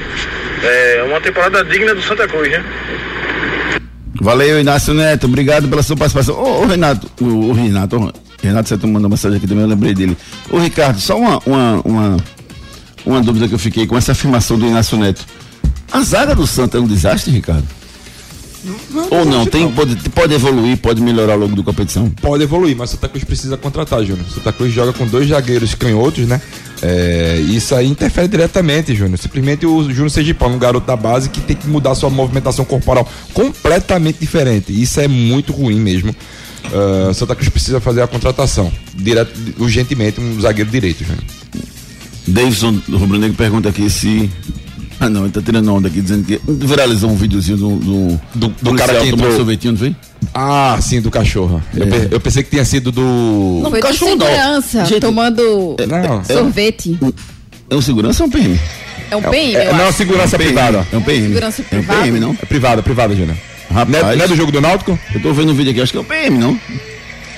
é, 0.64 1.04
uma 1.06 1.20
temporada 1.20 1.64
digna 1.66 1.94
do 1.94 2.02
Santa 2.02 2.28
Cruz, 2.28 2.50
né? 2.50 2.64
Valeu, 4.22 4.60
Inácio 4.60 4.94
Neto. 4.94 5.26
Obrigado 5.26 5.68
pela 5.68 5.84
sua 5.84 5.98
participação. 5.98 6.36
Ô, 6.36 6.62
ô, 6.62 6.66
Renato, 6.66 7.12
o, 7.20 7.50
o 7.50 7.52
Renato, 7.52 7.98
o 7.98 8.14
Renato 8.42 8.70
você 8.70 8.76
mandou 8.76 9.02
uma 9.02 9.10
mensagem 9.10 9.38
aqui 9.38 9.48
também, 9.48 9.64
eu 9.64 9.70
lembrei 9.70 9.94
dele. 9.94 10.16
Ô, 10.50 10.60
Ricardo, 10.60 11.00
só 11.00 11.18
uma, 11.18 11.40
uma, 11.46 11.82
uma, 11.84 12.18
uma 13.06 13.22
dúvida 13.22 13.48
que 13.48 13.54
eu 13.54 13.60
fiquei 13.60 13.86
com 13.86 13.98
essa 13.98 14.12
afirmação 14.12 14.58
do 14.58 14.66
Inácio 14.66 14.98
Neto. 14.98 15.26
A 15.92 16.02
zaga 16.02 16.36
do 16.36 16.48
Santa 16.48 16.78
é 16.78 16.82
um 16.82 16.88
desastre, 16.88 17.32
Ricardo? 17.32 17.68
Ou 19.12 19.26
não, 19.26 19.46
tem, 19.46 19.70
pode, 19.70 19.96
pode 20.12 20.34
evoluir, 20.34 20.78
pode 20.78 21.02
melhorar 21.02 21.34
ao 21.34 21.40
longo 21.40 21.56
da 21.56 21.64
competição. 21.64 22.10
Pode 22.10 22.44
evoluir, 22.44 22.76
mas 22.78 22.92
Santa 22.92 23.10
Cruz 23.10 23.24
precisa 23.24 23.58
contratar, 23.58 24.04
Júnior. 24.04 24.26
Santa 24.30 24.54
Cruz 24.54 24.72
joga 24.72 24.94
com 24.94 25.06
dois 25.06 25.28
zagueiros 25.28 25.76
canhotos, 25.76 26.26
né? 26.26 26.42
É, 26.82 27.40
isso 27.50 27.76
aí 27.76 27.88
interfere 27.88 28.28
diretamente, 28.28 28.96
Júnior. 28.96 29.18
Simplesmente 29.18 29.66
o 29.66 29.84
Júnior 29.84 30.10
Sergipano, 30.10 30.56
um 30.56 30.60
garoto 30.60 30.88
da 30.88 30.96
base 30.96 31.30
que 31.30 31.42
tem 31.42 31.56
que 31.56 31.68
mudar 31.68 31.94
sua 31.96 32.10
movimentação 32.10 32.64
corporal 32.64 33.08
completamente 33.34 34.20
diferente. 34.20 34.72
Isso 34.72 35.02
é 35.02 35.10
muito 35.10 35.52
ruim 35.52 35.80
mesmo. 35.80 36.16
Uh, 36.66 37.14
Santa 37.14 37.36
Cruz 37.36 37.50
precisa 37.50 37.82
fazer 37.82 38.02
a 38.02 38.08
contratação 38.08 38.72
direto, 38.96 39.38
urgentemente 39.58 40.22
um 40.22 40.40
zagueiro 40.40 40.72
direito, 40.72 41.04
Júnior. 41.04 41.24
Davidson 42.28 42.80
do 42.88 42.98
Rubro 42.98 43.18
Negro 43.18 43.36
pergunta 43.36 43.70
aqui 43.70 43.90
se 43.90 44.30
ah, 45.00 45.10
não, 45.10 45.24
ele 45.24 45.34
tá 45.34 45.42
tirando 45.42 45.74
onda 45.74 45.88
aqui, 45.90 46.02
dizendo 46.02 46.24
que 46.24 46.40
viralizou 46.48 47.10
um 47.10 47.16
videozinho 47.16 47.58
do, 47.58 47.76
do, 47.76 48.22
do, 48.36 48.48
do 48.62 48.76
cara 48.76 49.02
que 49.02 49.10
tomou 49.10 49.36
sorvetinho, 49.36 49.74
não 49.74 49.80
foi? 49.80 49.96
Ah, 50.34 50.78
sim, 50.82 51.02
do 51.02 51.12
cachorro. 51.12 51.62
É. 51.76 51.82
Eu, 51.82 51.88
pe- 51.88 52.08
eu, 52.12 52.20
pensei 52.22 52.44
que 52.44 52.50
tinha 52.50 52.64
sido 52.64 52.92
do. 52.92 53.60
Não, 53.62 53.70
foi 53.70 53.82
cachorro, 53.82 54.16
do 54.16 54.26
segurança, 54.26 54.80
não. 54.80 54.86
Gente, 54.86 55.02
tomando 55.02 55.76
não, 55.88 56.24
sorvete. 56.24 56.98
É 57.70 57.76
um 57.76 57.82
segurança 57.82 58.24
ou 58.24 58.30
um 58.30 58.32
PM? 58.32 58.60
É 59.12 59.16
um 59.18 59.22
PM? 59.22 59.56
É, 59.56 59.66
é, 59.66 59.74
não, 59.74 59.92
segurança 59.92 60.36
é 60.36 60.40
um 60.40 60.44
privada. 60.44 60.88
É 60.92 60.98
um 60.98 61.02
PM. 61.02 61.28
Segurança 61.28 61.64
privada? 61.64 61.94
É 61.94 62.00
um 62.00 62.04
PM, 62.04 62.20
não? 62.20 62.38
É 62.42 62.46
privada, 62.46 62.84
privada, 62.84 63.16
Júnior. 63.16 63.38
Rapaz, 63.70 63.90
não, 63.90 64.10
é, 64.10 64.16
não 64.16 64.26
é 64.26 64.28
do 64.28 64.36
jogo 64.36 64.52
do 64.52 64.62
Náutico? 64.62 64.98
Eu 65.14 65.22
tô 65.22 65.34
vendo 65.34 65.52
um 65.52 65.56
vídeo 65.56 65.72
aqui, 65.72 65.82
acho 65.82 65.92
que 65.92 65.98
é 65.98 66.02
o 66.02 66.06
PM, 66.06 66.38
não? 66.38 66.58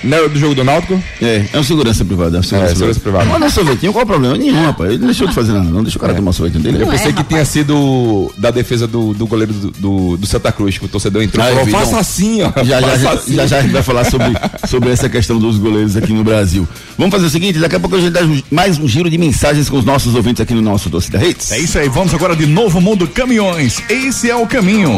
Não 0.03 0.29
do 0.29 0.37
jogo 0.37 0.55
do 0.55 0.63
Náutico? 0.63 1.01
É, 1.21 1.45
é 1.51 1.59
um 1.59 1.63
segurança 1.63 2.05
privada. 2.05 2.37
É, 2.37 2.39
um 2.39 2.43
segurança, 2.43 2.71
é, 2.71 2.75
segurança 2.75 2.99
privada. 2.99 3.25
Mas 3.25 3.39
não 3.39 3.49
sorvetinho, 3.49 3.93
qual 3.93 4.03
o 4.03 4.07
problema? 4.07 4.37
Nenhum, 4.37 4.65
rapaz. 4.65 4.89
Ele 4.89 4.99
não 4.99 5.07
deixou 5.07 5.27
de 5.27 5.33
fazer 5.33 5.53
nada, 5.53 5.65
não. 5.65 5.83
Deixa 5.83 5.97
o 5.97 6.01
cara 6.01 6.13
é. 6.13 6.15
tomar 6.15 6.31
sorvetinho 6.33 6.63
dele. 6.63 6.83
Eu 6.83 6.87
pensei 6.87 7.09
é, 7.09 7.13
que 7.13 7.23
tinha 7.23 7.45
sido 7.45 8.31
da 8.37 8.51
defesa 8.51 8.87
do, 8.87 9.13
do 9.13 9.25
goleiro 9.27 9.53
do, 9.53 9.71
do, 9.71 10.17
do, 10.17 10.27
Santa 10.27 10.51
Cruz, 10.51 10.77
que 10.77 10.85
o 10.85 10.87
torcedor 10.87 11.23
entrou 11.23 11.45
ah, 11.45 11.51
e 11.51 11.55
falou, 11.55 11.67
faça 11.67 11.99
assim, 11.99 12.41
ó. 12.41 12.51
Já 12.63 12.81
já, 12.81 12.97
já, 12.97 13.11
assim. 13.13 13.35
já, 13.35 13.47
já, 13.47 13.57
a 13.57 13.61
gente 13.61 13.71
vai 13.71 13.83
falar 13.83 14.03
sobre, 14.05 14.27
sobre 14.67 14.91
essa 14.91 15.09
questão 15.09 15.39
dos 15.39 15.57
goleiros 15.57 15.95
aqui 15.95 16.13
no 16.13 16.23
Brasil. 16.23 16.67
Vamos 16.97 17.13
fazer 17.13 17.27
o 17.27 17.29
seguinte, 17.29 17.59
daqui 17.59 17.75
a 17.75 17.79
pouco 17.79 17.95
a 17.95 17.99
gente 17.99 18.11
dá 18.11 18.21
mais 18.51 18.77
um 18.77 18.87
giro 18.87 19.09
de 19.09 19.17
mensagens 19.17 19.69
com 19.69 19.77
os 19.77 19.85
nossos 19.85 20.15
ouvintes 20.15 20.41
aqui 20.41 20.53
no 20.53 20.61
nosso 20.61 20.89
Torcida 20.89 21.23
Hits. 21.23 21.51
É 21.51 21.59
isso 21.59 21.77
aí, 21.77 21.89
vamos 21.89 22.13
agora 22.13 22.35
de 22.35 22.45
Novo 22.45 22.79
Mundo 22.81 23.07
Caminhões. 23.07 23.81
Esse 23.89 24.29
é 24.29 24.35
o 24.35 24.45
caminho. 24.45 24.97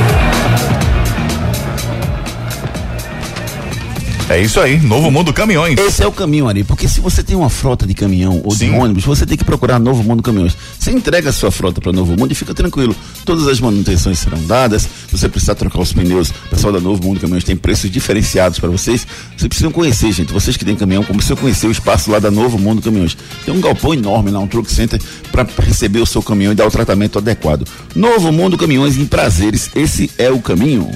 É 4.31 4.39
isso 4.39 4.61
aí, 4.61 4.79
Novo 4.79 5.11
Mundo 5.11 5.33
Caminhões. 5.33 5.77
Esse 5.77 6.03
é 6.03 6.07
o 6.07 6.11
caminho, 6.11 6.47
Ari, 6.47 6.63
porque 6.63 6.87
se 6.87 7.01
você 7.01 7.21
tem 7.21 7.35
uma 7.35 7.49
frota 7.49 7.85
de 7.85 7.93
caminhão 7.93 8.39
ou 8.45 8.51
Sim. 8.51 8.71
de 8.71 8.77
ônibus, 8.77 9.03
você 9.03 9.25
tem 9.25 9.35
que 9.37 9.43
procurar 9.43 9.77
Novo 9.77 10.01
Mundo 10.03 10.23
Caminhões. 10.23 10.55
Você 10.79 10.89
entrega 10.89 11.31
a 11.31 11.33
sua 11.33 11.51
frota 11.51 11.81
para 11.81 11.91
Novo 11.91 12.15
Mundo 12.17 12.31
e 12.31 12.35
fica 12.35 12.53
tranquilo. 12.53 12.95
Todas 13.25 13.45
as 13.45 13.59
manutenções 13.59 14.19
serão 14.19 14.41
dadas. 14.45 14.83
Se 14.83 15.17
você 15.17 15.27
precisar 15.27 15.55
trocar 15.55 15.81
os 15.81 15.91
pneus, 15.91 16.29
o 16.29 16.49
pessoal 16.49 16.71
da 16.71 16.79
Novo 16.79 17.03
Mundo 17.03 17.19
Caminhões 17.19 17.43
tem 17.43 17.57
preços 17.57 17.91
diferenciados 17.91 18.57
para 18.57 18.69
vocês. 18.69 19.05
Vocês 19.35 19.49
precisam 19.49 19.69
conhecer, 19.69 20.13
gente. 20.13 20.31
Vocês 20.31 20.55
que 20.55 20.63
têm 20.63 20.77
caminhão, 20.77 21.03
como 21.03 21.21
você 21.21 21.35
conhecer 21.35 21.67
o 21.67 21.71
espaço 21.71 22.09
lá 22.09 22.17
da 22.17 22.31
Novo 22.31 22.57
Mundo 22.57 22.81
Caminhões. 22.81 23.17
Tem 23.43 23.53
um 23.53 23.59
galpão 23.59 23.93
enorme 23.93 24.31
lá, 24.31 24.39
um 24.39 24.47
truck 24.47 24.71
center 24.71 25.01
para 25.29 25.45
receber 25.59 25.99
o 25.99 26.05
seu 26.05 26.23
caminhão 26.23 26.53
e 26.53 26.55
dar 26.55 26.65
o 26.65 26.71
tratamento 26.71 27.17
adequado. 27.17 27.67
Novo 27.93 28.31
Mundo 28.31 28.57
Caminhões 28.57 28.95
em 28.95 29.05
prazeres. 29.05 29.69
Esse 29.75 30.09
é 30.17 30.31
o 30.31 30.39
caminho. 30.39 30.89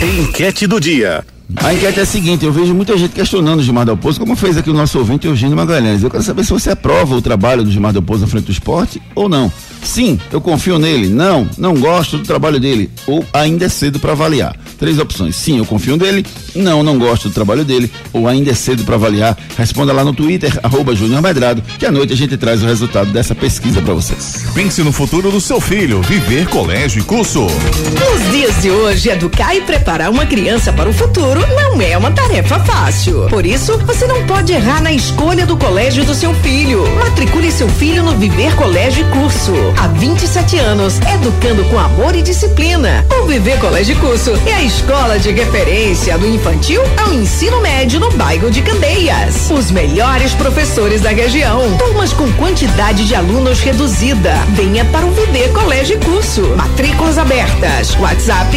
Enquete 0.00 0.66
do 0.66 0.80
dia. 0.80 1.22
A 1.56 1.74
enquete 1.74 2.00
é 2.00 2.02
a 2.02 2.06
seguinte, 2.06 2.44
eu 2.44 2.52
vejo 2.52 2.74
muita 2.74 2.96
gente 2.96 3.12
questionando 3.12 3.60
o 3.60 3.62
Gilmar 3.62 3.84
Del 3.84 3.96
Pozo, 3.96 4.18
como 4.18 4.34
fez 4.34 4.56
aqui 4.56 4.70
o 4.70 4.74
nosso 4.74 4.98
ouvinte 4.98 5.26
Eugênio 5.26 5.56
Magalhães. 5.56 6.02
Eu 6.02 6.10
quero 6.10 6.22
saber 6.22 6.42
se 6.42 6.52
você 6.52 6.70
aprova 6.70 7.14
o 7.14 7.22
trabalho 7.22 7.62
do 7.62 7.70
Gilmar 7.70 7.92
Del 7.92 8.02
Pozo 8.02 8.22
na 8.22 8.26
frente 8.26 8.46
do 8.46 8.52
esporte 8.52 9.00
ou 9.14 9.28
não. 9.28 9.52
Sim, 9.82 10.18
eu 10.32 10.40
confio 10.40 10.78
nele. 10.78 11.08
Não, 11.08 11.46
não 11.58 11.74
gosto 11.74 12.16
do 12.16 12.24
trabalho 12.24 12.58
dele. 12.58 12.90
Ou 13.06 13.24
ainda 13.34 13.66
é 13.66 13.68
cedo 13.68 14.00
para 14.00 14.12
avaliar. 14.12 14.56
Três 14.78 14.98
opções. 14.98 15.36
Sim, 15.36 15.58
eu 15.58 15.66
confio 15.66 15.96
nele. 15.98 16.24
Não, 16.54 16.82
não 16.82 16.98
gosto 16.98 17.28
do 17.28 17.34
trabalho 17.34 17.64
dele. 17.64 17.92
Ou 18.10 18.26
ainda 18.26 18.50
é 18.50 18.54
cedo 18.54 18.82
para 18.82 18.94
avaliar. 18.94 19.36
Responda 19.58 19.92
lá 19.92 20.02
no 20.02 20.14
Twitter, 20.14 20.58
arroba 20.62 20.94
Júnior 20.94 21.20
Medrado, 21.20 21.62
que 21.78 21.84
à 21.84 21.92
noite 21.92 22.14
a 22.14 22.16
gente 22.16 22.34
traz 22.38 22.62
o 22.62 22.66
resultado 22.66 23.12
dessa 23.12 23.34
pesquisa 23.34 23.82
para 23.82 23.92
vocês. 23.92 24.46
Pense 24.54 24.82
no 24.82 24.90
futuro 24.90 25.30
do 25.30 25.40
seu 25.40 25.60
filho. 25.60 26.00
Viver 26.00 26.48
colégio 26.48 27.00
e 27.00 27.04
curso. 27.04 27.40
Nos 27.42 28.32
dias 28.32 28.62
de 28.62 28.70
hoje, 28.70 29.10
educar 29.10 29.54
e 29.54 29.60
preparar 29.60 30.10
uma 30.10 30.24
criança 30.24 30.72
para 30.72 30.88
o 30.88 30.92
futuro 30.94 31.33
não 31.40 31.80
é 31.80 31.96
uma 31.96 32.10
tarefa 32.10 32.58
fácil. 32.60 33.26
Por 33.28 33.44
isso, 33.44 33.78
você 33.78 34.06
não 34.06 34.24
pode 34.26 34.52
errar 34.52 34.80
na 34.80 34.92
escolha 34.92 35.46
do 35.46 35.56
colégio 35.56 36.04
do 36.04 36.14
seu 36.14 36.34
filho. 36.34 36.84
Matricule 36.98 37.50
seu 37.50 37.68
filho 37.68 38.02
no 38.02 38.12
Viver 38.12 38.54
Colégio 38.54 39.06
e 39.06 39.10
Curso 39.10 39.52
há 39.78 39.88
27 39.88 40.58
anos, 40.58 41.00
educando 41.00 41.64
com 41.64 41.78
amor 41.78 42.14
e 42.14 42.22
disciplina. 42.22 43.04
O 43.22 43.26
Viver 43.26 43.58
Colégio 43.58 43.96
Curso 43.96 44.32
é 44.46 44.54
a 44.54 44.62
escola 44.62 45.18
de 45.18 45.30
referência 45.30 46.16
do 46.18 46.26
infantil 46.26 46.82
ao 46.96 47.12
ensino 47.12 47.60
médio 47.60 48.00
no 48.00 48.10
bairro 48.12 48.50
de 48.50 48.62
Candeias. 48.62 49.50
Os 49.50 49.70
melhores 49.70 50.32
professores 50.34 51.00
da 51.00 51.10
região, 51.10 51.76
turmas 51.78 52.12
com 52.12 52.30
quantidade 52.34 53.06
de 53.06 53.14
alunos 53.14 53.60
reduzida. 53.60 54.34
Venha 54.50 54.84
para 54.86 55.06
o 55.06 55.12
Viver 55.12 55.52
Colégio 55.52 55.98
Curso. 56.00 56.42
Matrículas 56.56 57.18
abertas. 57.18 57.96
WhatsApp 57.98 58.56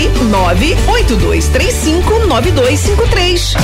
982359253. 2.67 3.57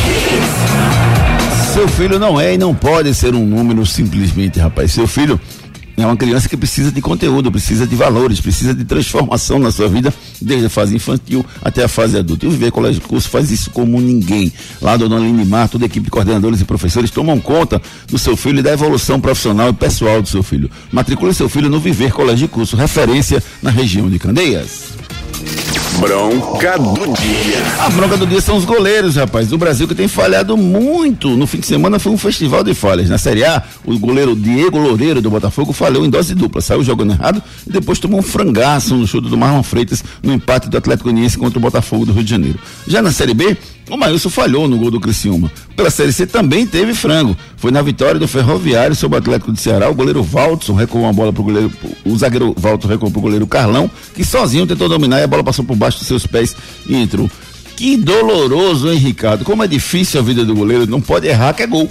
Seu 1.73 1.87
filho 1.87 2.19
não 2.19 2.39
é 2.39 2.53
e 2.53 2.57
não 2.57 2.73
pode 2.73 3.13
ser 3.13 3.35
um 3.35 3.45
número 3.45 3.85
simplesmente, 3.85 4.59
rapaz. 4.59 4.91
Seu 4.91 5.07
filho 5.07 5.39
é 5.97 6.05
uma 6.05 6.15
criança 6.15 6.47
que 6.47 6.55
precisa 6.55 6.91
de 6.91 7.01
conteúdo, 7.01 7.51
precisa 7.51 7.85
de 7.85 7.95
valores, 7.95 8.39
precisa 8.39 8.73
de 8.73 8.85
transformação 8.85 9.59
na 9.59 9.71
sua 9.71 9.87
vida, 9.87 10.13
desde 10.41 10.67
a 10.67 10.69
fase 10.69 10.95
infantil 10.95 11.45
até 11.61 11.83
a 11.83 11.87
fase 11.87 12.17
adulta. 12.17 12.45
E 12.45 12.47
o 12.47 12.51
Viver 12.51 12.71
Colégio 12.71 13.01
Curso 13.01 13.29
faz 13.29 13.51
isso 13.51 13.71
como 13.71 13.99
ninguém. 13.99 14.53
Lá, 14.81 14.95
Dona 14.95 15.17
Aline 15.17 15.45
Mar, 15.45 15.67
toda 15.67 15.85
a 15.85 15.87
equipe 15.87 16.05
de 16.05 16.11
coordenadores 16.11 16.61
e 16.61 16.65
professores 16.65 17.11
tomam 17.11 17.39
conta 17.39 17.81
do 18.07 18.17
seu 18.17 18.37
filho 18.37 18.59
e 18.59 18.63
da 18.63 18.71
evolução 18.71 19.19
profissional 19.19 19.69
e 19.69 19.73
pessoal 19.73 20.21
do 20.21 20.29
seu 20.29 20.43
filho. 20.43 20.69
Matricule 20.91 21.33
seu 21.33 21.49
filho 21.49 21.69
no 21.69 21.79
Viver 21.79 22.11
Colégio 22.11 22.47
Curso, 22.47 22.77
referência 22.77 23.43
na 23.61 23.69
região 23.69 24.09
de 24.09 24.17
Candeias. 24.17 24.93
Bronca 25.99 26.77
do 26.77 27.13
dia. 27.13 27.63
A 27.79 27.89
bronca 27.89 28.17
do 28.17 28.25
dia 28.25 28.41
são 28.41 28.57
os 28.57 28.65
goleiros, 28.65 29.15
rapaz. 29.15 29.47
Do 29.47 29.57
Brasil 29.57 29.87
que 29.87 29.95
tem 29.95 30.07
falhado 30.07 30.57
muito. 30.57 31.29
No 31.31 31.47
fim 31.47 31.59
de 31.59 31.67
semana 31.67 31.99
foi 31.99 32.11
um 32.11 32.17
festival 32.17 32.63
de 32.63 32.73
falhas. 32.73 33.09
Na 33.09 33.17
Série 33.17 33.43
A, 33.43 33.63
o 33.85 33.97
goleiro 33.97 34.35
Diego 34.35 34.77
Loureiro 34.77 35.21
do 35.21 35.29
Botafogo 35.29 35.71
falhou 35.73 36.05
em 36.05 36.09
dose 36.09 36.33
dupla. 36.35 36.61
Saiu 36.61 36.83
jogando 36.83 37.11
errado 37.11 37.41
e 37.67 37.71
depois 37.71 37.99
tomou 37.99 38.19
um 38.19 38.23
frangaço 38.23 38.95
no 38.95 39.07
chute 39.07 39.29
do 39.29 39.37
Marlon 39.37 39.63
Freitas 39.63 40.03
no 40.21 40.33
empate 40.33 40.69
do 40.69 40.77
Atlético 40.77 41.09
Uniense 41.09 41.37
contra 41.37 41.57
o 41.57 41.61
Botafogo 41.61 42.05
do 42.05 42.13
Rio 42.13 42.23
de 42.23 42.29
Janeiro. 42.29 42.59
Já 42.87 43.01
na 43.01 43.11
Série 43.11 43.33
B, 43.33 43.57
o 43.89 43.97
Maílson 43.97 44.29
falhou 44.29 44.67
no 44.67 44.77
gol 44.77 44.89
do 44.89 44.99
Criciúma. 44.99 45.51
Pela 45.75 45.89
Série 45.89 46.13
C 46.13 46.25
também 46.25 46.65
teve 46.65 46.93
frango. 46.93 47.35
Foi 47.57 47.71
na 47.71 47.81
vitória 47.81 48.19
do 48.19 48.27
Ferroviário 48.27 48.95
sobre 48.95 49.17
o 49.17 49.19
Atlético 49.19 49.51
de 49.51 49.59
Ceará. 49.59 49.89
O 49.89 49.93
goleiro 49.93 50.23
Valtson 50.23 50.73
recuou 50.73 51.03
uma 51.03 51.13
bola 51.13 51.33
pro 51.33 51.43
goleiro. 51.43 51.71
O 52.05 52.17
zagueiro 52.17 52.55
Valtson 52.57 52.87
recuou 52.87 53.11
pro 53.11 53.21
goleiro 53.21 53.45
Carlão, 53.45 53.89
que 54.13 54.23
sozinho 54.23 54.65
tentou 54.65 54.87
dominar 54.87 55.19
e 55.19 55.23
a 55.23 55.27
bola 55.27 55.43
passou 55.43 55.65
por 55.65 55.75
baixo 55.75 55.99
dos 55.99 56.07
seus 56.07 56.25
pés 56.25 56.55
e 56.87 56.95
entrou. 56.95 57.29
Que 57.75 57.97
doloroso, 57.97 58.91
hein, 58.91 58.97
Ricardo? 58.97 59.43
Como 59.43 59.63
é 59.63 59.67
difícil 59.67 60.19
a 60.19 60.23
vida 60.23 60.45
do 60.45 60.55
goleiro, 60.55 60.87
não 60.87 61.01
pode 61.01 61.27
errar 61.27 61.53
que 61.53 61.63
é 61.63 61.67
gol. 61.67 61.89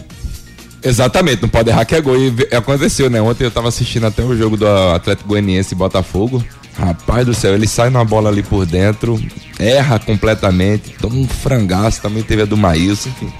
Exatamente, 0.82 1.42
não 1.42 1.48
pode 1.48 1.70
errar 1.70 1.84
que 1.84 1.94
é 1.94 2.00
gol. 2.00 2.16
E 2.16 2.54
aconteceu, 2.54 3.10
né? 3.10 3.20
Ontem 3.20 3.44
eu 3.44 3.50
tava 3.50 3.68
assistindo 3.68 4.06
até 4.06 4.22
o 4.22 4.36
jogo 4.36 4.56
do 4.56 4.66
Atlético 4.66 5.28
Goianiense 5.28 5.74
e 5.74 5.76
Botafogo. 5.76 6.42
Rapaz 6.78 7.26
do 7.26 7.34
céu, 7.34 7.54
ele 7.54 7.66
sai 7.66 7.90
na 7.90 8.04
bola 8.04 8.30
ali 8.30 8.42
por 8.42 8.64
dentro, 8.64 9.22
erra 9.58 9.98
completamente, 9.98 10.94
toma 11.00 11.16
um 11.16 11.28
frangaço, 11.28 12.00
também 12.00 12.22
teve 12.22 12.42
a 12.42 12.44
do 12.44 12.56
Maílson, 12.56 13.10
enfim. 13.10 13.32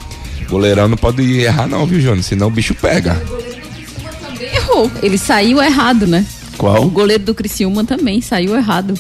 Goleirão 0.49 0.87
não 0.87 0.97
pode 0.97 1.23
errar 1.41 1.67
não, 1.67 1.87
viu, 1.87 2.01
Jônio? 2.01 2.23
Senão 2.23 2.49
o 2.49 2.51
bicho 2.51 2.75
pega. 2.75 3.21
Errou, 4.55 4.91
ele 5.03 5.17
saiu 5.17 5.63
errado, 5.63 6.07
né? 6.07 6.27
Qual? 6.59 6.85
O 6.85 6.91
goleiro 6.91 7.25
do 7.25 7.35
Criciúma 7.35 7.85
também 7.85 8.21
saiu 8.21 8.55
errado. 8.55 8.95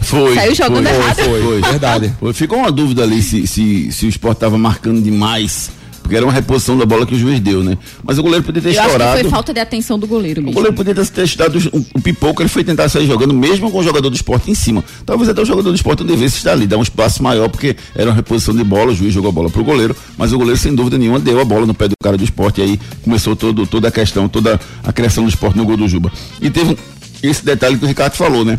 Foi. 0.00 0.34
Saiu 0.34 0.54
jogando 0.54 0.86
foi, 0.86 0.96
errado. 0.96 1.16
Foi, 1.16 1.42
foi, 1.42 1.60
verdade. 1.60 2.12
Foi. 2.18 2.32
Ficou 2.32 2.58
uma 2.58 2.72
dúvida 2.72 3.02
ali 3.02 3.20
se, 3.20 3.46
se, 3.46 3.92
se 3.92 4.06
o 4.06 4.08
esporte 4.08 4.36
estava 4.36 4.56
marcando 4.56 5.02
demais 5.02 5.70
porque 6.06 6.16
era 6.16 6.24
uma 6.24 6.32
reposição 6.32 6.76
da 6.78 6.86
bola 6.86 7.04
que 7.04 7.14
o 7.14 7.18
juiz 7.18 7.38
deu, 7.40 7.62
né? 7.62 7.76
Mas 8.02 8.18
o 8.18 8.22
goleiro 8.22 8.44
podia 8.44 8.62
ter 8.62 8.68
Eu 8.68 8.80
acho 8.80 8.82
estourado. 8.90 9.16
que 9.16 9.20
foi 9.22 9.30
falta 9.30 9.52
de 9.52 9.60
atenção 9.60 9.98
do 9.98 10.06
goleiro 10.06 10.40
O 10.40 10.44
mesmo. 10.44 10.54
goleiro 10.54 10.76
podia 10.76 10.94
ter 10.94 11.06
testado 11.08 11.58
o, 11.72 11.84
o 11.94 12.00
pipoco, 12.00 12.40
ele 12.42 12.48
foi 12.48 12.64
tentar 12.64 12.88
sair 12.88 13.06
jogando, 13.06 13.34
mesmo 13.34 13.70
com 13.70 13.78
o 13.78 13.82
jogador 13.82 14.08
do 14.08 14.16
esporte 14.16 14.50
em 14.50 14.54
cima. 14.54 14.82
Talvez 15.04 15.28
até 15.28 15.42
o 15.42 15.44
jogador 15.44 15.70
do 15.70 15.74
esporte 15.76 16.00
não 16.00 16.06
devesse 16.06 16.36
estar 16.38 16.52
ali, 16.52 16.66
dar 16.66 16.78
um 16.78 16.82
espaço 16.82 17.22
maior, 17.22 17.48
porque 17.48 17.76
era 17.94 18.08
uma 18.10 18.14
reposição 18.16 18.54
de 18.54 18.64
bola, 18.64 18.92
o 18.92 18.94
juiz 18.94 19.12
jogou 19.12 19.28
a 19.28 19.32
bola 19.32 19.50
pro 19.50 19.62
goleiro, 19.64 19.94
mas 20.16 20.32
o 20.32 20.38
goleiro, 20.38 20.58
sem 20.58 20.74
dúvida 20.74 20.96
nenhuma, 20.98 21.18
deu 21.18 21.40
a 21.40 21.44
bola 21.44 21.66
no 21.66 21.74
pé 21.74 21.88
do 21.88 21.94
cara 22.02 22.16
do 22.16 22.24
esporte, 22.24 22.60
e 22.60 22.64
aí 22.64 22.80
começou 23.02 23.34
todo, 23.36 23.66
toda 23.66 23.88
a 23.88 23.90
questão, 23.90 24.28
toda 24.28 24.58
a 24.84 24.92
criação 24.92 25.24
do 25.24 25.28
esporte 25.28 25.56
no 25.58 25.64
gol 25.64 25.76
do 25.76 25.88
Juba. 25.88 26.12
E 26.40 26.48
teve 26.50 26.72
um- 26.72 26.76
esse 27.22 27.44
detalhe 27.44 27.76
que 27.78 27.84
o 27.84 27.88
Ricardo 27.88 28.14
falou, 28.14 28.44
né? 28.44 28.58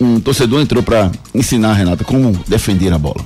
Um 0.00 0.18
torcedor 0.20 0.60
entrou 0.60 0.82
para 0.82 1.10
ensinar 1.34 1.70
a 1.70 1.74
Renata 1.74 2.04
como 2.04 2.32
defender 2.48 2.92
a 2.92 2.98
bola. 2.98 3.24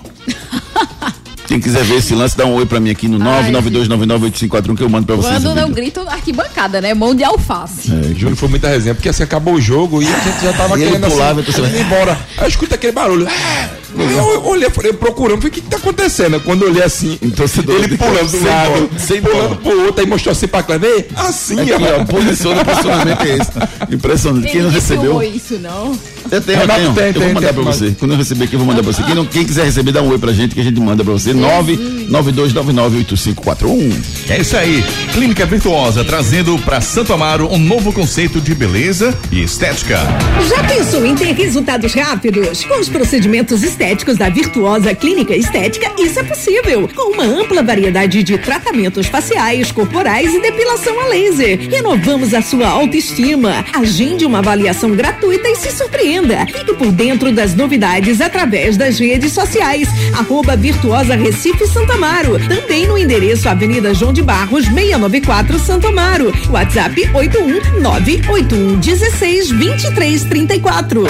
Quem 1.48 1.58
quiser 1.58 1.82
ver 1.82 1.96
esse 1.96 2.14
lance, 2.14 2.36
dá 2.36 2.44
um 2.44 2.52
oi 2.52 2.66
pra 2.66 2.78
mim 2.78 2.90
aqui 2.90 3.08
no 3.08 3.18
992998541 3.18 4.76
que 4.76 4.82
eu 4.82 4.88
mando 4.90 5.06
pra 5.06 5.16
vocês. 5.16 5.42
Quando 5.42 5.54
não 5.54 5.70
grita 5.70 6.02
arquibancada, 6.02 6.78
né? 6.78 6.92
Mão 6.92 7.14
de 7.14 7.24
alface. 7.24 7.90
É, 7.90 8.14
Júnior 8.14 8.36
foi 8.36 8.48
muita 8.50 8.68
resenha, 8.68 8.94
porque 8.94 9.08
assim 9.08 9.22
acabou 9.22 9.54
o 9.54 9.60
jogo 9.60 10.02
e 10.02 10.06
a 10.06 10.18
gente 10.20 10.42
já 10.44 10.52
tava 10.52 10.78
E 10.78 10.84
querendo 10.84 11.08
pulava, 11.08 11.40
assim, 11.40 11.50
então 11.50 11.64
você 11.64 11.76
ir 11.78 11.80
embora. 11.80 12.12
Aí 12.36 12.44
eu 12.44 12.48
escuto 12.48 12.74
aquele 12.74 12.92
barulho. 12.92 13.26
Ah! 13.26 13.68
Eu 13.98 14.44
olhei, 14.44 14.68
falei, 14.68 14.92
procurando, 14.92 15.38
falei, 15.38 15.48
o 15.50 15.52
que, 15.54 15.62
que 15.62 15.68
tá 15.70 15.78
acontecendo? 15.78 16.38
Quando 16.40 16.62
eu 16.62 16.68
olhei 16.70 16.82
assim, 16.82 17.18
ele 17.22 17.96
pulando 17.96 18.24
do 18.30 18.30
sem 18.30 18.44
lado, 18.44 18.90
sem 18.98 19.22
pulando 19.22 19.56
pro 19.56 19.84
outro, 19.86 20.00
aí 20.02 20.06
mostrou 20.06 20.32
assim 20.32 20.46
pra 20.46 20.62
Cleber, 20.62 20.90
"Ei, 20.90 21.08
assim, 21.16 21.58
Aqui, 21.58 21.72
ó, 21.72 22.04
posiciona, 22.04 22.64
posicionamento 22.64 23.22
é 23.22 23.38
esse. 23.38 23.50
Impressionante. 23.94 24.52
Quem 24.52 24.62
não 24.62 24.70
recebeu. 24.70 25.02
filmou 25.18 25.22
isso, 25.22 25.58
não? 25.58 25.98
Eu 26.30 26.40
tenho, 26.40 26.56
eu 26.56 26.60
Renato 26.62 26.80
tenho. 26.80 26.94
tem, 26.94 27.06
eu 27.06 27.12
vou 27.12 27.28
mandar 27.34 27.46
tem, 27.48 27.54
pra 27.54 27.62
mas- 27.64 27.76
você. 27.76 27.94
Quando 27.98 28.10
eu 28.12 28.18
receber 28.18 28.44
aqui, 28.44 28.54
eu 28.54 28.58
vou 28.58 28.66
mandar 28.68 28.82
pra 28.82 28.92
você. 28.92 29.02
Quem, 29.02 29.14
não, 29.14 29.24
quem 29.26 29.44
quiser 29.44 29.64
receber, 29.64 29.92
dá 29.92 30.02
um 30.02 30.08
oi 30.10 30.18
pra 30.18 30.32
gente 30.32 30.54
que 30.54 30.60
a 30.60 30.64
gente 30.64 30.80
manda 30.80 31.04
pra 31.04 31.12
você. 31.12 31.32
992998541. 31.34 33.92
É 34.28 34.40
isso 34.40 34.56
aí. 34.56 34.84
Clínica 35.12 35.44
Virtuosa 35.46 36.04
trazendo 36.04 36.58
para 36.60 36.80
Santo 36.80 37.12
Amaro 37.12 37.48
um 37.52 37.58
novo 37.58 37.92
conceito 37.92 38.40
de 38.40 38.54
beleza 38.54 39.14
e 39.30 39.42
estética. 39.42 39.98
Já 40.48 40.62
pensou 40.64 41.04
em 41.04 41.14
ter 41.14 41.32
resultados 41.34 41.92
rápidos? 41.94 42.64
Com 42.64 42.80
os 42.80 42.88
procedimentos 42.88 43.62
estéticos 43.62 44.16
da 44.16 44.28
Virtuosa 44.28 44.94
Clínica 44.94 45.34
Estética, 45.36 45.90
isso 45.98 46.18
é 46.18 46.22
possível. 46.24 46.88
Com 46.94 47.12
uma 47.14 47.24
ampla 47.24 47.62
variedade 47.62 48.22
de 48.22 48.38
tratamentos 48.38 49.06
faciais, 49.06 49.70
corporais 49.72 50.32
e 50.34 50.40
depilação 50.40 51.00
a 51.00 51.06
laser. 51.08 51.58
Renovamos 51.70 52.32
a 52.34 52.42
sua 52.42 52.68
autoestima. 52.68 53.64
Agende 53.72 54.24
uma 54.24 54.38
avaliação 54.38 54.90
gratuita 54.92 55.48
e 55.48 55.56
se 55.56 55.70
surpreenda. 55.72 56.17
Fique 56.46 56.74
por 56.74 56.90
dentro 56.90 57.32
das 57.32 57.54
novidades 57.54 58.20
através 58.20 58.76
das 58.76 58.98
redes 58.98 59.32
sociais. 59.32 59.88
Arroba 60.14 60.56
Virtuosa 60.56 61.14
Recife 61.14 61.66
Santo 61.66 61.92
Amaro. 61.92 62.38
Também 62.48 62.86
no 62.86 62.98
endereço 62.98 63.48
Avenida 63.48 63.94
João 63.94 64.12
de 64.12 64.22
Barros, 64.22 64.64
694 64.66 65.58
Santo 65.58 65.86
Amaro. 65.86 66.32
WhatsApp 66.50 67.10
81981 67.14 68.78
16 68.80 69.50
23 69.50 70.24
34. 70.24 71.04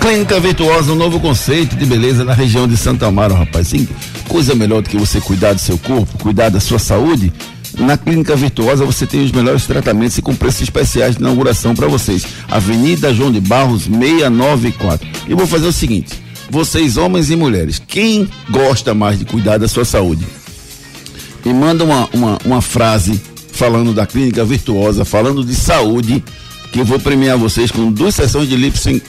Clínica 0.00 0.38
Virtuosa, 0.38 0.92
um 0.92 0.96
novo 0.96 1.18
conceito 1.18 1.76
de 1.76 1.86
beleza 1.86 2.24
na 2.24 2.34
região 2.34 2.68
de 2.68 2.76
Santa 2.76 3.06
Amaro, 3.06 3.34
rapaz. 3.34 3.68
Sim, 3.68 3.88
coisa 4.28 4.54
melhor 4.54 4.82
do 4.82 4.90
que 4.90 4.98
você 4.98 5.18
cuidar 5.18 5.54
do 5.54 5.60
seu 5.60 5.78
corpo, 5.78 6.18
cuidar 6.18 6.50
da 6.50 6.60
sua 6.60 6.78
saúde. 6.78 7.32
Na 7.78 7.96
Clínica 7.96 8.36
Virtuosa 8.36 8.84
você 8.84 9.06
tem 9.06 9.24
os 9.24 9.32
melhores 9.32 9.66
tratamentos 9.66 10.16
e 10.18 10.22
com 10.22 10.34
preços 10.34 10.62
especiais 10.62 11.16
de 11.16 11.20
inauguração 11.20 11.74
para 11.74 11.88
vocês. 11.88 12.24
Avenida 12.48 13.12
João 13.12 13.32
de 13.32 13.40
Barros, 13.40 13.84
694. 13.84 15.06
E 15.28 15.34
vou 15.34 15.46
fazer 15.46 15.66
o 15.66 15.72
seguinte: 15.72 16.12
vocês, 16.50 16.96
homens 16.96 17.30
e 17.30 17.36
mulheres, 17.36 17.82
quem 17.86 18.28
gosta 18.50 18.94
mais 18.94 19.18
de 19.18 19.24
cuidar 19.24 19.58
da 19.58 19.68
sua 19.68 19.84
saúde? 19.84 20.24
me 21.44 21.52
manda 21.52 21.84
uma, 21.84 22.08
uma, 22.12 22.38
uma 22.44 22.62
frase 22.62 23.20
falando 23.52 23.92
da 23.92 24.06
clínica 24.06 24.44
virtuosa, 24.44 25.04
falando 25.04 25.44
de 25.44 25.54
saúde, 25.54 26.24
que 26.72 26.80
eu 26.80 26.84
vou 26.84 26.98
premiar 26.98 27.36
vocês 27.36 27.70
com 27.70 27.92
duas 27.92 28.14
sessões 28.14 28.48
de 28.48 28.72
sem 28.76 29.00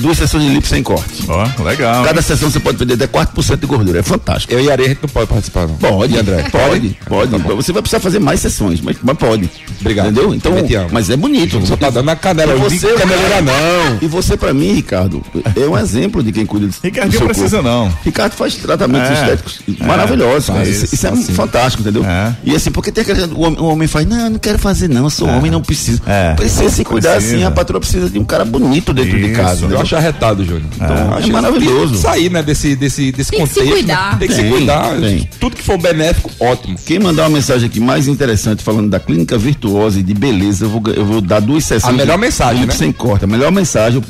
duas 0.00 0.16
sessões 0.18 0.42
de 0.44 0.48
lipo 0.50 0.66
sem 0.66 0.82
corte. 0.82 1.24
Ó, 1.28 1.62
legal. 1.62 2.04
Cada 2.04 2.22
sessão 2.22 2.50
você 2.50 2.60
pode 2.60 2.78
perder 2.78 2.94
até 2.94 3.06
4% 3.06 3.56
de 3.58 3.66
gordura. 3.66 3.98
É 4.00 4.02
fantástico. 4.02 4.52
Eu 4.52 4.60
e 4.60 4.68
a 4.68 4.72
Areia 4.72 4.86
a 4.86 4.92
gente 4.92 5.02
não 5.02 5.08
pode 5.08 5.26
participar, 5.28 5.66
não. 5.66 5.76
Pode, 5.76 6.18
André? 6.18 6.44
Pode, 6.50 6.96
pode. 7.06 7.30
Você 7.56 7.72
vai 7.72 7.82
precisar 7.82 8.00
fazer 8.00 8.18
mais 8.18 8.40
sessões, 8.40 8.80
mas, 8.80 8.96
mas 9.02 9.16
pode. 9.16 9.48
Obrigado. 9.80 10.06
Entendeu? 10.10 10.34
Então, 10.34 10.52
mas 10.90 11.10
é 11.10 11.16
bonito. 11.16 11.64
Só 11.66 11.76
tá 11.76 11.90
dando 11.90 12.06
na 12.06 12.16
canela. 12.16 12.54
Você, 12.56 12.92
caneleira 12.94 13.40
não. 13.42 13.98
E 14.00 14.06
você, 14.06 14.36
pra 14.36 14.52
mim, 14.54 14.72
Ricardo, 14.72 15.22
é 15.56 15.66
um 15.68 15.76
exemplo 15.78 16.22
de 16.22 16.32
quem 16.32 16.46
cuida 16.46 16.66
do 16.66 16.74
Ricardinho 16.82 17.12
do 17.12 17.18
seu 17.18 17.26
precisa 17.26 17.62
não. 17.62 17.92
Ricardo 18.04 18.32
faz 18.32 18.54
tratamentos 18.56 19.10
É. 19.10 19.14
estéticos 19.14 19.60
É. 19.80 19.84
maravilhosos. 19.84 20.46
Faz, 20.46 20.68
isso, 20.68 20.94
isso 20.94 21.06
é 21.06 21.10
faz 21.10 21.24
sim. 21.24 21.32
fantástico, 21.34 21.82
entendeu? 21.82 22.04
É. 22.04 22.34
E 22.44 22.54
assim, 22.54 22.70
porque 22.70 22.90
tem 22.92 23.02
aquele, 23.02 23.22
o, 23.34 23.40
homem, 23.40 23.58
o 23.60 23.64
homem 23.64 23.88
faz, 23.88 24.06
não, 24.06 24.18
eu 24.24 24.30
não 24.30 24.38
quero 24.38 24.58
fazer 24.58 24.88
não, 24.88 25.04
eu 25.04 25.10
sou 25.10 25.28
homem, 25.28 25.50
não 25.50 25.62
preciso. 25.62 26.02
É. 26.06 26.34
Precisa 26.34 26.68
se 26.70 26.84
cuidar 26.84 27.12
Precisa. 27.14 27.36
assim, 27.36 27.44
a 27.44 27.50
patroa 27.50 27.80
precisa 27.80 28.08
de 28.08 28.18
um 28.18 28.24
cara 28.24 28.44
bonito 28.44 28.92
dentro 28.92 29.18
de 29.18 29.26
Isso. 29.26 29.40
casa. 29.40 29.66
Eu 29.74 29.80
acho 29.82 29.96
arretado, 29.96 30.44
Júnior. 30.44 30.64
Então, 30.74 30.86
É 30.96 31.14
acho 31.16 31.26
que 31.26 31.32
maravilhoso. 31.32 31.86
Tem 31.86 31.94
que 31.96 31.98
sair, 32.02 32.30
né, 32.30 32.42
desse, 32.42 32.76
desse, 32.76 33.12
desse 33.12 33.30
Tem 33.30 33.40
que 33.40 33.46
se 33.46 33.54
contexto. 33.60 33.72
cuidar. 33.74 34.12
né? 34.12 34.18
Tem 34.18 34.28
que 34.28 34.34
Tem, 34.34 34.44
se 34.44 34.50
cuidar. 34.50 35.00
tem. 35.00 35.28
Tudo 35.40 35.56
que 35.56 35.62
for 35.62 35.78
benéfico, 35.78 36.30
ótimo. 36.40 36.76
Quem 36.84 36.98
mandar 36.98 37.22
uma 37.24 37.30
mensagem 37.30 37.66
aqui 37.68 37.80
mais 37.80 38.08
interessante 38.08 38.62
falando 38.62 38.88
da 38.90 38.98
clínica 39.00 39.36
virtuosa 39.36 40.00
e 40.00 40.02
de 40.02 40.14
beleza, 40.14 40.64
eu 40.64 40.68
vou, 40.70 40.82
eu 40.94 41.04
vou 41.04 41.20
dar 41.20 41.40
duas 41.40 41.64
sessões. 41.64 41.92
A 41.92 41.96
melhor 41.96 42.18
mensagem, 42.18 42.66
né? 42.66 42.72
Sem 42.72 42.92
corte. 42.92 43.24
A 43.24 43.28
melhor 43.28 43.50
mensagem, 43.52 44.02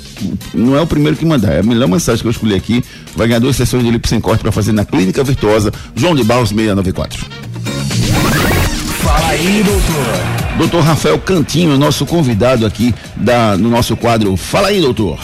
não 0.53 0.77
é 0.77 0.81
o 0.81 0.87
primeiro 0.87 1.17
que 1.17 1.25
mandar, 1.25 1.53
é 1.55 1.61
a 1.61 1.63
melhor 1.63 1.89
mensagem 1.89 2.21
que 2.23 2.27
eu 2.27 2.31
escolhi 2.33 2.55
aqui. 2.55 2.85
Vai 3.17 3.27
ganhar 3.29 3.41
duas 3.41 3.57
sessões 3.57 3.83
de 3.85 3.91
lipo 3.91 4.07
sem 4.09 4.21
corte 4.21 4.41
para 4.43 4.53
fazer 4.53 4.73
na 4.73 4.85
clínica 4.85 5.23
virtuosa, 5.25 5.73
João 5.95 6.15
de 6.15 6.25
Barros 6.25 6.51
694. 6.51 7.25
Fala 9.03 9.29
aí, 9.29 9.63
doutor. 9.63 10.57
Doutor 10.59 10.81
Rafael 10.83 11.19
Cantinho, 11.19 11.77
nosso 11.77 12.07
convidado 12.07 12.65
aqui 12.65 12.95
da, 13.17 13.57
no 13.57 13.69
nosso 13.69 13.97
quadro. 13.97 14.37
Fala 14.37 14.69
aí, 14.69 14.81
doutor. 14.81 15.19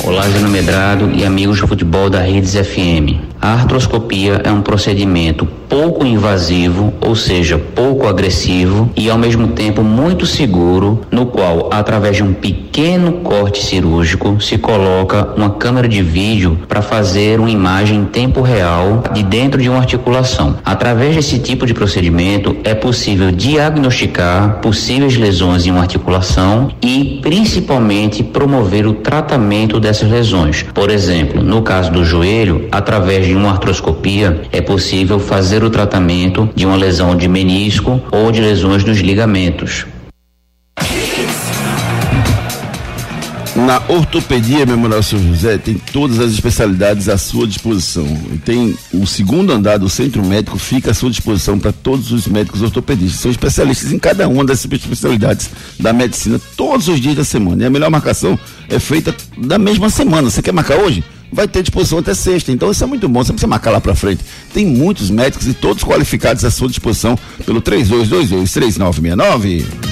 Olá, 0.00 0.28
Jano 0.28 0.48
Medrado 0.48 1.12
e 1.12 1.24
amigos 1.24 1.60
do 1.60 1.68
futebol 1.68 2.10
da 2.10 2.20
Redes 2.20 2.54
FM. 2.54 3.31
A 3.42 3.54
artroscopia 3.54 4.40
é 4.44 4.52
um 4.52 4.62
procedimento 4.62 5.44
pouco 5.68 6.06
invasivo, 6.06 6.92
ou 7.00 7.16
seja, 7.16 7.58
pouco 7.58 8.06
agressivo 8.06 8.90
e 8.94 9.10
ao 9.10 9.18
mesmo 9.18 9.48
tempo 9.48 9.82
muito 9.82 10.26
seguro, 10.26 11.00
no 11.10 11.26
qual, 11.26 11.68
através 11.72 12.16
de 12.16 12.22
um 12.22 12.34
pequeno 12.34 13.14
corte 13.14 13.64
cirúrgico, 13.64 14.40
se 14.40 14.58
coloca 14.58 15.30
uma 15.34 15.50
câmera 15.50 15.88
de 15.88 16.02
vídeo 16.02 16.58
para 16.68 16.82
fazer 16.82 17.40
uma 17.40 17.50
imagem 17.50 18.00
em 18.00 18.04
tempo 18.04 18.42
real 18.42 19.02
de 19.12 19.24
dentro 19.24 19.60
de 19.60 19.68
uma 19.68 19.78
articulação. 19.78 20.58
Através 20.64 21.16
desse 21.16 21.40
tipo 21.40 21.66
de 21.66 21.74
procedimento, 21.74 22.54
é 22.62 22.74
possível 22.74 23.32
diagnosticar 23.32 24.60
possíveis 24.60 25.16
lesões 25.16 25.66
em 25.66 25.70
uma 25.70 25.80
articulação 25.80 26.70
e, 26.80 27.18
principalmente, 27.22 28.22
promover 28.22 28.86
o 28.86 28.92
tratamento 28.92 29.80
dessas 29.80 30.08
lesões. 30.08 30.64
Por 30.74 30.90
exemplo, 30.90 31.42
no 31.42 31.62
caso 31.62 31.90
do 31.90 32.04
joelho, 32.04 32.68
através 32.70 33.26
de 33.26 33.31
uma 33.34 33.50
artroscopia, 33.50 34.42
é 34.52 34.60
possível 34.60 35.18
fazer 35.18 35.62
o 35.64 35.70
tratamento 35.70 36.48
de 36.54 36.66
uma 36.66 36.76
lesão 36.76 37.16
de 37.16 37.28
menisco 37.28 38.00
ou 38.10 38.30
de 38.30 38.40
lesões 38.40 38.84
nos 38.84 38.98
ligamentos. 38.98 39.86
Na 43.54 43.82
ortopedia 43.86 44.64
Memorial 44.64 45.02
São 45.02 45.22
José 45.22 45.58
tem 45.58 45.74
todas 45.92 46.18
as 46.18 46.32
especialidades 46.32 47.08
à 47.08 47.18
sua 47.18 47.46
disposição. 47.46 48.06
Tem 48.46 48.74
o 48.94 49.06
segundo 49.06 49.52
andar 49.52 49.78
do 49.78 49.90
centro 49.90 50.24
médico 50.24 50.56
fica 50.58 50.90
à 50.90 50.94
sua 50.94 51.10
disposição 51.10 51.58
para 51.58 51.70
todos 51.70 52.12
os 52.12 52.26
médicos 52.26 52.62
ortopedistas. 52.62 53.20
São 53.20 53.30
especialistas 53.30 53.92
em 53.92 53.98
cada 53.98 54.26
uma 54.26 54.42
das 54.42 54.64
especialidades 54.64 55.50
da 55.78 55.92
medicina 55.92 56.40
todos 56.56 56.88
os 56.88 56.98
dias 56.98 57.14
da 57.14 57.24
semana. 57.24 57.62
E 57.62 57.66
a 57.66 57.70
melhor 57.70 57.90
marcação 57.90 58.38
é 58.70 58.78
feita 58.78 59.14
da 59.36 59.58
mesma 59.58 59.90
semana. 59.90 60.30
Você 60.30 60.40
quer 60.40 60.52
marcar 60.52 60.78
hoje? 60.78 61.04
Vai 61.32 61.48
ter 61.48 61.62
disposição 61.62 61.98
até 61.98 62.14
sexta. 62.14 62.52
Então 62.52 62.70
isso 62.70 62.84
é 62.84 62.86
muito 62.86 63.08
bom. 63.08 63.24
Você 63.24 63.32
precisa 63.32 63.48
marcar 63.48 63.70
lá 63.70 63.80
para 63.80 63.94
frente. 63.94 64.22
Tem 64.52 64.66
muitos 64.66 65.08
médicos 65.10 65.46
e 65.46 65.54
todos 65.54 65.82
qualificados 65.82 66.44
à 66.44 66.50
sua 66.50 66.68
disposição 66.68 67.18
pelo 67.46 67.62
3222-3969. 67.62 69.91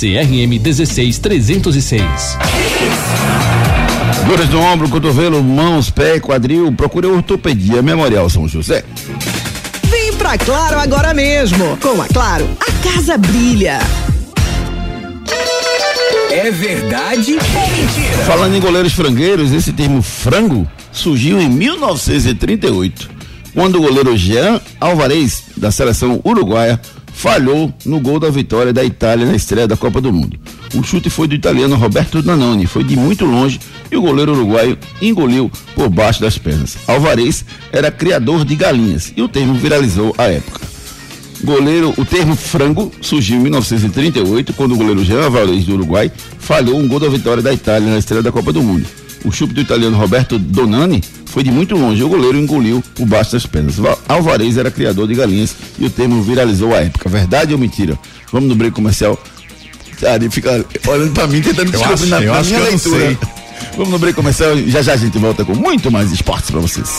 CRM 0.00 0.58
16306. 0.58 2.02
Dores 4.26 4.48
no 4.48 4.62
ombro, 4.62 4.88
cotovelo, 4.88 5.44
mãos, 5.44 5.90
pé, 5.90 6.18
quadril, 6.18 6.72
procure 6.72 7.06
Ortopedia 7.06 7.82
Memorial 7.82 8.30
São 8.30 8.48
José. 8.48 8.82
Vem 9.90 10.14
pra 10.14 10.38
Claro 10.38 10.80
agora 10.80 11.12
mesmo. 11.12 11.76
Com 11.82 12.00
a 12.00 12.06
Claro, 12.06 12.48
a 12.66 12.72
casa 12.82 13.18
brilha. 13.18 13.78
É 16.30 16.50
verdade 16.50 17.32
ou 17.34 17.68
mentira? 17.68 18.24
Falando 18.24 18.56
em 18.56 18.60
goleiros 18.60 18.94
frangueiros, 18.94 19.52
esse 19.52 19.70
termo 19.70 20.00
frango 20.00 20.66
surgiu 20.90 21.38
em 21.38 21.50
1938, 21.50 23.10
quando 23.52 23.76
o 23.76 23.82
goleiro 23.82 24.16
Jean 24.16 24.62
Alvarez, 24.80 25.42
da 25.58 25.70
seleção 25.70 26.22
uruguaia, 26.24 26.80
falhou 27.20 27.70
no 27.84 28.00
gol 28.00 28.18
da 28.18 28.30
vitória 28.30 28.72
da 28.72 28.82
Itália 28.82 29.26
na 29.26 29.36
estreia 29.36 29.68
da 29.68 29.76
Copa 29.76 30.00
do 30.00 30.10
Mundo. 30.10 30.40
O 30.74 30.82
chute 30.82 31.10
foi 31.10 31.28
do 31.28 31.34
italiano 31.34 31.76
Roberto 31.76 32.22
Danone, 32.22 32.66
foi 32.66 32.82
de 32.82 32.96
muito 32.96 33.26
longe 33.26 33.60
e 33.92 33.96
o 33.96 34.00
goleiro 34.00 34.32
uruguaio 34.32 34.78
engoliu 35.02 35.50
por 35.74 35.90
baixo 35.90 36.22
das 36.22 36.38
pernas. 36.38 36.78
Alvarez 36.86 37.44
era 37.70 37.90
criador 37.90 38.42
de 38.46 38.56
galinhas 38.56 39.12
e 39.14 39.20
o 39.20 39.28
termo 39.28 39.52
viralizou 39.52 40.14
à 40.16 40.28
época. 40.28 40.62
Goleiro, 41.44 41.92
o 41.98 42.06
termo 42.06 42.34
frango 42.34 42.90
surgiu 43.02 43.36
em 43.36 43.40
1938, 43.40 44.54
quando 44.54 44.72
o 44.72 44.76
goleiro 44.76 45.04
Jean 45.04 45.24
Alvarez 45.24 45.66
do 45.66 45.74
Uruguai 45.74 46.10
falhou 46.38 46.78
um 46.78 46.88
gol 46.88 47.00
da 47.00 47.08
vitória 47.08 47.42
da 47.42 47.52
Itália 47.52 47.90
na 47.90 47.98
estreia 47.98 48.22
da 48.22 48.32
Copa 48.32 48.50
do 48.50 48.62
Mundo. 48.62 48.86
O 49.26 49.30
chute 49.30 49.52
do 49.52 49.60
italiano 49.60 49.94
Roberto 49.94 50.38
Donani 50.38 51.02
foi 51.30 51.42
de 51.42 51.50
muito 51.50 51.76
longe. 51.76 52.02
O 52.02 52.08
goleiro 52.08 52.36
engoliu 52.36 52.82
por 52.94 53.06
baixo 53.06 53.32
das 53.32 53.46
pernas. 53.46 53.76
Alvarez 54.08 54.56
era 54.56 54.70
criador 54.70 55.06
de 55.06 55.14
galinhas 55.14 55.54
e 55.78 55.86
o 55.86 55.90
termo 55.90 56.22
viralizou 56.22 56.74
à 56.74 56.78
época. 56.78 57.08
Verdade 57.08 57.52
ou 57.52 57.58
mentira? 57.58 57.98
Vamos 58.32 58.48
no 58.48 58.54
break 58.54 58.74
comercial. 58.74 59.18
Ari 60.12 60.30
fica 60.30 60.64
olhando 60.88 61.12
pra 61.12 61.26
mim, 61.26 61.40
tentando 61.40 61.70
descobrir 61.70 62.08
na, 62.08 62.20
na 62.20 62.42
minha 62.42 62.60
leitura. 62.60 63.18
Vamos 63.76 63.90
no 63.90 63.98
break 63.98 64.16
comercial. 64.16 64.56
Já 64.66 64.82
já 64.82 64.94
a 64.94 64.96
gente 64.96 65.18
volta 65.18 65.44
com 65.44 65.54
muito 65.54 65.90
mais 65.90 66.10
esportes 66.10 66.50
pra 66.50 66.60
vocês. 66.60 66.98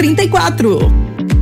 34. 0.01 1.10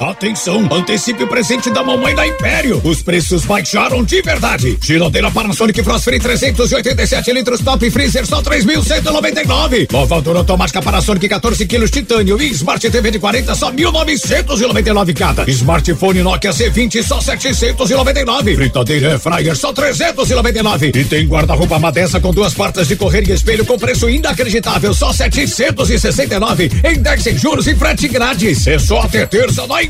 Atenção, 0.00 0.66
antecipe 0.72 1.24
o 1.24 1.28
presente 1.28 1.68
da 1.68 1.84
mamãe 1.84 2.14
da 2.14 2.26
Império. 2.26 2.80
Os 2.82 3.02
preços 3.02 3.44
baixaram 3.44 4.02
de 4.02 4.22
verdade. 4.22 4.78
Geladeira 4.82 5.30
Panasonic 5.30 5.82
Frost 5.82 6.04
Free 6.04 6.18
387 6.18 7.30
litros 7.30 7.60
Top 7.60 7.90
Freezer 7.90 8.26
só 8.26 8.40
3.199. 8.40 9.92
Lavadora 9.92 10.38
automática 10.38 10.80
Panasonic 10.80 11.28
14 11.28 11.66
quilos 11.66 11.90
titânio 11.90 12.40
e 12.40 12.46
Smart 12.46 12.88
TV 12.88 13.10
de 13.10 13.18
40 13.18 13.54
só 13.54 13.70
1.999 13.70 15.14
cada. 15.14 15.50
Smartphone 15.50 16.22
Nokia 16.22 16.50
C20 16.50 17.02
só 17.02 17.20
799. 17.20 18.56
Fritadeira 18.56 19.18
Fryer 19.18 19.54
só 19.54 19.70
399. 19.70 20.92
E 20.94 21.04
tem 21.04 21.26
guarda-roupa 21.26 21.78
Madessa 21.78 22.18
com 22.18 22.32
duas 22.32 22.54
portas 22.54 22.88
de 22.88 22.96
correr 22.96 23.28
e 23.28 23.32
espelho 23.32 23.66
com 23.66 23.78
preço 23.78 24.08
inacreditável 24.08 24.94
só 24.94 25.12
769. 25.12 26.70
Em 26.84 26.98
10 26.98 27.22
sem 27.22 27.36
juros 27.36 27.66
e 27.66 27.74
frete 27.74 28.08
grátis. 28.08 28.66
É 28.66 28.78
só 28.78 29.00
até 29.00 29.26
terça 29.26 29.66
na 29.66 29.89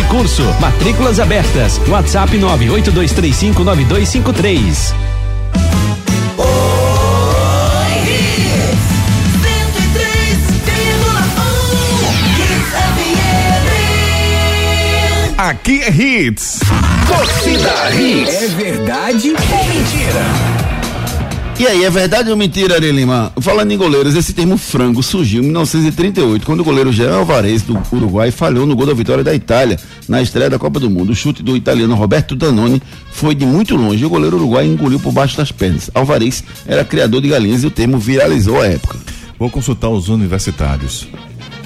e 0.00 0.04
Curso. 0.04 0.42
Matrículas 0.60 1.18
abertas. 1.20 1.78
WhatsApp 1.88 2.38
982359253. 2.38 4.94
Aqui 15.38 15.82
é 15.82 15.90
Hits. 15.90 16.60
Torcida 17.06 17.94
Hits. 17.94 18.42
É 18.42 18.48
verdade 18.48 19.34
ou 19.34 19.64
mentira? 19.66 20.55
E 21.58 21.66
aí, 21.66 21.84
é 21.84 21.90
verdade 21.90 22.30
ou 22.30 22.36
mentira, 22.36 22.74
Ari 22.74 22.92
Lima? 22.92 23.32
Falando 23.40 23.72
em 23.72 23.78
goleiros, 23.78 24.14
esse 24.14 24.34
termo 24.34 24.58
frango 24.58 25.02
surgiu 25.02 25.42
em 25.42 25.46
1938, 25.46 26.44
quando 26.44 26.60
o 26.60 26.64
goleiro 26.64 26.92
Jean 26.92 27.14
Alvarez, 27.14 27.62
do 27.62 27.80
Uruguai, 27.90 28.30
falhou 28.30 28.66
no 28.66 28.76
gol 28.76 28.84
da 28.84 28.92
vitória 28.92 29.24
da 29.24 29.34
Itália, 29.34 29.80
na 30.06 30.20
estreia 30.20 30.50
da 30.50 30.58
Copa 30.58 30.78
do 30.78 30.90
Mundo. 30.90 31.12
O 31.12 31.14
chute 31.14 31.42
do 31.42 31.56
italiano 31.56 31.94
Roberto 31.94 32.36
Danone 32.36 32.82
foi 33.10 33.34
de 33.34 33.46
muito 33.46 33.74
longe 33.74 34.02
e 34.02 34.06
o 34.06 34.10
goleiro 34.10 34.36
uruguai 34.36 34.66
engoliu 34.66 35.00
por 35.00 35.12
baixo 35.12 35.34
das 35.38 35.50
pernas. 35.50 35.90
Alvarez 35.94 36.44
era 36.66 36.84
criador 36.84 37.22
de 37.22 37.28
galinhas 37.28 37.62
e 37.62 37.66
o 37.66 37.70
termo 37.70 37.98
viralizou 37.98 38.60
à 38.60 38.66
época. 38.66 38.98
Vou 39.38 39.48
consultar 39.48 39.88
os 39.88 40.10
universitários. 40.10 41.08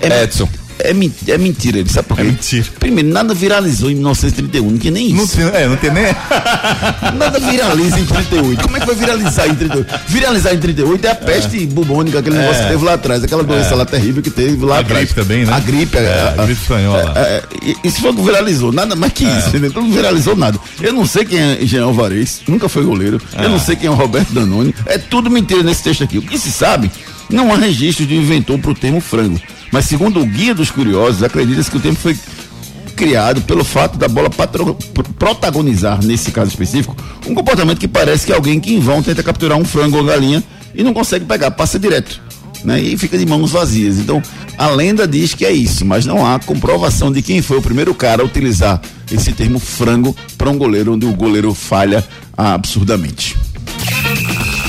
É, 0.01 0.23
Edson. 0.23 0.49
É, 0.85 0.91
é 1.33 1.39
mentira, 1.39 1.79
ele 1.79 1.89
sabe 1.89 2.09
por 2.09 2.17
quê? 2.17 2.23
É 2.23 2.25
mentira. 2.25 2.65
Primeiro, 2.79 3.09
nada 3.11 3.35
viralizou 3.35 3.91
em 3.91 3.95
1931, 3.95 4.71
não 4.71 4.79
tinha 4.79 4.91
nem 4.93 5.13
Não 5.13 5.25
isso. 5.25 5.37
tem, 5.37 5.47
é, 5.47 5.67
não 5.69 5.77
tem 5.77 5.91
nem. 5.91 6.05
Nada 7.17 7.39
viraliza 7.39 7.99
em 7.99 8.05
38. 8.05 8.63
Como 8.63 8.77
é 8.77 8.81
que 8.81 8.87
vai 8.87 8.95
viralizar 8.95 9.47
em 9.49 9.55
38? 9.55 10.01
Viralizar 10.09 10.55
em 10.55 10.59
38 10.59 11.05
é 11.07 11.11
a 11.11 11.15
peste 11.15 11.67
bubônica, 11.67 12.19
aquele 12.19 12.37
negócio 12.39 12.63
que 12.63 12.69
teve 12.71 12.85
lá 12.85 12.95
atrás, 12.95 13.23
aquela 13.25 13.43
doença 13.43 13.73
É. 13.75 13.77
lá 13.77 13.85
terrível 13.85 14.23
que 14.23 14.31
teve 14.31 14.65
lá 14.65 14.77
A 14.77 14.81
atrás. 14.81 15.05
gripe 15.13 15.15
também, 15.21 15.45
né? 15.45 15.53
A 15.53 15.61
gripe, 15.61 15.97
É, 15.99 16.35
a 16.39 16.45
gripe 16.45 16.61
espanhola. 16.63 17.13
é, 17.17 17.21
é, 17.21 17.43
e- 17.63 17.77
isso 17.89 18.01
foi 18.01 18.11
o 18.11 18.15
que 18.15 18.23
viralizou, 18.23 18.73
nada 18.73 18.95
mais 18.97 19.13
que 19.13 19.25
isso, 19.25 19.49
entendeu? 19.49 19.73
Não 19.75 19.91
viralizou 19.91 20.37
nada. 20.37 20.59
Eu 20.81 20.93
não 20.93 21.07
sei 21.07 21.25
quem 21.25 21.39
é 21.39 21.59
Jean 21.63 21.85
Alvarez, 21.85 22.41
nunca 22.49 22.69
foi 22.69 22.83
goleiro. 22.85 23.21
Eu 23.39 23.49
não 23.49 23.59
sei 23.59 23.77
quem 23.77 23.87
é 23.89 23.91
o 23.91 23.95
Roberto 23.95 24.33
Danone. 24.33 24.75
É 24.87 24.99
tudo 24.99 25.31
mentira 25.31 25.63
nesse 25.63 25.83
texto 25.83 26.05
aqui. 26.05 26.19
O 26.19 26.23
que 26.23 26.39
se 26.39 26.51
sabe, 26.51 26.91
não 27.29 27.53
há 27.53 27.57
registro 27.57 28.07
de 28.07 28.15
inventor 28.17 28.59
para 28.59 28.71
o 28.71 28.75
termo 28.75 29.01
frango. 29.01 29.41
Mas 29.73 29.85
segundo 29.87 30.21
o 30.21 30.27
Guia 30.27 30.55
dos 30.55 30.71
Curiosos, 30.71 31.23
acredita-se 31.23 31.71
que 31.71 31.77
o 31.77 31.81
termo 31.81 31.97
foi 31.99 32.17
criado 32.97 33.41
pelo 33.43 33.65
fato 33.65 33.97
da 33.97 34.09
bola 34.09 34.29
patro- 34.29 34.75
pro- 34.93 35.05
protagonizar, 35.15 36.05
nesse 36.05 36.31
caso 36.31 36.51
específico, 36.51 36.95
um 37.27 37.35
comportamento 37.35 37.79
que 37.79 37.89
parece 37.89 38.27
que 38.27 38.33
alguém 38.33 38.61
que 38.61 38.75
em 38.75 38.81
vão 38.81 39.03
tenta 39.03 39.23
capturar 39.23 39.57
um 39.57 39.65
frango 39.65 39.97
ou 39.97 40.05
galinha 40.05 40.43
e 40.75 40.83
não 40.83 40.93
consegue 40.93 41.25
pegar, 41.25 41.51
passa 41.53 41.79
direto. 41.79 42.21
Né, 42.63 42.79
e 42.79 42.99
fica 42.99 43.17
de 43.17 43.25
mãos 43.25 43.53
vazias. 43.53 43.97
Então, 43.99 44.21
a 44.59 44.67
lenda 44.67 45.09
diz 45.09 45.33
que 45.33 45.47
é 45.47 45.51
isso, 45.51 45.83
mas 45.87 46.05
não 46.05 46.27
há 46.27 46.39
comprovação 46.39 47.11
de 47.11 47.23
quem 47.23 47.41
foi 47.41 47.57
o 47.57 47.63
primeiro 47.63 47.95
cara 47.95 48.21
a 48.23 48.27
utilizar 48.27 48.79
esse 49.11 49.33
termo 49.33 49.59
frango 49.59 50.15
para 50.37 50.51
um 50.51 50.59
goleiro, 50.59 50.93
onde 50.93 51.07
o 51.07 51.13
goleiro 51.15 51.55
falha 51.55 52.07
absurdamente. 52.37 53.35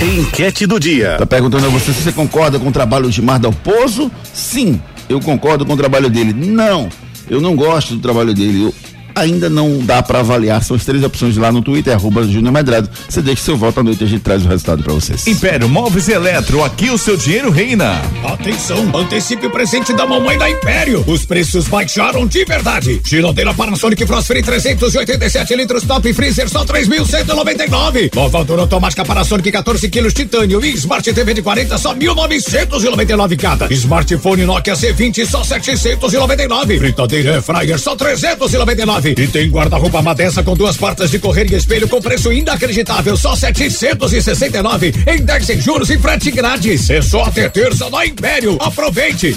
Enquete 0.02 0.66
do 0.66 0.80
dia. 0.80 1.16
Tá 1.18 1.28
perguntando 1.28 1.68
a 1.68 1.70
você 1.70 1.94
se 1.94 2.02
você 2.02 2.12
concorda 2.12 2.60
com 2.60 2.70
o 2.70 2.72
trabalho 2.72 3.08
de 3.12 3.22
Mar 3.22 3.38
Dalpozo? 3.38 4.12
Sim, 4.34 4.82
eu 5.08 5.20
concordo 5.20 5.64
com 5.64 5.74
o 5.74 5.78
trabalho 5.78 6.10
dele. 6.10 6.34
Não, 6.34 6.90
eu 7.30 7.40
não 7.40 7.56
gosto 7.56 7.94
do 7.96 8.02
trabalho 8.02 8.34
dele. 8.34 8.64
Eu 8.64 8.74
ainda 9.16 9.50
não 9.50 9.80
dá 9.80 10.02
para 10.02 10.20
avaliar. 10.20 10.64
São 10.64 10.76
as 10.76 10.86
três 10.86 11.04
opções 11.04 11.38
lá 11.38 11.52
no 11.52 11.62
Twitter, 11.62 11.94
arroba 11.94 12.24
Júnior 12.24 12.54
Medrado. 12.54 12.90
Você 13.08 13.22
deixa 13.22 13.44
seu 13.44 13.58
voto 13.58 13.80
à 13.80 13.84
noite 13.84 14.02
e 14.02 14.06
a 14.06 14.08
gente 14.08 14.22
traz 14.22 14.46
o 14.46 14.48
resultado 14.48 14.84
para 14.84 14.94
vocês. 14.94 15.28
Império 15.28 15.70
Móveis 15.70 16.08
e 16.08 16.14
Eletro, 16.14 16.64
aqui 16.64 16.90
o 16.90 16.98
seu 16.98 17.18
dinheiro 17.18 17.50
reina. 17.50 18.02
Atenção, 18.24 18.92
antecipe 18.96 19.48
o 19.48 19.52
presente 19.52 19.94
da 19.94 20.06
mamãe 20.06 20.38
da 20.38 20.50
Império. 20.50 21.04
Os 21.08 21.26
preços 21.26 21.68
baixaram 21.68 22.26
de 22.26 22.44
verdade. 22.46 23.02
Geladeira 23.06 23.54
Panasonic 23.54 24.06
Frost 24.06 24.28
Free 24.28 24.44
387 24.44 25.56
litros 25.56 25.84
Top 25.84 26.14
Freezer 26.14 26.50
só 26.50 26.66
3.199. 26.66 28.12
Lavadora 28.16 28.62
automática 28.62 29.04
Panasonic 29.04 29.52
14 29.52 29.90
quilos 29.90 30.14
titânio 30.14 30.64
e 30.64 30.74
Smart 30.74 31.14
TV 31.14 31.34
de 31.34 31.42
40 31.42 31.78
só 31.78 31.96
1.999 31.96 33.38
cada. 33.38 33.72
Smartphone 33.74 34.46
Nokia 34.46 34.74
C20 34.74 35.26
só 35.26 35.44
799. 35.44 36.80
Fritadeira 36.80 37.42
Fryer 37.42 37.80
só 37.80 37.96
399. 37.96 39.01
E 39.10 39.28
tem 39.28 39.50
guarda-roupa 39.50 40.02
Madessa 40.02 40.44
com 40.44 40.56
duas 40.56 40.78
portas 40.78 41.10
de 41.10 41.20
correr 41.20 41.52
e 41.52 41.56
espelho 41.56 41.88
com 41.88 42.02
preço 42.02 42.32
inacreditável 42.32 43.18
só 43.18 43.36
769. 43.36 44.94
Em 45.08 45.22
10 45.24 45.46
sem 45.46 45.60
juros 45.60 45.90
e 45.90 45.98
frete 45.98 46.32
grátis. 46.32 46.90
É 46.90 47.02
só 47.02 47.24
até 47.24 47.50
terça 47.50 47.90
na 47.90 48.06
Império. 48.06 48.58
Aproveite. 48.60 49.36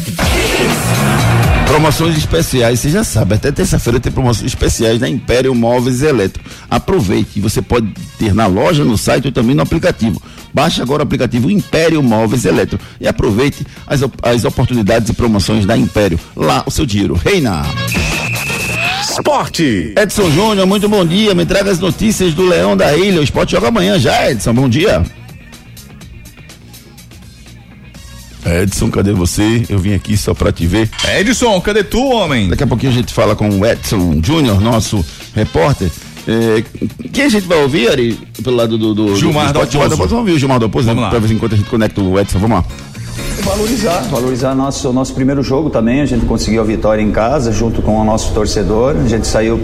Promoções 1.66 2.16
especiais, 2.16 2.80
você 2.80 2.90
já 2.90 3.02
sabe, 3.02 3.34
até 3.34 3.50
terça-feira 3.50 3.98
tem 3.98 4.12
promoções 4.12 4.46
especiais 4.46 5.00
na 5.00 5.08
Império 5.08 5.54
Móveis 5.54 6.02
e 6.02 6.06
Eletro. 6.06 6.42
Aproveite, 6.70 7.40
você 7.40 7.60
pode 7.62 7.88
ter 8.18 8.34
na 8.34 8.46
loja, 8.46 8.84
no 8.84 8.96
site 8.96 9.26
ou 9.26 9.32
também 9.32 9.56
no 9.56 9.62
aplicativo. 9.62 10.22
Baixe 10.52 10.80
agora 10.80 11.02
o 11.02 11.06
aplicativo 11.06 11.50
Império 11.50 12.02
Móveis 12.02 12.44
e 12.44 12.48
Eletro 12.48 12.78
e 13.00 13.08
aproveite 13.08 13.66
as, 13.86 14.00
as 14.22 14.44
oportunidades 14.44 15.08
e 15.08 15.14
promoções 15.14 15.66
da 15.66 15.76
Império. 15.76 16.20
Lá 16.36 16.62
o 16.64 16.70
seu 16.70 16.86
dinheiro 16.86 17.14
reina. 17.14 17.64
Esporte. 19.14 19.94
Edson 19.96 20.28
Júnior, 20.30 20.66
muito 20.66 20.88
bom 20.88 21.06
dia. 21.06 21.34
Me 21.34 21.46
traga 21.46 21.70
as 21.70 21.78
notícias 21.78 22.34
do 22.34 22.44
Leão 22.46 22.76
da 22.76 22.96
Ilha. 22.96 23.20
O 23.20 23.24
esporte 23.24 23.52
joga 23.52 23.68
amanhã 23.68 23.96
já, 23.96 24.28
Edson. 24.28 24.52
Bom 24.52 24.68
dia. 24.68 25.04
Edson, 28.44 28.90
cadê 28.90 29.12
você? 29.12 29.64
Eu 29.68 29.78
vim 29.78 29.94
aqui 29.94 30.16
só 30.16 30.34
pra 30.34 30.50
te 30.50 30.66
ver. 30.66 30.90
Edson, 31.16 31.60
cadê 31.60 31.84
tu, 31.84 32.04
homem? 32.10 32.48
Daqui 32.48 32.64
a 32.64 32.66
pouquinho 32.66 32.90
a 32.90 32.94
gente 32.94 33.14
fala 33.14 33.36
com 33.36 33.48
o 33.48 33.64
Edson 33.64 34.20
Júnior, 34.20 34.60
nosso 34.60 35.04
repórter. 35.32 35.90
É, 36.26 36.64
quem 37.12 37.24
a 37.24 37.28
gente 37.28 37.46
vai 37.46 37.62
ouvir, 37.62 37.88
Ari, 37.88 38.18
pelo 38.42 38.56
lado 38.56 38.76
do, 38.76 38.94
do 38.94 39.16
Gilmar 39.16 39.52
do 39.52 39.60
esporte? 39.60 39.78
Dalpozo. 39.78 39.96
Vamos 39.96 40.12
ouvir 40.12 40.32
o 40.32 40.38
Gilmar 40.38 40.58
Dalpozo, 40.58 40.92
né? 40.92 41.08
pra 41.08 41.20
ver 41.20 41.32
enquanto 41.32 41.54
a 41.54 41.56
gente 41.56 41.70
conecta 41.70 42.00
o 42.00 42.18
Edson. 42.18 42.40
Vamos 42.40 42.58
lá. 42.58 42.64
Valorizar, 43.42 44.00
valorizar 44.10 44.54
nosso 44.54 44.92
nosso 44.92 45.14
primeiro 45.14 45.42
jogo 45.42 45.70
também. 45.70 46.00
A 46.00 46.06
gente 46.06 46.26
conseguiu 46.26 46.60
a 46.60 46.64
vitória 46.64 47.02
em 47.02 47.10
casa 47.10 47.50
junto 47.50 47.82
com 47.82 47.98
o 47.98 48.04
nosso 48.04 48.32
torcedor. 48.32 48.96
A 49.04 49.08
gente 49.08 49.26
saiu 49.26 49.60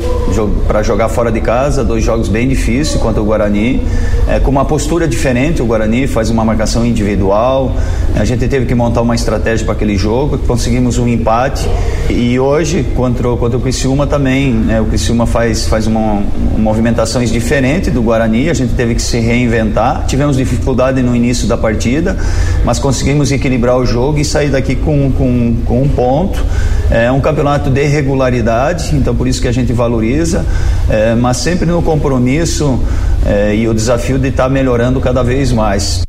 para 0.66 0.83
jogar 0.83 1.09
fora 1.09 1.31
de 1.31 1.41
casa, 1.41 1.85
dois 1.85 2.03
jogos 2.03 2.29
bem 2.29 2.49
difíceis 2.49 3.01
contra 3.01 3.23
o 3.23 3.25
Guarani, 3.25 3.83
é, 4.27 4.41
com 4.41 4.51
uma 4.51 4.64
postura 4.64 5.07
diferente. 5.07 5.62
O 5.62 5.66
Guarani 5.66 6.07
faz 6.07 6.31
uma 6.31 6.45
marcação 6.45 6.85
individual. 6.85 7.77
A 8.16 8.25
gente 8.25 8.49
teve 8.49 8.66
que 8.66 8.75
montar 8.75 9.03
uma 9.03 9.14
estratégia 9.14 9.64
para 9.64 9.75
aquele 9.75 9.97
jogo. 9.97 10.39
Conseguimos 10.39 10.99
um 10.99 11.07
empate 11.07 11.68
e 12.09 12.39
hoje 12.41 12.85
contra, 12.97 13.29
contra 13.37 13.59
o 13.59 13.61
Criciúma 13.61 14.07
também. 14.07 14.53
Né, 14.53 14.81
o 14.81 14.87
Criciúma 14.87 15.27
faz 15.27 15.66
faz 15.66 15.87
uma, 15.87 16.23
uma 16.57 16.71
movimentações 16.71 17.31
diferente 17.31 17.91
do 17.91 18.01
Guarani. 18.01 18.49
A 18.49 18.55
gente 18.55 18.75
teve 18.75 18.95
que 18.95 19.03
se 19.03 19.18
reinventar. 19.18 20.07
Tivemos 20.07 20.37
dificuldade 20.37 21.03
no 21.03 21.14
início 21.14 21.47
da 21.49 21.57
partida, 21.57 22.16
mas 22.64 22.79
conseguimos 22.79 23.33
equilibrar 23.33 23.60
o 23.69 23.85
jogo 23.85 24.19
e 24.19 24.25
sair 24.25 24.51
daqui 24.51 24.75
com, 24.75 25.13
com, 25.13 25.57
com 25.65 25.83
um 25.83 25.89
ponto. 25.89 26.45
É 26.91 27.11
um 27.13 27.21
campeonato 27.21 27.71
de 27.71 27.85
regularidade, 27.85 28.95
então 28.97 29.15
por 29.15 29.29
isso 29.29 29.41
que 29.41 29.49
a 29.49 29.53
gente 29.53 29.73
valoriza, 29.73 30.45
é, 30.89 31.15
mas 31.15 31.37
sempre 31.37 31.67
no 31.67 31.83
compromisso 31.83 32.81
é, 33.25 33.55
e 33.55 33.69
o 33.69 33.75
desafio 33.75 34.19
de 34.19 34.29
estar 34.29 34.45
tá 34.45 34.49
melhorando 34.49 35.01
cada 35.01 35.23
vez 35.23 35.53
mais. 35.53 36.03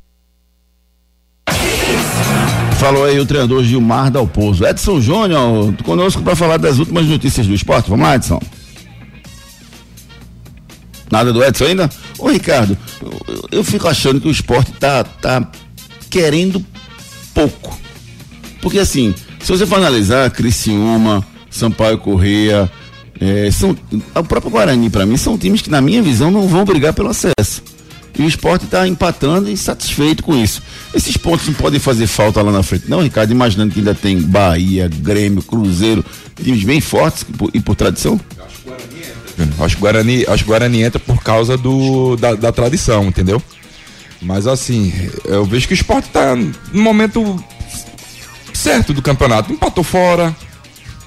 Falou 2.80 3.06
aí 3.06 3.20
o 3.20 3.26
treinador 3.28 3.64
Gilmar 3.64 4.10
Dalpozo. 4.10 4.66
Edson 4.66 4.99
Júnior, 4.99 5.72
conosco 5.84 6.24
para 6.24 6.36
falar 6.36 6.58
das 6.58 6.80
últimas 6.80 7.06
notícias 7.06 7.45
do 7.45 7.54
esporte. 7.54 7.91
Vamos 7.91 8.08
lá, 8.08 8.16
Edson. 8.16 8.39
Nada 11.12 11.32
do 11.32 11.43
Edson 11.43 11.66
ainda? 11.66 11.89
Ô 12.18 12.30
Ricardo, 12.30 12.76
eu, 13.02 13.60
eu 13.60 13.64
fico 13.64 13.88
achando 13.88 14.20
que 14.20 14.28
o 14.28 14.32
esporte 14.32 14.72
tá, 14.72 15.04
tá 15.04 15.47
querendo 16.10 16.66
pouco. 17.34 17.77
Porque 18.61 18.79
assim, 18.79 19.13
se 19.39 19.51
você 19.51 19.65
for 19.65 19.75
analisar 19.75 20.29
Criciúma, 20.32 21.25
Sampaio 21.49 21.97
Correia, 21.97 22.71
é, 23.19 23.51
são, 23.51 23.77
o 24.15 24.23
próprio 24.23 24.51
Guarani, 24.51 24.89
para 24.89 25.05
mim, 25.05 25.17
são 25.17 25.38
times 25.38 25.61
que, 25.61 25.69
na 25.69 25.82
minha 25.82 26.01
visão, 26.01 26.32
não 26.32 26.47
vão 26.47 26.65
brigar 26.65 26.93
pelo 26.93 27.09
acesso. 27.09 27.61
E 28.17 28.23
o 28.23 28.27
esporte 28.27 28.65
está 28.65 28.88
empatando 28.88 29.49
e 29.49 29.55
satisfeito 29.55 30.23
com 30.23 30.36
isso. 30.36 30.61
Esses 30.93 31.15
pontos 31.17 31.47
não 31.47 31.53
podem 31.53 31.79
fazer 31.79 32.07
falta 32.07 32.41
lá 32.41 32.51
na 32.51 32.61
frente, 32.63 32.86
não, 32.89 33.01
Ricardo? 33.01 33.32
Imaginando 33.32 33.73
que 33.73 33.79
ainda 33.79 33.95
tem 33.95 34.19
Bahia, 34.19 34.89
Grêmio, 34.89 35.41
Cruzeiro, 35.41 36.03
times 36.36 36.63
bem 36.63 36.82
fortes 36.82 37.21
e 37.21 37.25
por, 37.25 37.49
e 37.53 37.59
por 37.59 37.75
tradição? 37.75 38.19
Acho 39.59 39.75
que 39.75 39.82
Guarani, 39.82 40.25
acho 40.27 40.43
que 40.43 40.49
o 40.49 40.53
Guarani 40.53 40.82
entra 40.82 40.99
por 40.99 41.23
causa 41.23 41.57
do, 41.57 42.15
da, 42.17 42.36
da 42.36 42.51
tradição, 42.51 43.05
entendeu? 43.05 43.41
Mas 44.22 44.45
assim, 44.45 44.93
eu 45.26 45.43
vejo 45.45 45.67
que 45.67 45.74
o 45.74 45.76
esporte 45.76 46.07
está 46.07 46.36
no 46.36 46.82
momento 46.82 47.43
certo 48.53 48.93
do 48.93 49.01
campeonato. 49.01 49.51
Empatou 49.51 49.84
fora, 49.84 50.36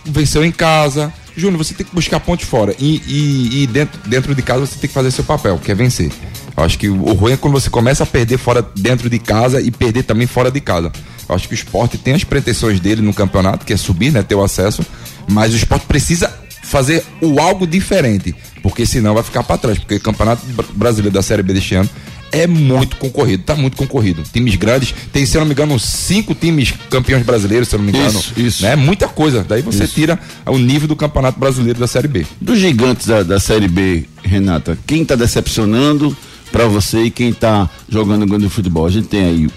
venceu 0.05 0.45
em 0.45 0.51
casa. 0.51 1.13
Júnior, 1.37 1.59
você 1.65 1.75
tem 1.75 1.87
que 1.87 1.95
buscar 1.95 2.21
ponte 2.21 2.45
fora. 2.45 2.75
E, 2.79 3.03
e, 3.07 3.63
e, 3.63 3.67
dentro, 3.67 4.01
dentro 4.09 4.35
de 4.35 4.43
casa 4.43 4.67
você 4.67 4.79
tem 4.79 4.89
que 4.89 4.95
fazer 4.95 5.11
seu 5.11 5.25
papel, 5.25 5.59
que 5.59 5.71
é 5.71 5.75
vencer. 5.75 6.11
Eu 6.57 6.63
acho 6.63 6.79
que 6.79 6.89
o 6.89 7.13
ruim 7.13 7.33
é 7.33 7.37
quando 7.37 7.55
você 7.55 7.69
começa 7.69 8.05
a 8.05 8.07
perder 8.07 8.39
fora 8.39 8.65
dentro 8.77 9.11
de 9.11 9.19
casa 9.19 9.61
e 9.61 9.71
perder 9.71 10.05
também 10.05 10.27
fora 10.27 10.51
de 10.51 10.61
casa. 10.61 10.93
Eu 11.29 11.35
acho 11.35 11.49
que 11.49 11.55
o 11.55 11.57
esporte 11.57 11.99
tem 11.99 12.15
as 12.15 12.23
pretensões 12.23 12.79
dele 12.79 13.03
no 13.03 13.13
campeonato, 13.13 13.65
que 13.65 13.73
é 13.73 13.77
subir, 13.77 14.13
né? 14.13 14.23
Ter 14.23 14.35
o 14.35 14.45
acesso. 14.45 14.85
Mas 15.29 15.53
o 15.53 15.57
esporte 15.57 15.87
precisa 15.87 16.33
fazer 16.63 17.05
o 17.21 17.41
algo 17.41 17.67
diferente. 17.67 18.35
Porque 18.63 18.87
senão 18.87 19.15
vai 19.15 19.23
ficar 19.23 19.43
para 19.43 19.59
trás. 19.59 19.79
Porque 19.79 19.97
o 19.97 20.01
Campeonato 20.01 20.43
Brasileiro 20.75 21.13
da 21.13 21.23
Série 21.23 21.43
B 21.43 21.53
deste 21.53 21.75
ano 21.75 21.91
é 22.35 22.47
muito 22.47 22.97
concorrido, 22.97 23.45
tá 23.45 23.55
muito 23.55 23.77
concorrido. 23.77 24.23
Times 24.33 24.57
grandes, 24.57 24.93
tem, 25.13 25.25
se 25.25 25.37
eu 25.37 25.41
não 25.41 25.47
me 25.47 25.53
engano, 25.53 25.79
cinco 25.79 26.35
times 26.35 26.75
campeões 26.91 27.25
brasileiros, 27.25 27.69
se 27.69 27.77
eu 27.77 27.79
não 27.79 27.87
me 27.87 27.93
engano. 27.93 28.19
Isso, 28.19 28.33
isso. 28.37 28.63
Né? 28.63 28.75
Muita 28.75 29.07
coisa. 29.07 29.45
Daí 29.49 29.63
você 29.63 29.85
isso. 29.85 29.95
tira 29.95 30.19
o 30.45 30.59
nível 30.59 30.89
do 30.89 30.97
Campeonato 30.97 31.39
Brasileiro 31.39 31.79
da 31.79 31.87
Série 31.87 32.09
B. 32.09 32.27
Dos 32.41 32.59
gigantes 32.59 33.07
da, 33.07 33.23
da 33.23 33.39
Série 33.39 33.69
B, 33.69 34.05
Renata, 34.23 34.77
quem 34.87 35.05
tá 35.05 35.15
decepcionando 35.15 36.17
para 36.51 36.67
você 36.67 37.05
e 37.05 37.11
quem 37.11 37.33
tá 37.33 37.71
jogando 37.89 38.27
grande 38.27 38.49
futebol? 38.49 38.87
A 38.87 38.91
gente 38.91 39.07
tem 39.07 39.25
aí 39.25 39.49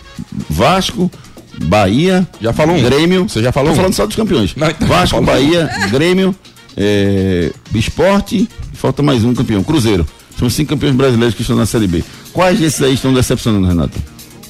Vasco, 0.50 1.12
Bahia, 1.64 2.28
já 2.40 2.54
falou 2.54 2.76
um. 2.76 2.82
Grêmio. 2.82 3.28
Você 3.28 3.42
já 3.42 3.52
falou? 3.52 3.70
Tô 3.70 3.74
um. 3.74 3.78
falando 3.78 3.94
só 3.94 4.06
dos 4.06 4.16
campeões. 4.16 4.56
Não, 4.56 4.70
então 4.70 4.88
Vasco, 4.88 5.20
Bahia, 5.22 5.70
Grêmio, 5.90 6.36
é, 6.76 7.52
Esporte, 7.74 8.48
falta 8.74 9.02
mais 9.02 9.24
um 9.24 9.34
campeão, 9.34 9.64
Cruzeiro. 9.64 10.06
São 10.38 10.50
cinco 10.50 10.70
campeões 10.70 10.96
brasileiros 10.96 11.36
que 11.36 11.42
estão 11.42 11.56
na 11.56 11.66
Série 11.66 11.88
B. 11.88 12.04
Quais 12.32 12.60
desses 12.60 12.82
aí 12.82 12.94
estão 12.94 13.14
decepcionando, 13.14 13.68
Renato? 13.68 13.98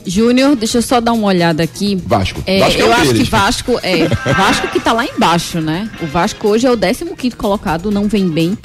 Júnior, 0.05 0.55
deixa 0.55 0.77
eu 0.77 0.81
só 0.81 1.01
dar 1.01 1.11
uma 1.11 1.27
olhada 1.27 1.61
aqui. 1.61 1.95
Vasco. 1.95 2.41
É, 2.45 2.59
Vasco 2.59 2.79
é 2.79 2.83
eu 2.83 2.93
acho 2.93 3.13
que 3.13 3.23
Vasco 3.23 3.79
é. 3.83 4.07
Vasco 4.33 4.67
que 4.69 4.79
tá 4.79 4.93
lá 4.93 5.05
embaixo, 5.05 5.59
né? 5.59 5.89
O 6.01 6.07
Vasco 6.07 6.47
hoje 6.47 6.65
é 6.65 6.71
o 6.71 6.77
15 6.77 7.05
quinto 7.17 7.37
colocado, 7.37 7.91
não 7.91 8.07
vem 8.07 8.29
bem. 8.29 8.57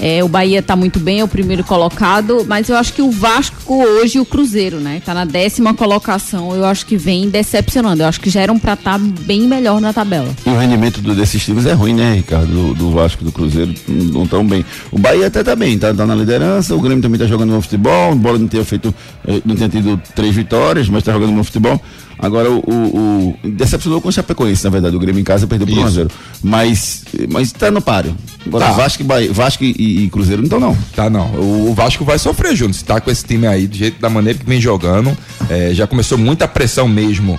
É, 0.00 0.22
o 0.22 0.28
Bahia 0.28 0.58
está 0.58 0.74
muito 0.74 0.98
bem, 0.98 1.20
é 1.20 1.24
o 1.24 1.28
primeiro 1.28 1.64
colocado, 1.64 2.44
mas 2.48 2.68
eu 2.68 2.76
acho 2.76 2.92
que 2.92 3.02
o 3.02 3.10
Vasco 3.10 3.74
hoje, 3.74 4.18
o 4.18 4.24
Cruzeiro, 4.24 4.78
né? 4.80 4.98
Está 4.98 5.14
na 5.14 5.24
décima 5.24 5.74
colocação, 5.74 6.54
eu 6.54 6.64
acho 6.64 6.86
que 6.86 6.96
vem 6.96 7.28
decepcionando. 7.28 8.02
Eu 8.02 8.06
acho 8.06 8.20
que 8.20 8.30
já 8.30 8.40
eram 8.40 8.58
para 8.58 8.74
estar 8.74 8.98
tá 8.98 9.04
bem 9.22 9.42
melhor 9.42 9.80
na 9.80 9.92
tabela. 9.92 10.28
E 10.44 10.50
o 10.50 10.58
rendimento 10.58 11.00
do, 11.00 11.14
desses 11.14 11.42
times 11.42 11.66
é 11.66 11.72
ruim, 11.72 11.94
né, 11.94 12.14
Ricardo? 12.14 12.52
Do, 12.52 12.74
do 12.74 12.90
Vasco, 12.90 13.24
do 13.24 13.32
Cruzeiro, 13.32 13.74
não 13.88 14.26
tão 14.26 14.46
bem. 14.46 14.64
O 14.90 14.98
Bahia 14.98 15.26
até 15.26 15.42
tá 15.42 15.54
bem, 15.54 15.78
tá, 15.78 15.92
tá 15.94 16.06
na 16.06 16.14
liderança, 16.14 16.74
o 16.74 16.80
Grêmio 16.80 17.02
também 17.02 17.18
tá 17.18 17.26
jogando 17.26 17.50
no 17.52 17.62
futebol, 17.62 18.12
embora 18.12 18.38
não 18.38 18.48
tenha 18.48 18.64
feito, 18.64 18.94
eh, 19.26 19.40
não 19.44 19.54
tenha 19.54 19.68
tido 19.68 20.00
três 20.14 20.34
vitórias, 20.34 20.88
mas 20.88 21.02
tá 21.02 21.12
jogando 21.12 21.32
no 21.32 21.44
futebol. 21.44 21.80
Agora 22.18 22.48
o, 22.50 22.58
o, 22.58 23.38
o 23.42 23.50
decepcionou 23.50 24.00
com 24.00 24.08
o 24.08 24.12
Chapecoense, 24.12 24.62
na 24.62 24.70
verdade. 24.70 24.94
O 24.94 24.98
Grêmio 25.00 25.20
em 25.20 25.24
casa 25.24 25.44
perdeu 25.46 25.66
por 25.66 25.76
1 25.76 25.84
a 25.84 25.90
0 25.90 26.10
Mas, 26.40 27.04
mas 27.28 27.50
tá 27.50 27.68
no 27.68 27.82
páreo. 27.82 28.14
Agora 28.46 28.66
tá. 28.66 28.72
Vasco, 28.72 29.02
e, 29.02 29.28
Vasco 29.28 29.64
e, 29.64 30.04
e, 30.04 30.10
Cruzeiro 30.10 30.42
não 30.42 30.46
estão, 30.46 30.60
não. 30.60 30.76
Tá, 30.94 31.08
não. 31.08 31.26
O, 31.34 31.70
o, 31.70 31.74
Vasco 31.74 32.04
vai 32.04 32.18
sofrer, 32.18 32.54
Júnior. 32.54 32.74
Se 32.74 32.84
tá 32.84 33.00
com 33.00 33.10
esse 33.10 33.24
time 33.24 33.46
aí, 33.46 33.66
do 33.66 33.76
jeito 33.76 34.00
da 34.00 34.08
maneira 34.08 34.38
que 34.38 34.44
vem 34.44 34.60
jogando, 34.60 35.16
é, 35.48 35.72
já 35.72 35.86
começou 35.86 36.18
muita 36.18 36.48
pressão 36.48 36.88
mesmo. 36.88 37.38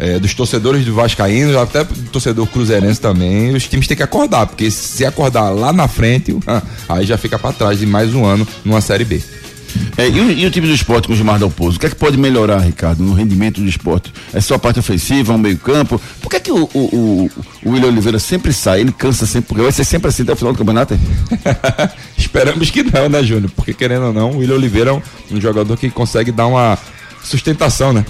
É, 0.00 0.16
dos 0.16 0.32
torcedores 0.32 0.84
do 0.84 0.94
Vascaíno, 0.94 1.58
até 1.58 1.82
do 1.82 2.10
torcedor 2.10 2.46
cruzeirense 2.46 3.00
também, 3.00 3.52
os 3.52 3.66
times 3.66 3.88
têm 3.88 3.96
que 3.96 4.02
acordar, 4.04 4.46
porque 4.46 4.70
se 4.70 5.04
acordar 5.04 5.50
lá 5.50 5.72
na 5.72 5.88
frente, 5.88 6.36
aí 6.88 7.04
já 7.04 7.18
fica 7.18 7.36
para 7.36 7.52
trás 7.52 7.80
de 7.80 7.86
mais 7.86 8.14
um 8.14 8.24
ano 8.24 8.46
numa 8.64 8.80
Série 8.80 9.04
B. 9.04 9.20
É, 9.96 10.08
e, 10.08 10.20
o, 10.20 10.30
e, 10.30 10.46
o, 10.46 10.50
time 10.50 10.66
do 10.66 10.72
esporte 10.72 11.06
com 11.06 11.12
o 11.12 11.16
Gilmar 11.16 11.38
Dalpozo? 11.38 11.76
O 11.76 11.80
que 11.80 11.86
é 11.86 11.88
que 11.88 11.96
pode 11.96 12.16
melhorar, 12.16 12.58
Ricardo, 12.58 13.02
no 13.02 13.14
rendimento 13.14 13.60
do 13.60 13.68
esporte? 13.68 14.12
É 14.32 14.40
só 14.40 14.54
a 14.54 14.58
parte 14.58 14.78
ofensiva, 14.78 15.32
um 15.32 15.38
meio 15.38 15.58
campo? 15.58 16.00
Por 16.20 16.30
que 16.30 16.36
é 16.36 16.40
que 16.40 16.52
o, 16.52 16.68
o, 16.74 17.30
o, 17.64 17.70
William 17.70 17.88
Oliveira 17.88 18.18
sempre 18.18 18.52
sai? 18.52 18.80
Ele 18.80 18.92
cansa 18.92 19.26
sempre, 19.26 19.48
porque 19.48 19.62
vai 19.62 19.72
ser 19.72 19.84
sempre 19.84 20.08
assim 20.08 20.22
até 20.22 20.32
o 20.32 20.36
final 20.36 20.52
do 20.52 20.58
campeonato? 20.58 20.98
Esperamos 22.16 22.70
que 22.70 22.82
não, 22.82 23.08
né, 23.08 23.22
Júnior? 23.22 23.50
Porque 23.54 23.74
querendo 23.74 24.06
ou 24.06 24.12
não, 24.12 24.30
o 24.32 24.38
William 24.38 24.56
Oliveira 24.56 24.90
é 24.90 24.92
um, 24.92 25.02
um 25.32 25.40
jogador 25.40 25.76
que 25.76 25.90
consegue 25.90 26.30
dar 26.32 26.46
uma 26.46 26.78
sustentação, 27.22 27.92
né? 27.92 28.04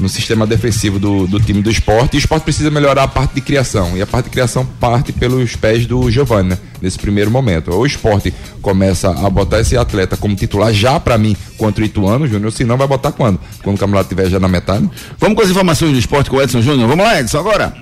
No 0.00 0.08
sistema 0.08 0.46
defensivo 0.46 0.98
do, 0.98 1.26
do 1.26 1.38
time 1.38 1.62
do 1.62 1.70
esporte. 1.70 2.14
E 2.14 2.16
o 2.16 2.18
esporte 2.18 2.44
precisa 2.44 2.70
melhorar 2.70 3.04
a 3.04 3.08
parte 3.08 3.34
de 3.34 3.40
criação. 3.40 3.96
E 3.96 4.02
a 4.02 4.06
parte 4.06 4.26
de 4.26 4.30
criação 4.30 4.64
parte 4.64 5.12
pelos 5.12 5.56
pés 5.56 5.86
do 5.86 6.10
Giovanni, 6.10 6.50
né? 6.50 6.58
nesse 6.80 6.98
primeiro 6.98 7.30
momento. 7.30 7.72
O 7.72 7.86
esporte 7.86 8.32
começa 8.62 9.10
a 9.10 9.30
botar 9.30 9.60
esse 9.60 9.76
atleta 9.76 10.16
como 10.16 10.34
titular 10.34 10.72
já 10.72 10.98
para 10.98 11.18
mim 11.18 11.36
contra 11.56 11.82
o 11.82 11.86
Ituano, 11.86 12.26
Júnior, 12.26 12.52
senão 12.52 12.76
vai 12.76 12.86
botar 12.86 13.12
quando? 13.12 13.38
Quando 13.62 13.76
o 13.76 13.78
campeonato 13.78 14.06
estiver 14.06 14.30
já 14.30 14.40
na 14.40 14.48
metade. 14.48 14.88
Vamos 15.18 15.36
com 15.36 15.42
as 15.42 15.50
informações 15.50 15.92
do 15.92 15.98
esporte 15.98 16.30
com 16.30 16.36
o 16.36 16.42
Edson 16.42 16.62
Júnior. 16.62 16.88
Vamos 16.88 17.04
lá, 17.04 17.20
Edson, 17.20 17.38
agora. 17.38 17.74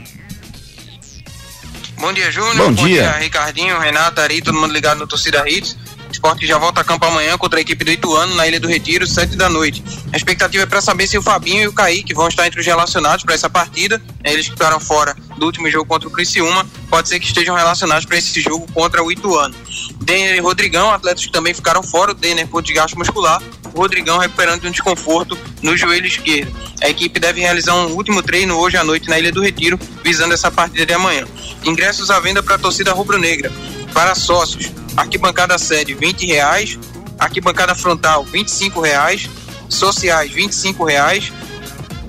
Bom 2.00 2.12
dia, 2.12 2.30
Júnior. 2.30 2.56
Bom, 2.56 2.72
Bom 2.72 2.86
dia. 2.86 3.02
dia. 3.02 3.12
Ricardinho, 3.18 3.78
Renato, 3.78 4.20
Ari, 4.20 4.40
todo 4.40 4.58
mundo 4.58 4.72
ligado 4.72 4.98
no 4.98 5.06
Torcida 5.06 5.44
Hits. 5.48 5.76
Esporte 6.10 6.46
já 6.46 6.58
volta 6.58 6.80
a 6.80 6.84
campo 6.84 7.04
amanhã 7.04 7.36
contra 7.36 7.58
a 7.58 7.62
equipe 7.62 7.84
do 7.84 7.90
Ituano 7.90 8.34
na 8.34 8.46
Ilha 8.46 8.58
do 8.58 8.68
Retiro, 8.68 9.06
7 9.06 9.36
da 9.36 9.48
noite. 9.48 9.82
A 10.12 10.16
expectativa 10.16 10.64
é 10.64 10.66
para 10.66 10.80
saber 10.80 11.06
se 11.06 11.18
o 11.18 11.22
Fabinho 11.22 11.62
e 11.62 11.68
o 11.68 11.72
Kaique 11.72 12.14
vão 12.14 12.28
estar 12.28 12.46
entre 12.46 12.60
os 12.60 12.66
relacionados 12.66 13.24
para 13.24 13.34
essa 13.34 13.48
partida. 13.48 14.00
Eles 14.24 14.46
que 14.46 14.52
ficaram 14.52 14.80
fora 14.80 15.14
do 15.36 15.46
último 15.46 15.70
jogo 15.70 15.86
contra 15.86 16.08
o 16.08 16.10
Criciúma, 16.10 16.66
pode 16.90 17.08
ser 17.08 17.20
que 17.20 17.26
estejam 17.26 17.54
relacionados 17.54 18.04
para 18.04 18.18
esse 18.18 18.40
jogo 18.40 18.66
contra 18.72 19.02
o 19.02 19.12
Ituano. 19.12 19.54
Denner 20.02 20.34
e 20.36 20.40
Rodrigão, 20.40 20.90
atletas 20.90 21.26
que 21.26 21.32
também 21.32 21.54
ficaram 21.54 21.82
fora, 21.82 22.10
o 22.10 22.14
Denner 22.14 22.46
por 22.48 22.62
desgaste 22.62 22.96
muscular, 22.96 23.40
o 23.74 23.78
Rodrigão 23.78 24.18
recuperando 24.18 24.64
um 24.66 24.70
desconforto 24.70 25.38
no 25.62 25.76
joelho 25.76 26.06
esquerdo. 26.06 26.52
A 26.82 26.88
equipe 26.88 27.20
deve 27.20 27.40
realizar 27.40 27.74
um 27.74 27.92
último 27.92 28.22
treino 28.22 28.56
hoje 28.56 28.76
à 28.76 28.84
noite 28.84 29.08
na 29.08 29.18
Ilha 29.18 29.32
do 29.32 29.42
Retiro, 29.42 29.78
visando 30.02 30.34
essa 30.34 30.50
partida 30.50 30.86
de 30.86 30.92
amanhã. 30.92 31.26
Ingressos 31.64 32.10
à 32.10 32.18
venda 32.20 32.42
para 32.42 32.54
a 32.54 32.58
torcida 32.58 32.92
rubro-negra. 32.92 33.52
Para 33.92 34.14
sócios, 34.14 34.70
arquibancada 34.98 35.56
sede 35.58 35.94
20 35.94 36.26
reais, 36.26 36.76
arquibancada 37.18 37.72
frontal 37.72 38.24
25 38.24 38.80
reais, 38.80 39.30
sociais 39.68 40.32
25 40.32 40.84
reais, 40.84 41.32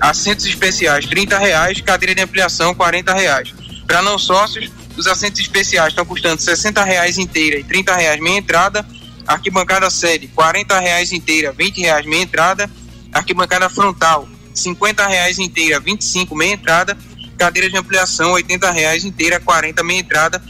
assentos 0.00 0.44
especiais 0.44 1.06
30 1.06 1.38
reais, 1.38 1.80
cadeira 1.80 2.16
de 2.16 2.22
ampliação 2.22 2.74
40 2.74 3.14
reais. 3.14 3.54
Para 3.86 4.02
não 4.02 4.18
sócios, 4.18 4.68
os 4.96 5.06
assentos 5.06 5.40
especiais 5.40 5.90
estão 5.90 6.04
custando 6.04 6.42
60 6.42 6.82
reais 6.82 7.16
inteira 7.16 7.58
e 7.58 7.64
30 7.64 7.94
reais 7.94 8.20
meia 8.20 8.38
entrada, 8.38 8.84
arquibancada 9.24 9.88
sede 9.88 10.26
40 10.26 10.80
reais 10.80 11.12
inteira, 11.12 11.52
20 11.52 11.80
reais 11.82 12.04
meia 12.04 12.22
entrada, 12.22 12.68
arquibancada 13.12 13.70
frontal 13.70 14.28
50 14.52 15.06
reais 15.06 15.38
inteira, 15.38 15.78
25 15.78 16.34
meia 16.34 16.54
entrada. 16.54 16.98
Cadeiras 17.38 17.70
de 17.70 17.78
ampliação, 17.78 18.32
80 18.32 18.70
reais 18.70 19.02
inteira, 19.02 19.40
40 19.40 19.82
meia 19.82 20.00
entrada. 20.00 20.42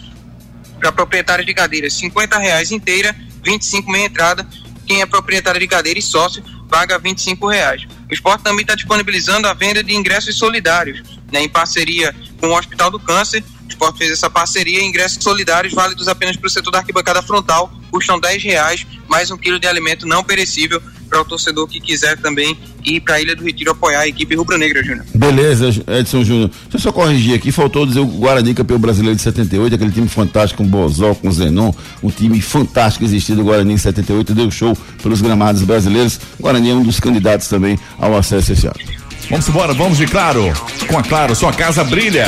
Para 0.80 0.90
proprietário 0.90 1.44
de 1.44 1.52
cadeiras, 1.52 1.92
50 1.92 2.38
reais 2.38 2.72
inteira, 2.72 3.14
25 3.44 3.90
meia 3.90 4.06
entrada. 4.06 4.46
Quem 4.86 5.02
é 5.02 5.06
proprietário 5.06 5.60
de 5.60 5.68
cadeira 5.68 5.98
e 5.98 6.02
sócio 6.02 6.42
paga 6.70 6.98
25 6.98 7.46
reais. 7.46 7.86
O 8.10 8.14
esporte 8.14 8.42
também 8.42 8.62
está 8.62 8.74
disponibilizando 8.74 9.46
a 9.46 9.52
venda 9.52 9.84
de 9.84 9.94
ingressos 9.94 10.38
solidários, 10.38 11.02
né, 11.30 11.42
em 11.42 11.48
parceria 11.48 12.14
com 12.40 12.48
o 12.48 12.58
Hospital 12.58 12.90
do 12.90 12.98
Câncer. 12.98 13.44
O 13.70 13.72
esporte 13.72 13.98
fez 13.98 14.10
essa 14.10 14.28
parceria, 14.28 14.82
ingressos 14.82 15.22
solidários 15.22 15.72
válidos 15.72 16.08
apenas 16.08 16.36
para 16.36 16.48
o 16.48 16.50
setor 16.50 16.72
da 16.72 16.78
arquibancada 16.78 17.22
frontal, 17.22 17.72
custam 17.88 18.18
10 18.18 18.42
reais, 18.42 18.84
mais 19.08 19.30
um 19.30 19.36
quilo 19.36 19.60
de 19.60 19.66
alimento 19.68 20.06
não 20.08 20.24
perecível 20.24 20.82
para 21.08 21.20
o 21.20 21.24
torcedor 21.24 21.68
que 21.68 21.80
quiser 21.80 22.18
também 22.18 22.56
ir 22.84 23.00
para 23.00 23.14
a 23.14 23.20
Ilha 23.20 23.36
do 23.36 23.44
Retiro 23.44 23.70
apoiar 23.70 24.00
a 24.00 24.08
equipe 24.08 24.34
rubro-negra, 24.34 24.82
Júnior. 24.82 25.04
Beleza, 25.14 25.68
Edson 25.86 26.24
Júnior. 26.24 26.50
Deixa 26.62 26.76
eu 26.76 26.80
só 26.80 26.92
corrigir 26.92 27.34
aqui, 27.34 27.52
faltou 27.52 27.86
dizer 27.86 28.00
o 28.00 28.06
Guarani 28.06 28.54
campeão 28.54 28.78
brasileiro 28.78 29.14
de 29.16 29.22
78, 29.22 29.76
aquele 29.76 29.92
time 29.92 30.08
fantástico 30.08 30.62
com 30.62 30.68
Bozó, 30.68 31.14
com 31.14 31.30
Zenon, 31.30 31.72
um 32.02 32.10
time 32.10 32.40
fantástico 32.40 33.04
existido, 33.04 33.40
o 33.40 33.44
Guarani 33.44 33.74
em 33.74 33.78
78, 33.78 34.34
deu 34.34 34.50
show 34.50 34.76
pelos 35.00 35.20
gramados 35.20 35.62
brasileiros. 35.62 36.18
O 36.40 36.42
Guarani 36.42 36.70
é 36.70 36.74
um 36.74 36.82
dos 36.82 36.98
candidatos 36.98 37.46
também 37.46 37.78
ao 37.98 38.16
acesso 38.16 38.52
esse 38.52 38.66
ano. 38.66 38.99
Vamos 39.30 39.48
embora, 39.48 39.72
vamos 39.72 39.96
de 39.96 40.06
Claro. 40.06 40.52
Com 40.88 40.98
a 40.98 41.02
Claro, 41.02 41.36
sua 41.36 41.52
casa 41.52 41.84
brilha. 41.84 42.26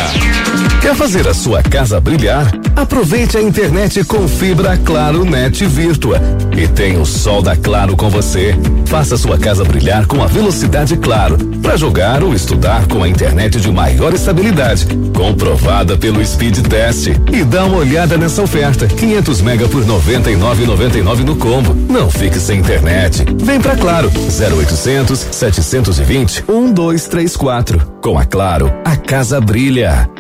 Quer 0.81 0.95
fazer 0.95 1.27
a 1.27 1.35
sua 1.35 1.63
casa 1.63 2.01
brilhar? 2.01 2.47
Aproveite 2.77 3.37
a 3.37 3.43
internet 3.43 4.03
com 4.05 4.27
fibra 4.27 4.77
Claro 4.77 5.25
Net 5.25 5.65
Virtua 5.67 6.21
e 6.57 6.67
tenha 6.67 6.99
o 7.01 7.07
sol 7.07 7.43
da 7.43 7.57
Claro 7.57 7.97
com 7.97 8.09
você. 8.09 8.57
Faça 8.87 9.17
sua 9.17 9.39
casa 9.39 9.65
brilhar 9.65 10.07
com 10.07 10.23
a 10.23 10.27
velocidade 10.27 10.97
Claro 10.97 11.39
para 11.63 11.77
jogar 11.77 12.23
ou 12.23 12.35
estudar 12.35 12.87
com 12.89 13.03
a 13.03 13.09
internet 13.09 13.61
de 13.61 13.71
maior 13.71 14.13
estabilidade, 14.13 14.87
comprovada 15.15 15.97
pelo 15.97 16.25
Speed 16.25 16.59
Test. 16.67 17.09
E 17.33 17.45
dá 17.45 17.65
uma 17.65 17.79
olhada 17.79 18.17
nessa 18.19 18.43
oferta: 18.43 18.87
500 18.87 19.41
mega 19.41 19.69
por 19.69 19.85
99,99 19.85 21.25
no 21.25 21.37
combo. 21.37 21.75
Não 21.89 22.11
fique 22.11 22.39
sem 22.39 22.59
internet. 22.59 23.25
Vem 23.43 23.61
pra 23.61 23.77
Claro. 23.77 24.11
0800 24.11 25.29
720 25.31 26.45
1234. 26.93 28.01
Com 28.03 28.19
a 28.19 28.25
Claro, 28.27 28.71
a 28.85 28.97
casa 28.97 29.41
brilha. 29.41 30.11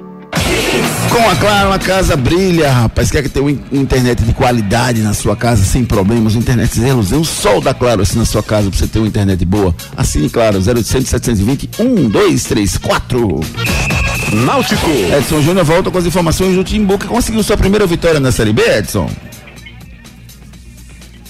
Com 1.10 1.28
a 1.28 1.36
Claro, 1.36 1.70
a 1.70 1.78
casa 1.78 2.16
brilha, 2.16 2.72
rapaz. 2.72 3.10
Quer 3.10 3.22
que 3.22 3.28
tenha 3.28 3.44
uma 3.44 3.52
internet 3.78 4.22
de 4.22 4.32
qualidade 4.32 5.02
na 5.02 5.12
sua 5.12 5.36
casa, 5.36 5.62
sem 5.64 5.84
problemas, 5.84 6.34
internet 6.34 6.80
zero, 6.80 7.00
o 7.00 7.24
sol 7.26 7.60
da 7.60 7.74
Claro 7.74 8.00
assim 8.00 8.18
na 8.18 8.24
sua 8.24 8.42
casa 8.42 8.70
pra 8.70 8.78
você 8.78 8.86
ter 8.86 9.00
uma 9.00 9.08
internet 9.08 9.44
boa. 9.44 9.74
Assine 9.94 10.30
Claro, 10.30 10.58
0800 10.58 11.08
720 11.10 11.68
1234. 11.78 13.40
Náutico. 14.32 14.90
Edson 15.18 15.42
Júnior 15.42 15.66
volta 15.66 15.90
com 15.90 15.98
as 15.98 16.06
informações 16.06 16.56
do 16.56 16.64
Timbu 16.64 16.96
que 16.96 17.06
conseguiu 17.06 17.42
sua 17.42 17.58
primeira 17.58 17.86
vitória 17.86 18.18
na 18.18 18.32
Série 18.32 18.54
B, 18.54 18.62
Edson. 18.62 19.10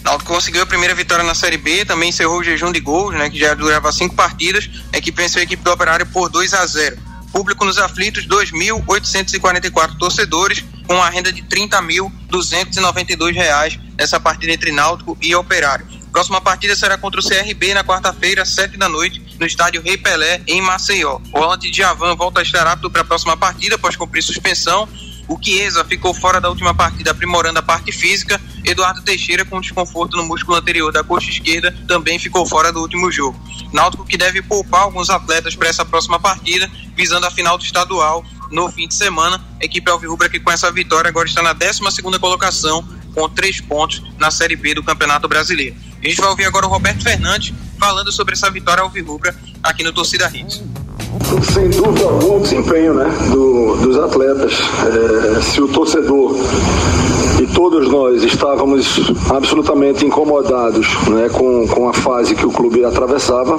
Náutico 0.04 0.32
conseguiu 0.32 0.62
a 0.62 0.66
primeira 0.66 0.94
vitória 0.94 1.24
na 1.24 1.34
Série 1.34 1.56
B, 1.56 1.84
também 1.84 2.08
encerrou 2.08 2.40
o 2.40 2.44
jejum 2.44 2.72
de 2.72 2.80
gols, 2.80 3.14
né, 3.14 3.30
que 3.30 3.38
já 3.38 3.54
durava 3.54 3.92
cinco 3.92 4.14
partidas. 4.14 4.68
A 4.92 4.98
equipe 4.98 5.20
venceu 5.20 5.40
a 5.40 5.44
equipe 5.44 5.62
do 5.62 5.70
Operário 5.70 6.04
por 6.06 6.28
2 6.28 6.52
a 6.54 6.66
0. 6.66 6.98
Público 7.32 7.64
nos 7.64 7.78
aflitos, 7.78 8.26
2.844 8.26 9.96
torcedores, 9.96 10.64
com 10.86 11.00
a 11.00 11.08
renda 11.08 11.32
de 11.32 11.42
30.292 11.42 13.32
reais 13.32 13.78
nessa 13.96 14.20
partida 14.20 14.52
entre 14.52 14.72
Náutico 14.72 15.16
e 15.22 15.34
Operário. 15.34 15.86
Próxima 16.12 16.42
partida 16.42 16.76
será 16.76 16.98
contra 16.98 17.20
o 17.20 17.24
CRB 17.24 17.72
na 17.72 17.82
quarta-feira, 17.82 18.44
sete 18.44 18.76
da 18.76 18.86
noite, 18.86 19.22
no 19.40 19.46
estádio 19.46 19.80
Rei 19.80 19.96
Pelé, 19.96 20.42
em 20.46 20.60
Maceió. 20.60 21.18
O 21.32 21.40
volante 21.40 21.70
de 21.70 21.78
Javan 21.78 22.14
volta 22.14 22.40
a 22.40 22.42
estar 22.42 22.66
apto 22.66 22.90
para 22.90 23.00
a 23.00 23.04
próxima 23.04 23.34
partida 23.34 23.76
após 23.76 23.96
cumprir 23.96 24.22
suspensão. 24.22 24.86
O 25.32 25.38
Chiesa 25.42 25.82
ficou 25.82 26.12
fora 26.12 26.42
da 26.42 26.50
última 26.50 26.74
partida, 26.74 27.10
aprimorando 27.10 27.58
a 27.58 27.62
parte 27.62 27.90
física. 27.90 28.38
Eduardo 28.62 29.00
Teixeira, 29.00 29.46
com 29.46 29.62
desconforto 29.62 30.14
no 30.14 30.24
músculo 30.24 30.58
anterior 30.58 30.92
da 30.92 31.02
coxa 31.02 31.30
esquerda, 31.30 31.74
também 31.88 32.18
ficou 32.18 32.44
fora 32.44 32.70
do 32.70 32.80
último 32.82 33.10
jogo. 33.10 33.40
Náutico 33.72 34.04
que 34.04 34.18
deve 34.18 34.42
poupar 34.42 34.82
alguns 34.82 35.08
atletas 35.08 35.56
para 35.56 35.68
essa 35.68 35.86
próxima 35.86 36.20
partida, 36.20 36.70
visando 36.94 37.24
a 37.24 37.30
final 37.30 37.56
do 37.56 37.64
estadual 37.64 38.22
no 38.50 38.70
fim 38.70 38.86
de 38.86 38.94
semana. 38.94 39.42
A 39.58 39.64
equipe 39.64 39.90
Alvirrubra 39.90 40.28
que 40.28 40.38
com 40.38 40.50
essa 40.50 40.70
vitória 40.70 41.08
agora 41.08 41.26
está 41.26 41.40
na 41.40 41.54
12 41.54 41.80
segunda 41.92 42.18
colocação, 42.18 42.86
com 43.14 43.26
três 43.26 43.58
pontos 43.58 44.02
na 44.18 44.30
Série 44.30 44.54
B 44.54 44.74
do 44.74 44.82
Campeonato 44.82 45.26
Brasileiro. 45.28 45.74
A 46.04 46.06
gente 46.06 46.20
vai 46.20 46.28
ouvir 46.28 46.44
agora 46.44 46.66
o 46.66 46.68
Roberto 46.68 47.02
Fernandes 47.02 47.54
falando 47.78 48.12
sobre 48.12 48.34
essa 48.34 48.50
vitória 48.50 48.82
Alvirrubra 48.82 49.34
aqui 49.62 49.82
no 49.82 49.94
Torcida 49.94 50.30
Hits. 50.30 50.60
Sem 51.42 51.68
dúvida 51.70 52.04
alguma, 52.04 52.36
o 52.36 52.40
desempenho 52.40 52.94
né, 52.94 53.10
do, 53.30 53.76
dos 53.76 53.98
atletas. 53.98 54.54
É, 55.36 55.40
se 55.42 55.60
o 55.60 55.68
torcedor 55.68 56.36
e 57.40 57.46
todos 57.48 57.88
nós 57.88 58.22
estávamos 58.22 59.12
absolutamente 59.28 60.06
incomodados 60.06 60.86
né, 61.08 61.28
com, 61.30 61.66
com 61.68 61.88
a 61.88 61.92
fase 61.92 62.34
que 62.34 62.46
o 62.46 62.50
clube 62.50 62.84
atravessava, 62.84 63.58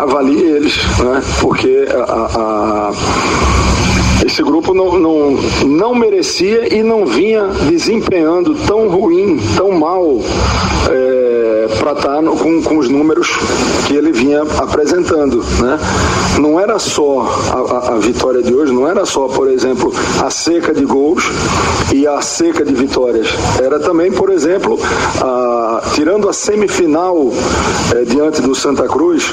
avalie 0.00 0.42
eles, 0.42 0.76
né, 0.98 1.22
porque 1.40 1.86
a, 1.92 2.90
a 2.90 2.92
esse 4.22 4.42
grupo 4.42 4.74
não, 4.74 4.98
não, 4.98 5.30
não 5.66 5.94
merecia 5.94 6.74
e 6.74 6.82
não 6.82 7.06
vinha 7.06 7.46
desempenhando 7.68 8.54
tão 8.66 8.88
ruim, 8.88 9.40
tão 9.56 9.72
mal 9.72 10.20
é, 10.90 11.68
para 11.78 11.92
estar 11.92 12.22
no, 12.22 12.36
com, 12.36 12.62
com 12.62 12.78
os 12.78 12.88
números 12.88 13.28
que 13.86 13.94
ele 13.94 14.12
vinha 14.12 14.42
apresentando. 14.58 15.44
Né? 15.60 15.78
Não 16.38 16.58
era 16.58 16.78
só 16.78 17.20
a, 17.50 17.90
a, 17.92 17.94
a 17.94 17.98
vitória 17.98 18.42
de 18.42 18.54
hoje, 18.54 18.72
não 18.72 18.88
era 18.88 19.04
só, 19.04 19.28
por 19.28 19.48
exemplo, 19.48 19.92
a 20.22 20.30
seca 20.30 20.72
de 20.72 20.84
gols 20.84 21.24
e 21.92 22.06
a 22.06 22.20
seca 22.20 22.64
de 22.64 22.74
vitórias. 22.74 23.28
Era 23.62 23.78
também, 23.80 24.12
por 24.12 24.30
exemplo, 24.30 24.78
a, 25.20 25.82
tirando 25.94 26.28
a 26.28 26.32
semifinal 26.32 27.30
é, 27.94 28.04
diante 28.04 28.40
do 28.40 28.54
Santa 28.54 28.86
Cruz, 28.88 29.30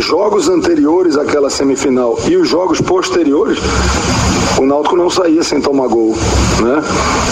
jogos 0.00 0.48
anteriores 0.48 1.16
àquela 1.16 1.50
semifinal 1.50 2.18
e 2.28 2.36
os 2.36 2.48
jogos 2.48 2.80
posteriores, 2.80 3.58
o 4.58 4.66
Náutico 4.66 4.96
não 4.96 5.10
saía 5.10 5.42
sem 5.42 5.60
tomar 5.60 5.88
gol, 5.88 6.14
né? 6.60 6.82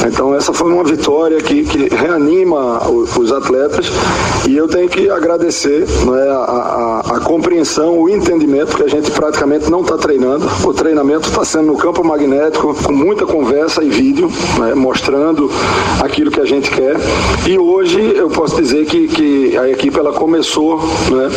Então 0.06 0.34
essa 0.34 0.52
foi 0.52 0.72
uma 0.72 0.82
vitória 0.82 1.38
que, 1.38 1.64
que 1.64 1.94
reanima 1.94 2.88
os, 2.90 3.16
os 3.16 3.32
atletas 3.32 3.86
e 4.48 4.56
eu 4.56 4.66
tenho 4.66 4.88
que 4.88 5.08
agradecer 5.10 5.86
né, 6.04 6.28
a, 6.28 6.34
a, 6.34 7.16
a, 7.16 7.20
compreensão, 7.20 7.98
o 8.00 8.08
entendimento 8.08 8.76
que 8.76 8.82
a 8.82 8.88
gente 8.88 9.10
praticamente 9.10 9.70
não 9.70 9.82
está 9.82 9.96
treinando. 9.96 10.48
O 10.64 10.72
treinamento 10.72 11.28
está 11.28 11.44
sendo 11.44 11.66
no 11.66 11.76
campo 11.76 12.02
magnético, 12.02 12.74
com 12.82 12.92
muita 12.92 13.26
conversa 13.26 13.84
e 13.84 13.90
vídeo, 13.90 14.30
né, 14.58 14.74
mostrando 14.74 15.50
aquilo 16.02 16.30
que 16.30 16.40
a 16.40 16.46
gente 16.46 16.70
quer. 16.70 16.96
E 17.46 17.58
hoje 17.58 18.00
eu 18.16 18.28
posso 18.28 18.56
dizer 18.60 18.86
que, 18.86 19.06
que 19.08 19.56
a 19.56 19.68
equipe 19.68 19.98
ela 19.98 20.12
começou 20.12 20.78
né, 20.78 21.28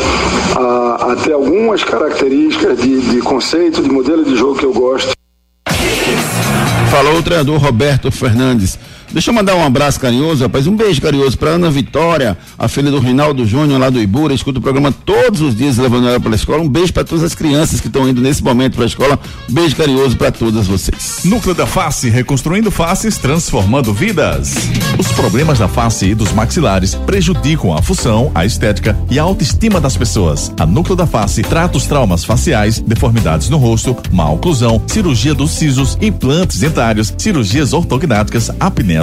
a, 0.55 1.11
a 1.11 1.15
ter 1.17 1.33
algumas 1.33 1.83
características 1.83 2.79
de, 2.79 2.99
de 3.01 3.21
conceito, 3.21 3.81
de 3.81 3.89
modelo 3.91 4.23
de 4.23 4.35
jogo 4.35 4.55
que 4.55 4.65
eu 4.65 4.73
gosto. 4.73 5.22
Falou 6.93 7.17
o 7.17 7.23
treinador 7.23 7.57
Roberto 7.57 8.11
Fernandes. 8.11 8.77
Deixa 9.13 9.29
eu 9.29 9.35
mandar 9.35 9.55
um 9.55 9.63
abraço 9.63 9.99
carinhoso, 9.99 10.43
rapaz. 10.43 10.65
Um 10.65 10.75
beijo 10.75 10.99
carinhoso 10.99 11.37
para 11.37 11.51
Ana 11.51 11.69
Vitória, 11.69 12.35
a 12.57 12.67
filha 12.67 12.89
do 12.89 12.97
Rinaldo 12.97 13.45
Júnior 13.45 13.79
lá 13.79 13.91
do 13.91 14.01
Ibura. 14.01 14.33
Escuta 14.33 14.57
o 14.57 14.61
programa 14.61 14.91
todos 14.91 15.39
os 15.39 15.55
dias 15.55 15.77
levando 15.77 16.07
ela 16.07 16.19
para 16.19 16.31
a 16.31 16.35
escola. 16.35 16.63
Um 16.63 16.67
beijo 16.67 16.91
para 16.91 17.03
todas 17.03 17.23
as 17.23 17.35
crianças 17.35 17.79
que 17.79 17.85
estão 17.85 18.09
indo 18.09 18.19
nesse 18.19 18.43
momento 18.43 18.73
para 18.73 18.85
a 18.85 18.87
escola. 18.87 19.19
Um 19.47 19.53
beijo 19.53 19.75
carinhoso 19.75 20.17
para 20.17 20.31
todas 20.31 20.65
vocês. 20.65 21.19
Núcleo 21.25 21.53
da 21.53 21.67
Face, 21.67 22.09
reconstruindo 22.09 22.71
faces, 22.71 23.19
transformando 23.19 23.93
vidas. 23.93 24.55
Os 24.97 25.07
problemas 25.11 25.59
da 25.59 25.67
face 25.67 26.07
e 26.07 26.15
dos 26.15 26.31
maxilares 26.31 26.95
prejudicam 26.95 27.71
a 27.71 27.83
função, 27.83 28.31
a 28.33 28.45
estética 28.45 28.97
e 29.11 29.19
a 29.19 29.23
autoestima 29.23 29.79
das 29.79 29.95
pessoas. 29.95 30.51
A 30.59 30.65
Núcleo 30.65 30.95
da 30.95 31.05
Face 31.05 31.43
trata 31.43 31.77
os 31.77 31.85
traumas 31.85 32.25
faciais, 32.25 32.79
deformidades 32.79 33.47
no 33.47 33.57
rosto, 33.57 33.95
má 34.11 34.27
oclusão, 34.31 34.81
cirurgia 34.87 35.35
dos 35.35 35.51
sisos, 35.51 35.99
implantes 36.01 36.59
dentários, 36.59 37.13
cirurgias 37.15 37.73
ortognáticas, 37.73 38.49
apneia 38.59 39.02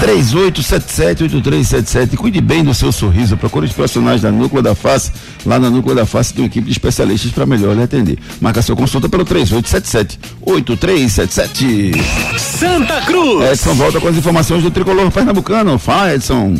3877-8377. 0.00 2.16
Cuide 2.16 2.40
bem 2.40 2.64
do 2.64 2.72
seu 2.74 2.90
sorriso. 2.92 3.36
Procure 3.36 3.66
os 3.66 3.72
profissionais 3.72 4.22
da 4.22 4.30
Núcleo 4.30 4.62
da 4.62 4.72
Face. 4.74 5.10
Lá 5.44 5.58
na 5.58 5.68
Núcleo 5.70 5.94
da 5.94 6.06
Face 6.06 6.32
tem 6.32 6.44
uma 6.44 6.48
equipe 6.48 6.66
de 6.66 6.72
especialistas 6.72 7.32
para 7.32 7.44
melhor 7.46 7.76
lhe 7.76 7.82
atender. 7.82 8.18
Marca 8.40 8.62
sua 8.62 8.76
consulta 8.76 9.08
pelo 9.08 9.24
3877-8377. 9.24 12.00
Santa 12.38 13.00
Cruz. 13.02 13.50
Edson 13.50 13.74
volta 13.74 14.00
com 14.00 14.08
as 14.08 14.16
informações 14.16 14.62
do 14.62 14.70
tricolor 14.70 15.10
pernambucano. 15.10 15.78
Fala, 15.78 16.14
Edson. 16.14 16.54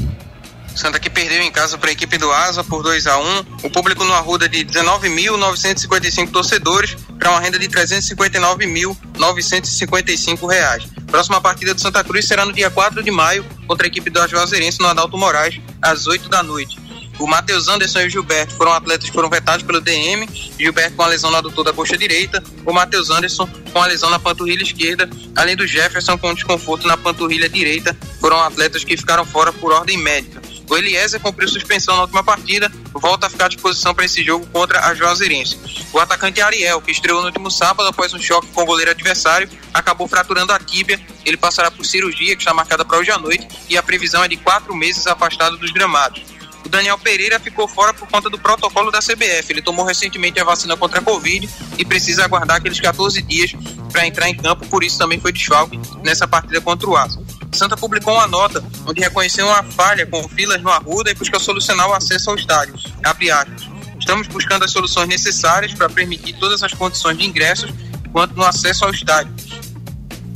Santa 0.76 1.00
que 1.00 1.08
perdeu 1.08 1.40
em 1.42 1.50
casa 1.50 1.78
para 1.78 1.88
a 1.88 1.92
equipe 1.92 2.18
do 2.18 2.30
Asa 2.30 2.62
por 2.62 2.82
2 2.82 3.06
a 3.06 3.18
1 3.18 3.22
O 3.64 3.70
público 3.70 4.04
no 4.04 4.12
Arruda 4.12 4.46
de 4.48 4.62
19.955 4.64 6.30
torcedores 6.30 6.94
para 7.18 7.30
uma 7.30 7.40
renda 7.40 7.58
de 7.58 7.66
359.955 7.68 10.48
reais. 10.48 10.84
Próxima 11.06 11.40
partida 11.40 11.72
do 11.72 11.80
Santa 11.80 12.04
Cruz 12.04 12.26
será 12.26 12.44
no 12.44 12.52
dia 12.52 12.70
4 12.70 13.02
de 13.02 13.10
maio 13.10 13.42
contra 13.66 13.86
a 13.86 13.88
equipe 13.88 14.10
do 14.10 14.28
Juazeirense 14.28 14.80
no 14.80 14.86
Adalto 14.86 15.16
Moraes 15.16 15.58
às 15.80 16.06
8 16.06 16.28
da 16.28 16.42
noite. 16.42 16.84
O 17.18 17.26
Matheus 17.26 17.68
Anderson 17.68 18.00
e 18.00 18.06
o 18.06 18.10
Gilberto 18.10 18.54
foram 18.54 18.72
atletas 18.72 19.08
que 19.08 19.14
foram 19.14 19.30
vetados 19.30 19.64
pelo 19.64 19.80
DM. 19.80 20.28
Gilberto 20.58 20.96
com 20.96 21.02
a 21.02 21.06
lesão 21.06 21.30
no 21.30 21.38
adutor 21.38 21.64
da 21.64 21.72
coxa 21.72 21.96
direita. 21.96 22.42
O 22.66 22.72
Matheus 22.72 23.08
Anderson 23.08 23.48
com 23.72 23.80
a 23.80 23.86
lesão 23.86 24.10
na 24.10 24.18
panturrilha 24.18 24.62
esquerda. 24.62 25.08
Além 25.34 25.56
do 25.56 25.66
Jefferson 25.66 26.18
com 26.18 26.34
desconforto 26.34 26.86
na 26.86 26.96
panturrilha 26.96 27.48
direita. 27.48 27.96
Foram 28.20 28.42
atletas 28.42 28.84
que 28.84 28.96
ficaram 28.96 29.24
fora 29.24 29.52
por 29.52 29.72
ordem 29.72 29.96
médica. 29.96 30.42
O 30.68 30.76
Eliezer 30.76 31.20
cumpriu 31.20 31.48
suspensão 31.48 31.94
na 31.94 32.02
última 32.02 32.24
partida, 32.24 32.70
volta 32.92 33.26
a 33.26 33.30
ficar 33.30 33.46
à 33.46 33.48
disposição 33.48 33.94
para 33.94 34.04
esse 34.04 34.22
jogo 34.24 34.46
contra 34.46 34.86
a 34.86 34.94
Juazeirense. 34.94 35.58
O 35.92 35.98
atacante 35.98 36.40
Ariel, 36.40 36.80
que 36.80 36.90
estreou 36.90 37.20
no 37.20 37.26
último 37.26 37.50
sábado 37.50 37.88
após 37.88 38.12
um 38.12 38.20
choque 38.20 38.48
com 38.48 38.62
o 38.62 38.66
goleiro 38.66 38.90
adversário, 38.90 39.48
acabou 39.72 40.08
fraturando 40.08 40.52
a 40.52 40.58
tíbia. 40.58 41.00
Ele 41.24 41.36
passará 41.36 41.70
por 41.70 41.84
cirurgia, 41.84 42.34
que 42.34 42.42
está 42.42 42.52
marcada 42.52 42.84
para 42.84 42.98
hoje 42.98 43.10
à 43.10 43.18
noite, 43.18 43.46
e 43.68 43.76
a 43.78 43.82
previsão 43.82 44.24
é 44.24 44.28
de 44.28 44.36
quatro 44.36 44.74
meses 44.74 45.06
afastado 45.06 45.56
dos 45.56 45.70
gramados. 45.70 46.22
O 46.64 46.68
Daniel 46.68 46.98
Pereira 46.98 47.38
ficou 47.38 47.68
fora 47.68 47.94
por 47.94 48.08
conta 48.08 48.28
do 48.28 48.40
protocolo 48.40 48.90
da 48.90 48.98
CBF. 48.98 49.52
Ele 49.52 49.62
tomou 49.62 49.84
recentemente 49.84 50.40
a 50.40 50.44
vacina 50.44 50.76
contra 50.76 50.98
a 50.98 51.02
Covid 51.02 51.48
e 51.78 51.84
precisa 51.84 52.24
aguardar 52.24 52.56
aqueles 52.56 52.80
14 52.80 53.22
dias 53.22 53.52
para 53.92 54.04
entrar 54.04 54.28
em 54.28 54.36
campo, 54.36 54.66
por 54.66 54.82
isso 54.82 54.98
também 54.98 55.20
foi 55.20 55.30
desfalque 55.30 55.78
nessa 56.02 56.26
partida 56.26 56.60
contra 56.60 56.88
o 56.88 56.96
Asa. 56.96 57.25
Santa 57.52 57.76
publicou 57.76 58.14
uma 58.14 58.26
nota 58.26 58.62
onde 58.86 59.00
reconheceu 59.00 59.46
uma 59.46 59.62
falha 59.62 60.06
com 60.06 60.28
filas 60.28 60.60
no 60.62 60.70
Arruda 60.70 61.10
e 61.10 61.14
busca 61.14 61.38
solucionar 61.38 61.88
o 61.88 61.94
acesso 61.94 62.30
ao 62.30 62.36
estádio. 62.36 62.74
Abre 63.04 63.30
aspas. 63.30 63.68
Estamos 63.98 64.28
buscando 64.28 64.64
as 64.64 64.70
soluções 64.70 65.08
necessárias 65.08 65.74
para 65.74 65.88
permitir 65.88 66.34
todas 66.34 66.62
as 66.62 66.72
condições 66.72 67.18
de 67.18 67.26
ingressos 67.26 67.70
quanto 68.12 68.34
no 68.34 68.44
acesso 68.44 68.84
ao 68.84 68.90
estádio. 68.90 69.34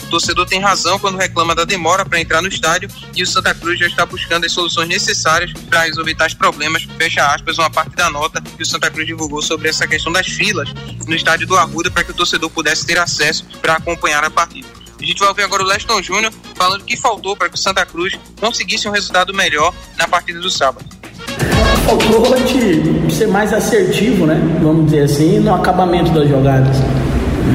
O 0.02 0.11
torcedor 0.11 0.44
tem 0.44 0.61
razão 0.61 0.98
quando 0.98 1.16
reclama 1.16 1.54
da 1.54 1.64
demora 1.64 2.04
para 2.04 2.20
entrar 2.20 2.42
no 2.42 2.48
estádio 2.48 2.90
e 3.14 3.22
o 3.22 3.26
Santa 3.26 3.54
Cruz 3.54 3.78
já 3.78 3.86
está 3.86 4.04
buscando 4.04 4.44
as 4.44 4.50
soluções 4.50 4.88
necessárias 4.88 5.52
para 5.68 5.82
resolver 5.82 6.16
tais 6.16 6.34
problemas. 6.34 6.82
Fecha 6.98 7.24
aspas, 7.32 7.58
uma 7.58 7.70
parte 7.70 7.94
da 7.94 8.11
nota 8.11 8.40
que 8.40 8.62
o 8.62 8.66
Santa 8.66 8.90
Cruz 8.90 9.06
divulgou 9.06 9.40
sobre 9.40 9.68
essa 9.68 9.86
questão 9.86 10.11
das 10.11 10.26
filas 10.26 10.68
no 11.06 11.14
estádio 11.14 11.46
do 11.46 11.56
Arruda 11.56 11.92
para 11.92 12.02
que 12.02 12.11
o 12.11 12.14
torcedor 12.14 12.50
pudesse 12.50 12.84
ter 12.84 12.98
acesso 12.98 13.44
para 13.62 13.76
acompanhar 13.76 14.24
a 14.24 14.30
partida. 14.30 14.66
A 15.01 15.07
gente 15.07 15.18
vai 15.18 15.28
ouvir 15.28 15.42
agora 15.44 15.62
o 15.62 15.66
Leston 15.66 16.03
Júnior 16.03 16.30
falando 16.55 16.84
que 16.84 16.94
faltou 16.94 17.34
para 17.34 17.48
que 17.48 17.55
o 17.55 17.59
Santa 17.59 17.86
Cruz 17.86 18.18
conseguisse 18.38 18.86
um 18.86 18.92
resultado 18.92 19.32
melhor 19.32 19.72
na 19.96 20.07
partida 20.07 20.38
do 20.40 20.51
sábado. 20.51 20.84
Faltou 21.86 22.34
a 22.34 22.36
gente 22.36 23.14
ser 23.14 23.26
mais 23.26 23.51
assertivo, 23.55 24.26
né? 24.26 24.38
Vamos 24.62 24.86
dizer 24.86 25.05
assim, 25.05 25.40
no 25.40 25.55
acabamento 25.55 26.11
das 26.11 26.28
jogadas. 26.28 26.76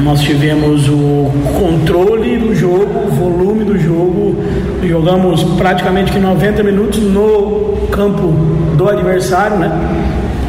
Nós 0.02 0.20
tivemos 0.20 0.88
o 0.88 1.30
controle 1.56 2.36
do 2.36 2.52
jogo, 2.52 3.06
o 3.06 3.10
volume 3.12 3.64
do 3.64 3.78
jogo. 3.78 4.42
Jogamos 4.84 5.44
praticamente 5.56 6.10
que 6.10 6.18
90 6.18 6.64
minutos 6.64 6.98
no 6.98 7.86
campo 7.92 8.26
do 8.76 8.88
adversário, 8.88 9.56
né? 9.56 9.70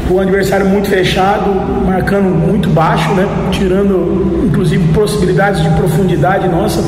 O 0.09 0.19
adversário 0.19 0.65
muito 0.65 0.89
fechado, 0.89 1.49
marcando 1.85 2.29
muito 2.29 2.69
baixo, 2.69 3.13
né? 3.13 3.27
Tirando 3.51 4.45
inclusive 4.45 4.93
possibilidades 4.93 5.61
de 5.61 5.69
profundidade 5.71 6.47
nossa. 6.47 6.81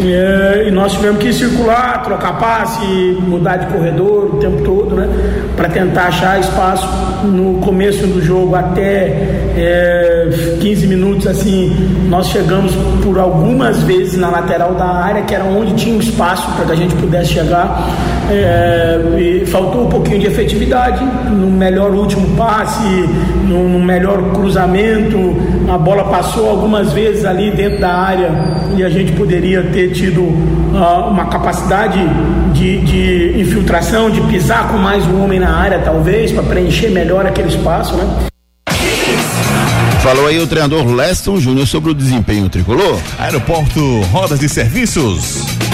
É, 0.00 0.64
e 0.68 0.70
nós 0.70 0.92
tivemos 0.92 1.22
que 1.22 1.32
circular, 1.32 2.02
trocar 2.02 2.38
passe, 2.38 2.84
mudar 3.20 3.56
de 3.56 3.66
corredor 3.66 4.34
o 4.34 4.38
tempo 4.38 4.62
todo, 4.62 4.94
né? 4.96 5.08
Para 5.56 5.68
tentar 5.68 6.06
achar 6.06 6.40
espaço 6.40 6.88
no 7.24 7.60
começo 7.60 8.06
do 8.06 8.22
jogo 8.22 8.54
até 8.54 9.43
é, 9.56 10.28
15 10.60 10.86
minutos 10.86 11.26
assim. 11.26 11.72
Nós 12.08 12.28
chegamos 12.28 12.72
por 13.02 13.18
algumas 13.18 13.82
vezes 13.82 14.16
na 14.16 14.28
lateral 14.30 14.74
da 14.74 14.86
área, 14.86 15.22
que 15.22 15.34
era 15.34 15.44
onde 15.44 15.74
tinha 15.74 15.94
um 15.94 16.00
espaço 16.00 16.50
para 16.52 16.66
que 16.66 16.72
a 16.72 16.76
gente 16.76 16.94
pudesse 16.96 17.32
chegar. 17.32 17.88
É, 18.30 19.44
faltou 19.46 19.84
um 19.84 19.88
pouquinho 19.88 20.18
de 20.18 20.26
efetividade 20.26 21.04
no 21.04 21.50
melhor 21.50 21.92
último 21.92 22.36
passe, 22.36 22.82
no, 23.46 23.68
no 23.68 23.78
melhor 23.78 24.32
cruzamento. 24.32 25.18
A 25.68 25.78
bola 25.78 26.04
passou 26.04 26.48
algumas 26.48 26.92
vezes 26.92 27.24
ali 27.24 27.50
dentro 27.50 27.80
da 27.80 27.92
área 27.92 28.30
e 28.76 28.82
a 28.82 28.88
gente 28.88 29.12
poderia 29.12 29.62
ter 29.62 29.92
tido 29.92 30.22
uh, 30.22 31.08
uma 31.08 31.26
capacidade 31.26 31.98
de, 32.52 32.78
de, 32.80 33.40
infiltração, 33.40 34.10
de 34.10 34.20
pisar 34.22 34.68
com 34.68 34.78
mais 34.78 35.06
um 35.06 35.22
homem 35.22 35.38
na 35.38 35.50
área, 35.50 35.78
talvez, 35.80 36.32
para 36.32 36.42
preencher 36.42 36.90
melhor 36.90 37.26
aquele 37.26 37.48
espaço, 37.48 37.96
né? 37.96 38.26
Falou 40.04 40.26
aí 40.26 40.38
o 40.38 40.46
treinador 40.46 40.86
Leston 40.86 41.40
Júnior 41.40 41.66
sobre 41.66 41.90
o 41.90 41.94
desempenho 41.94 42.46
tricolor. 42.50 43.00
Aeroporto 43.18 44.02
Rodas 44.02 44.42
e 44.42 44.50
Serviços. 44.50 45.73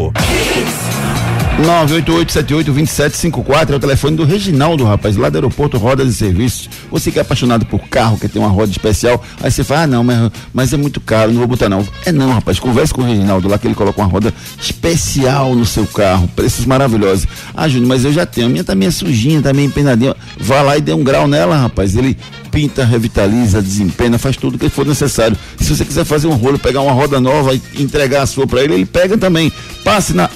Janeiro. 0.00 1.39
988782754 1.58 3.70
é 3.70 3.76
o 3.76 3.80
telefone 3.80 4.16
do 4.16 4.24
Reginaldo, 4.24 4.84
rapaz, 4.84 5.16
lá 5.16 5.28
do 5.28 5.36
aeroporto 5.36 5.76
Rodas 5.76 6.08
e 6.08 6.14
Serviços. 6.14 6.70
Você 6.90 7.10
que 7.10 7.18
é 7.18 7.22
apaixonado 7.22 7.66
por 7.66 7.80
carro, 7.88 8.18
quer 8.18 8.30
ter 8.30 8.38
uma 8.38 8.48
roda 8.48 8.70
especial, 8.70 9.22
aí 9.42 9.50
você 9.50 9.62
fala, 9.62 9.82
ah, 9.82 9.86
não, 9.86 10.04
mas, 10.04 10.30
mas 10.54 10.72
é 10.72 10.76
muito 10.76 11.00
caro, 11.00 11.32
não 11.32 11.38
vou 11.38 11.48
botar 11.48 11.68
não. 11.68 11.86
É 12.06 12.12
não, 12.12 12.32
rapaz, 12.32 12.58
converse 12.58 12.94
com 12.94 13.02
o 13.02 13.04
Reginaldo 13.04 13.48
lá 13.48 13.58
que 13.58 13.66
ele 13.66 13.74
coloca 13.74 14.00
uma 14.00 14.08
roda 14.08 14.32
especial 14.58 15.54
no 15.54 15.66
seu 15.66 15.86
carro, 15.86 16.28
preços 16.34 16.64
maravilhosos. 16.64 17.26
Ah, 17.54 17.68
Júnior, 17.68 17.88
mas 17.88 18.04
eu 18.04 18.12
já 18.12 18.24
tenho, 18.24 18.46
a 18.46 18.50
minha 18.50 18.64
tá 18.64 18.74
meio 18.74 18.92
sujinha, 18.92 19.42
tá 19.42 19.52
meio 19.52 19.66
empenadinha. 19.66 20.16
Vá 20.38 20.62
lá 20.62 20.78
e 20.78 20.80
dê 20.80 20.92
um 20.92 21.04
grau 21.04 21.28
nela, 21.28 21.56
rapaz. 21.56 21.96
Ele 21.96 22.16
pinta, 22.50 22.84
revitaliza, 22.84 23.62
desempena, 23.62 24.18
faz 24.18 24.36
tudo 24.36 24.58
que 24.58 24.68
for 24.68 24.84
necessário. 24.84 25.36
Se 25.58 25.74
você 25.74 25.84
quiser 25.84 26.04
fazer 26.04 26.26
um 26.26 26.34
rolo, 26.34 26.58
pegar 26.58 26.80
uma 26.80 26.92
roda 26.92 27.20
nova 27.20 27.54
e 27.54 27.62
entregar 27.78 28.22
a 28.22 28.26
sua 28.26 28.46
para 28.46 28.62
ele, 28.62 28.74
ele 28.74 28.86
pega 28.86 29.16
também. 29.16 29.52
Passe 29.84 30.14
na 30.14 30.28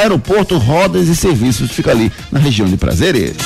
Aeroporto 0.00 0.56
Rodas 0.56 1.08
e 1.08 1.14
Serviços, 1.14 1.70
fica 1.72 1.90
ali 1.90 2.10
na 2.32 2.40
região 2.40 2.66
de 2.66 2.74
Prazeres. 2.74 3.36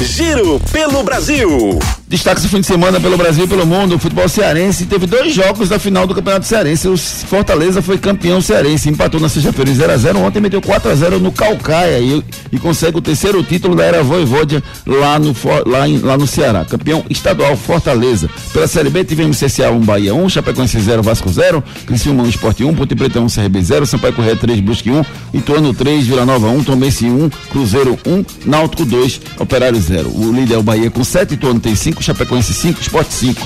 Giro 0.00 0.60
pelo 0.70 1.02
Brasil. 1.02 1.80
Destaque 2.12 2.40
esse 2.40 2.48
fim 2.48 2.60
de 2.60 2.66
semana 2.66 3.00
pelo 3.00 3.16
Brasil 3.16 3.46
e 3.46 3.48
pelo 3.48 3.66
mundo. 3.66 3.94
O 3.94 3.98
futebol 3.98 4.28
cearense 4.28 4.84
teve 4.84 5.06
dois 5.06 5.32
jogos 5.32 5.70
da 5.70 5.78
final 5.78 6.06
do 6.06 6.14
Campeonato 6.14 6.44
Cearense. 6.44 6.86
O 6.86 6.94
Fortaleza 6.94 7.80
foi 7.80 7.96
campeão 7.96 8.38
cearense. 8.38 8.90
Empatou 8.90 9.18
na 9.18 9.30
sexta-feira 9.30 9.70
em 9.70 9.74
0x0. 9.74 10.16
Ontem 10.16 10.38
meteu 10.38 10.60
4x0 10.60 11.18
no 11.18 11.32
Calcaia 11.32 12.00
e, 12.00 12.22
e, 12.52 12.58
consegue 12.58 12.98
o 12.98 13.00
terceiro 13.00 13.42
título 13.42 13.74
da 13.74 13.84
era 13.84 14.02
Voivodia 14.02 14.62
lá 14.86 15.18
no, 15.18 15.34
lá, 15.64 15.88
em, 15.88 16.00
lá 16.00 16.18
no 16.18 16.26
Ceará. 16.26 16.66
Campeão 16.66 17.02
estadual 17.08 17.56
Fortaleza. 17.56 18.28
Pela 18.52 18.66
Série 18.66 18.90
B 18.90 19.04
tivemos 19.04 19.40
CCA 19.40 19.70
1, 19.70 19.80
Bahia 19.80 20.14
1, 20.14 20.28
Chapecoense 20.28 20.78
0, 20.78 21.02
Vasco 21.02 21.30
0, 21.30 21.64
Criciúma 21.86 22.24
1, 22.24 22.28
Esporte 22.28 22.62
1, 22.62 22.74
Ponte 22.74 22.94
Preta 22.94 23.20
1, 23.20 23.26
CRB 23.28 23.62
0, 23.62 23.86
Sampaio 23.86 24.12
Correia 24.12 24.36
3, 24.36 24.60
Busque 24.60 24.90
1, 24.90 25.02
Ituano 25.32 25.72
3, 25.72 26.06
Vila 26.06 26.26
Nova 26.26 26.48
1, 26.48 26.62
Tombense 26.64 27.06
1, 27.06 27.30
Cruzeiro 27.50 27.98
1, 28.04 28.24
Náutico 28.44 28.84
2, 28.84 29.18
Operário 29.38 29.80
0. 29.80 30.10
O 30.14 30.30
líder 30.30 30.56
é 30.56 30.58
o 30.58 30.62
Bahia 30.62 30.90
com 30.90 31.02
7, 31.02 31.32
Ituano 31.32 31.58
tem 31.58 31.74
5, 31.74 32.01
Chapecoense 32.02 32.52
5, 32.52 32.80
Esporte 32.80 33.12
5. 33.14 33.40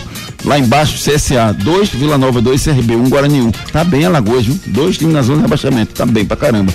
Lá 0.44 0.58
embaixo, 0.58 0.96
CSA 0.98 1.52
2, 1.52 1.90
Vila 1.90 2.16
Nova 2.16 2.40
2, 2.40 2.62
CRB 2.62 2.94
1, 2.96 3.08
Guarani 3.08 3.40
1. 3.40 3.50
Tá 3.72 3.82
bem 3.84 4.04
Alagoas, 4.04 4.46
viu? 4.46 4.58
Dois 4.66 4.96
times 4.96 5.14
na 5.14 5.22
zona 5.22 5.38
de 5.38 5.42
rebaixamento. 5.42 5.94
Tá 5.94 6.06
bem 6.06 6.24
pra 6.24 6.36
caramba. 6.36 6.72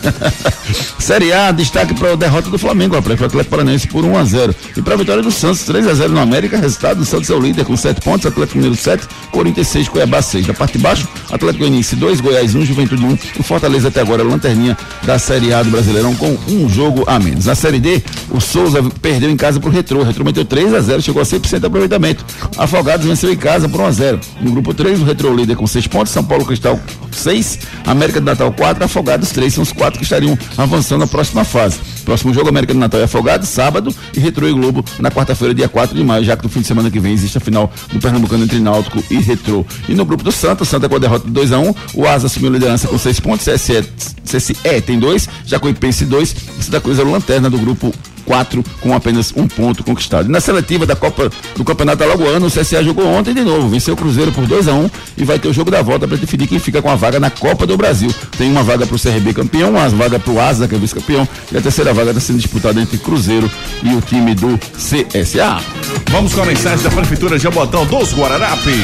Série 0.98 1.32
A, 1.32 1.50
destaque 1.50 1.94
para 1.94 2.12
a 2.12 2.16
derrota 2.16 2.50
do 2.50 2.58
Flamengo, 2.58 2.94
rapaz, 2.94 3.16
para 3.16 3.24
o 3.24 3.26
Atlético 3.26 3.50
Paranaense 3.50 3.88
por 3.88 4.04
1 4.04 4.16
a 4.16 4.24
0 4.24 4.54
E 4.76 4.82
para 4.82 4.94
a 4.94 4.96
vitória 4.96 5.22
do 5.22 5.30
Santos, 5.30 5.62
3 5.62 5.86
a 5.86 5.94
0 5.94 6.12
no 6.12 6.20
América, 6.20 6.56
resultado 6.56 6.98
do 6.98 7.04
Santos 7.04 7.30
é 7.30 7.34
o 7.34 7.40
líder 7.40 7.64
com 7.64 7.76
7 7.76 8.00
pontos, 8.00 8.26
Atlético 8.26 8.58
Mineiro 8.58 8.76
7, 8.76 9.06
Corinthians 9.30 9.68
6, 9.68 9.88
Cuiabá 9.88 10.22
6. 10.22 10.46
Da 10.46 10.54
parte 10.54 10.72
de 10.72 10.78
baixo, 10.78 11.08
Atlético 11.30 11.60
Goianiense 11.60 11.96
2, 11.96 12.20
Goiás 12.20 12.54
1, 12.54 12.64
Juventude 12.64 13.04
1. 13.04 13.18
O 13.38 13.42
Fortaleza 13.42 13.88
até 13.88 14.00
agora 14.00 14.22
é 14.22 14.24
lanterninha 14.24 14.76
da 15.04 15.18
Série 15.18 15.52
A 15.52 15.62
do 15.62 15.70
Brasileirão 15.70 16.14
com 16.14 16.36
um 16.48 16.68
jogo 16.68 17.04
a 17.06 17.18
menos. 17.18 17.46
Na 17.46 17.54
Série 17.54 17.78
D, 17.78 18.02
o 18.30 18.40
Souza 18.40 18.82
perdeu 19.02 19.30
em 19.30 19.36
casa 19.36 19.60
pro 19.60 19.70
Retrô. 19.70 20.00
O 20.00 20.04
Retrô 20.04 20.24
meteu 20.24 20.44
3 20.44 20.74
a 20.74 20.80
0 20.80 21.02
chegou 21.02 21.22
a 21.22 21.24
100% 21.24 21.60
de 21.60 21.66
aproveitamento. 21.66 22.24
Afogados 22.56 23.06
venceu 23.06 23.32
em 23.32 23.36
casa 23.36 23.68
por 23.68 23.80
1 23.80 23.86
a 23.86 23.90
0 23.90 24.20
No 24.40 24.52
grupo 24.52 24.74
3, 24.74 25.00
o 25.00 25.04
Retrô 25.04 25.34
líder 25.34 25.56
com 25.56 25.66
6 25.66 25.86
pontos, 25.86 26.12
São 26.12 26.24
Paulo 26.24 26.44
Cristal 26.44 26.78
6, 27.12 27.60
América 27.86 28.20
do 28.20 28.26
Natal 28.26 28.52
4, 28.52 28.84
Afogados 28.84 29.30
3. 29.30 29.54
São 29.54 29.62
os 29.62 29.72
que 29.98 30.04
estariam 30.04 30.38
avançando 30.56 31.00
na 31.00 31.06
próxima 31.06 31.44
fase. 31.44 31.78
Próximo 32.04 32.32
jogo, 32.32 32.48
América 32.48 32.72
do 32.72 32.80
Natal 32.80 33.00
e 33.00 33.04
Afogados, 33.04 33.48
sábado, 33.48 33.94
e 34.16 34.20
Retrô 34.20 34.48
e 34.48 34.52
Globo 34.52 34.84
na 34.98 35.10
quarta-feira, 35.10 35.54
dia 35.54 35.68
4 35.68 35.96
de 35.96 36.02
maio, 36.02 36.24
já 36.24 36.36
que 36.36 36.44
no 36.44 36.48
fim 36.48 36.60
de 36.60 36.66
semana 36.66 36.90
que 36.90 36.98
vem 36.98 37.12
existe 37.12 37.38
a 37.38 37.40
final 37.40 37.72
do 37.92 37.98
Pernambucano 38.00 38.44
entre 38.44 38.58
Náutico 38.58 39.02
e 39.10 39.16
Retrô. 39.16 39.64
E 39.88 39.94
no 39.94 40.04
grupo 40.04 40.22
do 40.22 40.32
Santa, 40.32 40.64
Santa 40.64 40.88
com 40.88 40.96
a 40.96 40.98
derrota 40.98 41.26
de 41.26 41.32
2 41.32 41.52
a 41.52 41.58
1 41.58 41.74
o 41.94 42.06
Asa 42.06 42.26
assumiu 42.26 42.52
liderança 42.52 42.88
com 42.88 42.98
6 42.98 43.20
pontos, 43.20 43.46
CSE, 43.46 43.84
CSE 44.24 44.54
tem 44.84 44.98
2, 44.98 45.28
Jacuipense 45.46 46.04
2, 46.04 46.34
Santa 46.60 46.80
Cruz 46.80 46.98
é 46.98 47.02
o 47.02 47.10
lanterna 47.10 47.50
do 47.50 47.58
grupo 47.58 47.92
4 48.20 48.64
com 48.80 48.94
apenas 48.94 49.32
um 49.36 49.46
ponto 49.46 49.82
conquistado. 49.82 50.28
Na 50.28 50.40
seletiva 50.40 50.86
da 50.86 50.94
Copa 50.94 51.30
do 51.56 51.64
Campeonato 51.64 52.02
Alagoano, 52.02 52.46
o 52.46 52.50
CSA 52.50 52.82
jogou 52.82 53.06
ontem 53.06 53.34
de 53.34 53.42
novo, 53.42 53.68
venceu 53.68 53.94
o 53.94 53.96
Cruzeiro 53.96 54.32
por 54.32 54.46
2 54.46 54.68
a 54.68 54.72
1 54.72 54.80
um, 54.80 54.90
e 55.16 55.24
vai 55.24 55.38
ter 55.38 55.48
o 55.48 55.52
jogo 55.52 55.70
da 55.70 55.82
volta 55.82 56.06
para 56.06 56.16
definir 56.16 56.46
quem 56.46 56.58
fica 56.58 56.80
com 56.80 56.90
a 56.90 56.96
vaga 56.96 57.18
na 57.18 57.30
Copa 57.30 57.66
do 57.66 57.76
Brasil. 57.76 58.12
Tem 58.36 58.50
uma 58.50 58.62
vaga 58.62 58.86
para 58.86 58.96
o 58.96 59.00
CRB 59.00 59.32
campeão, 59.34 59.70
uma 59.70 59.88
vaga 59.88 60.18
para 60.18 60.32
o 60.32 60.40
Asa, 60.40 60.68
que 60.68 60.74
é 60.74 60.78
vice-campeão, 60.78 61.26
e 61.52 61.56
a 61.56 61.60
terceira 61.60 61.92
vaga 61.92 62.10
está 62.10 62.20
sendo 62.20 62.38
disputada 62.38 62.80
entre 62.80 62.98
Cruzeiro 62.98 63.50
e 63.82 63.94
o 63.94 64.00
time 64.00 64.34
do 64.34 64.58
CSA. 64.74 65.60
Vamos 66.10 66.34
com 66.34 66.42
a 66.42 66.46
mensagem 66.46 66.82
da 66.82 66.90
Prefeitura 66.90 67.36
de 67.36 67.42
Jabotão 67.42 67.86
dos 67.86 68.12
Guararapes. 68.12 68.74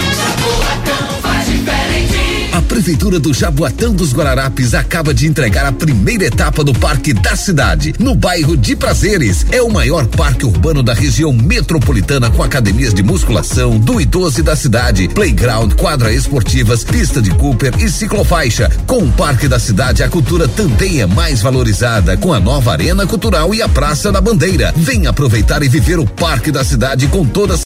A 2.57 2.63
Prefeitura 2.63 3.21
do 3.21 3.35
Jaboatão 3.35 3.93
dos 3.93 4.15
Guararapes 4.15 4.73
acaba 4.73 5.13
de 5.13 5.27
entregar 5.27 5.67
a 5.67 5.73
primeira 5.73 6.25
etapa 6.25 6.65
do 6.65 6.73
Parque 6.73 7.13
da 7.13 7.37
Cidade, 7.37 7.95
no 7.99 8.15
bairro 8.15 8.57
de 8.57 8.75
Prazeres. 8.75 9.45
É 9.53 9.61
o 9.61 9.69
maior 9.69 10.07
parque 10.07 10.47
urbano 10.47 10.83
da 10.83 10.95
região 10.95 11.35
metropolitana 11.35 12.31
com 12.31 12.43
academias 12.43 12.95
de 12.95 13.03
musculação, 13.03 13.79
do 13.79 14.01
idoso 14.01 14.41
e 14.41 14.43
da 14.43 14.57
cidade, 14.57 15.07
playground, 15.07 15.75
quadra 15.75 16.11
esportivas, 16.11 16.83
pista 16.83 17.21
de 17.21 17.31
Cooper 17.33 17.75
e 17.79 17.91
ciclofaixa. 17.91 18.71
Com 18.87 19.05
o 19.05 19.13
Parque 19.13 19.49
da 19.49 19.59
Cidade, 19.59 20.03
a 20.03 20.09
cultura 20.09 20.49
também 20.49 21.03
é 21.03 21.07
mais 21.07 21.43
valorizada, 21.43 22.17
com 22.17 22.33
a 22.33 22.41
nova 22.41 22.73
Arena 22.73 23.07
Cultural 23.07 23.55
e 23.55 23.61
a 23.61 23.69
Praça 23.69 24.11
da 24.11 24.23
Bandeira. 24.23 24.73
Vem 24.75 25.07
aproveitar 25.07 25.63
e 25.63 25.69
viver 25.69 25.99
o 25.99 26.07
Parque 26.07 26.51
da 26.51 26.65
Cidade 26.65 27.07
com 27.09 27.23
todas 27.23 27.65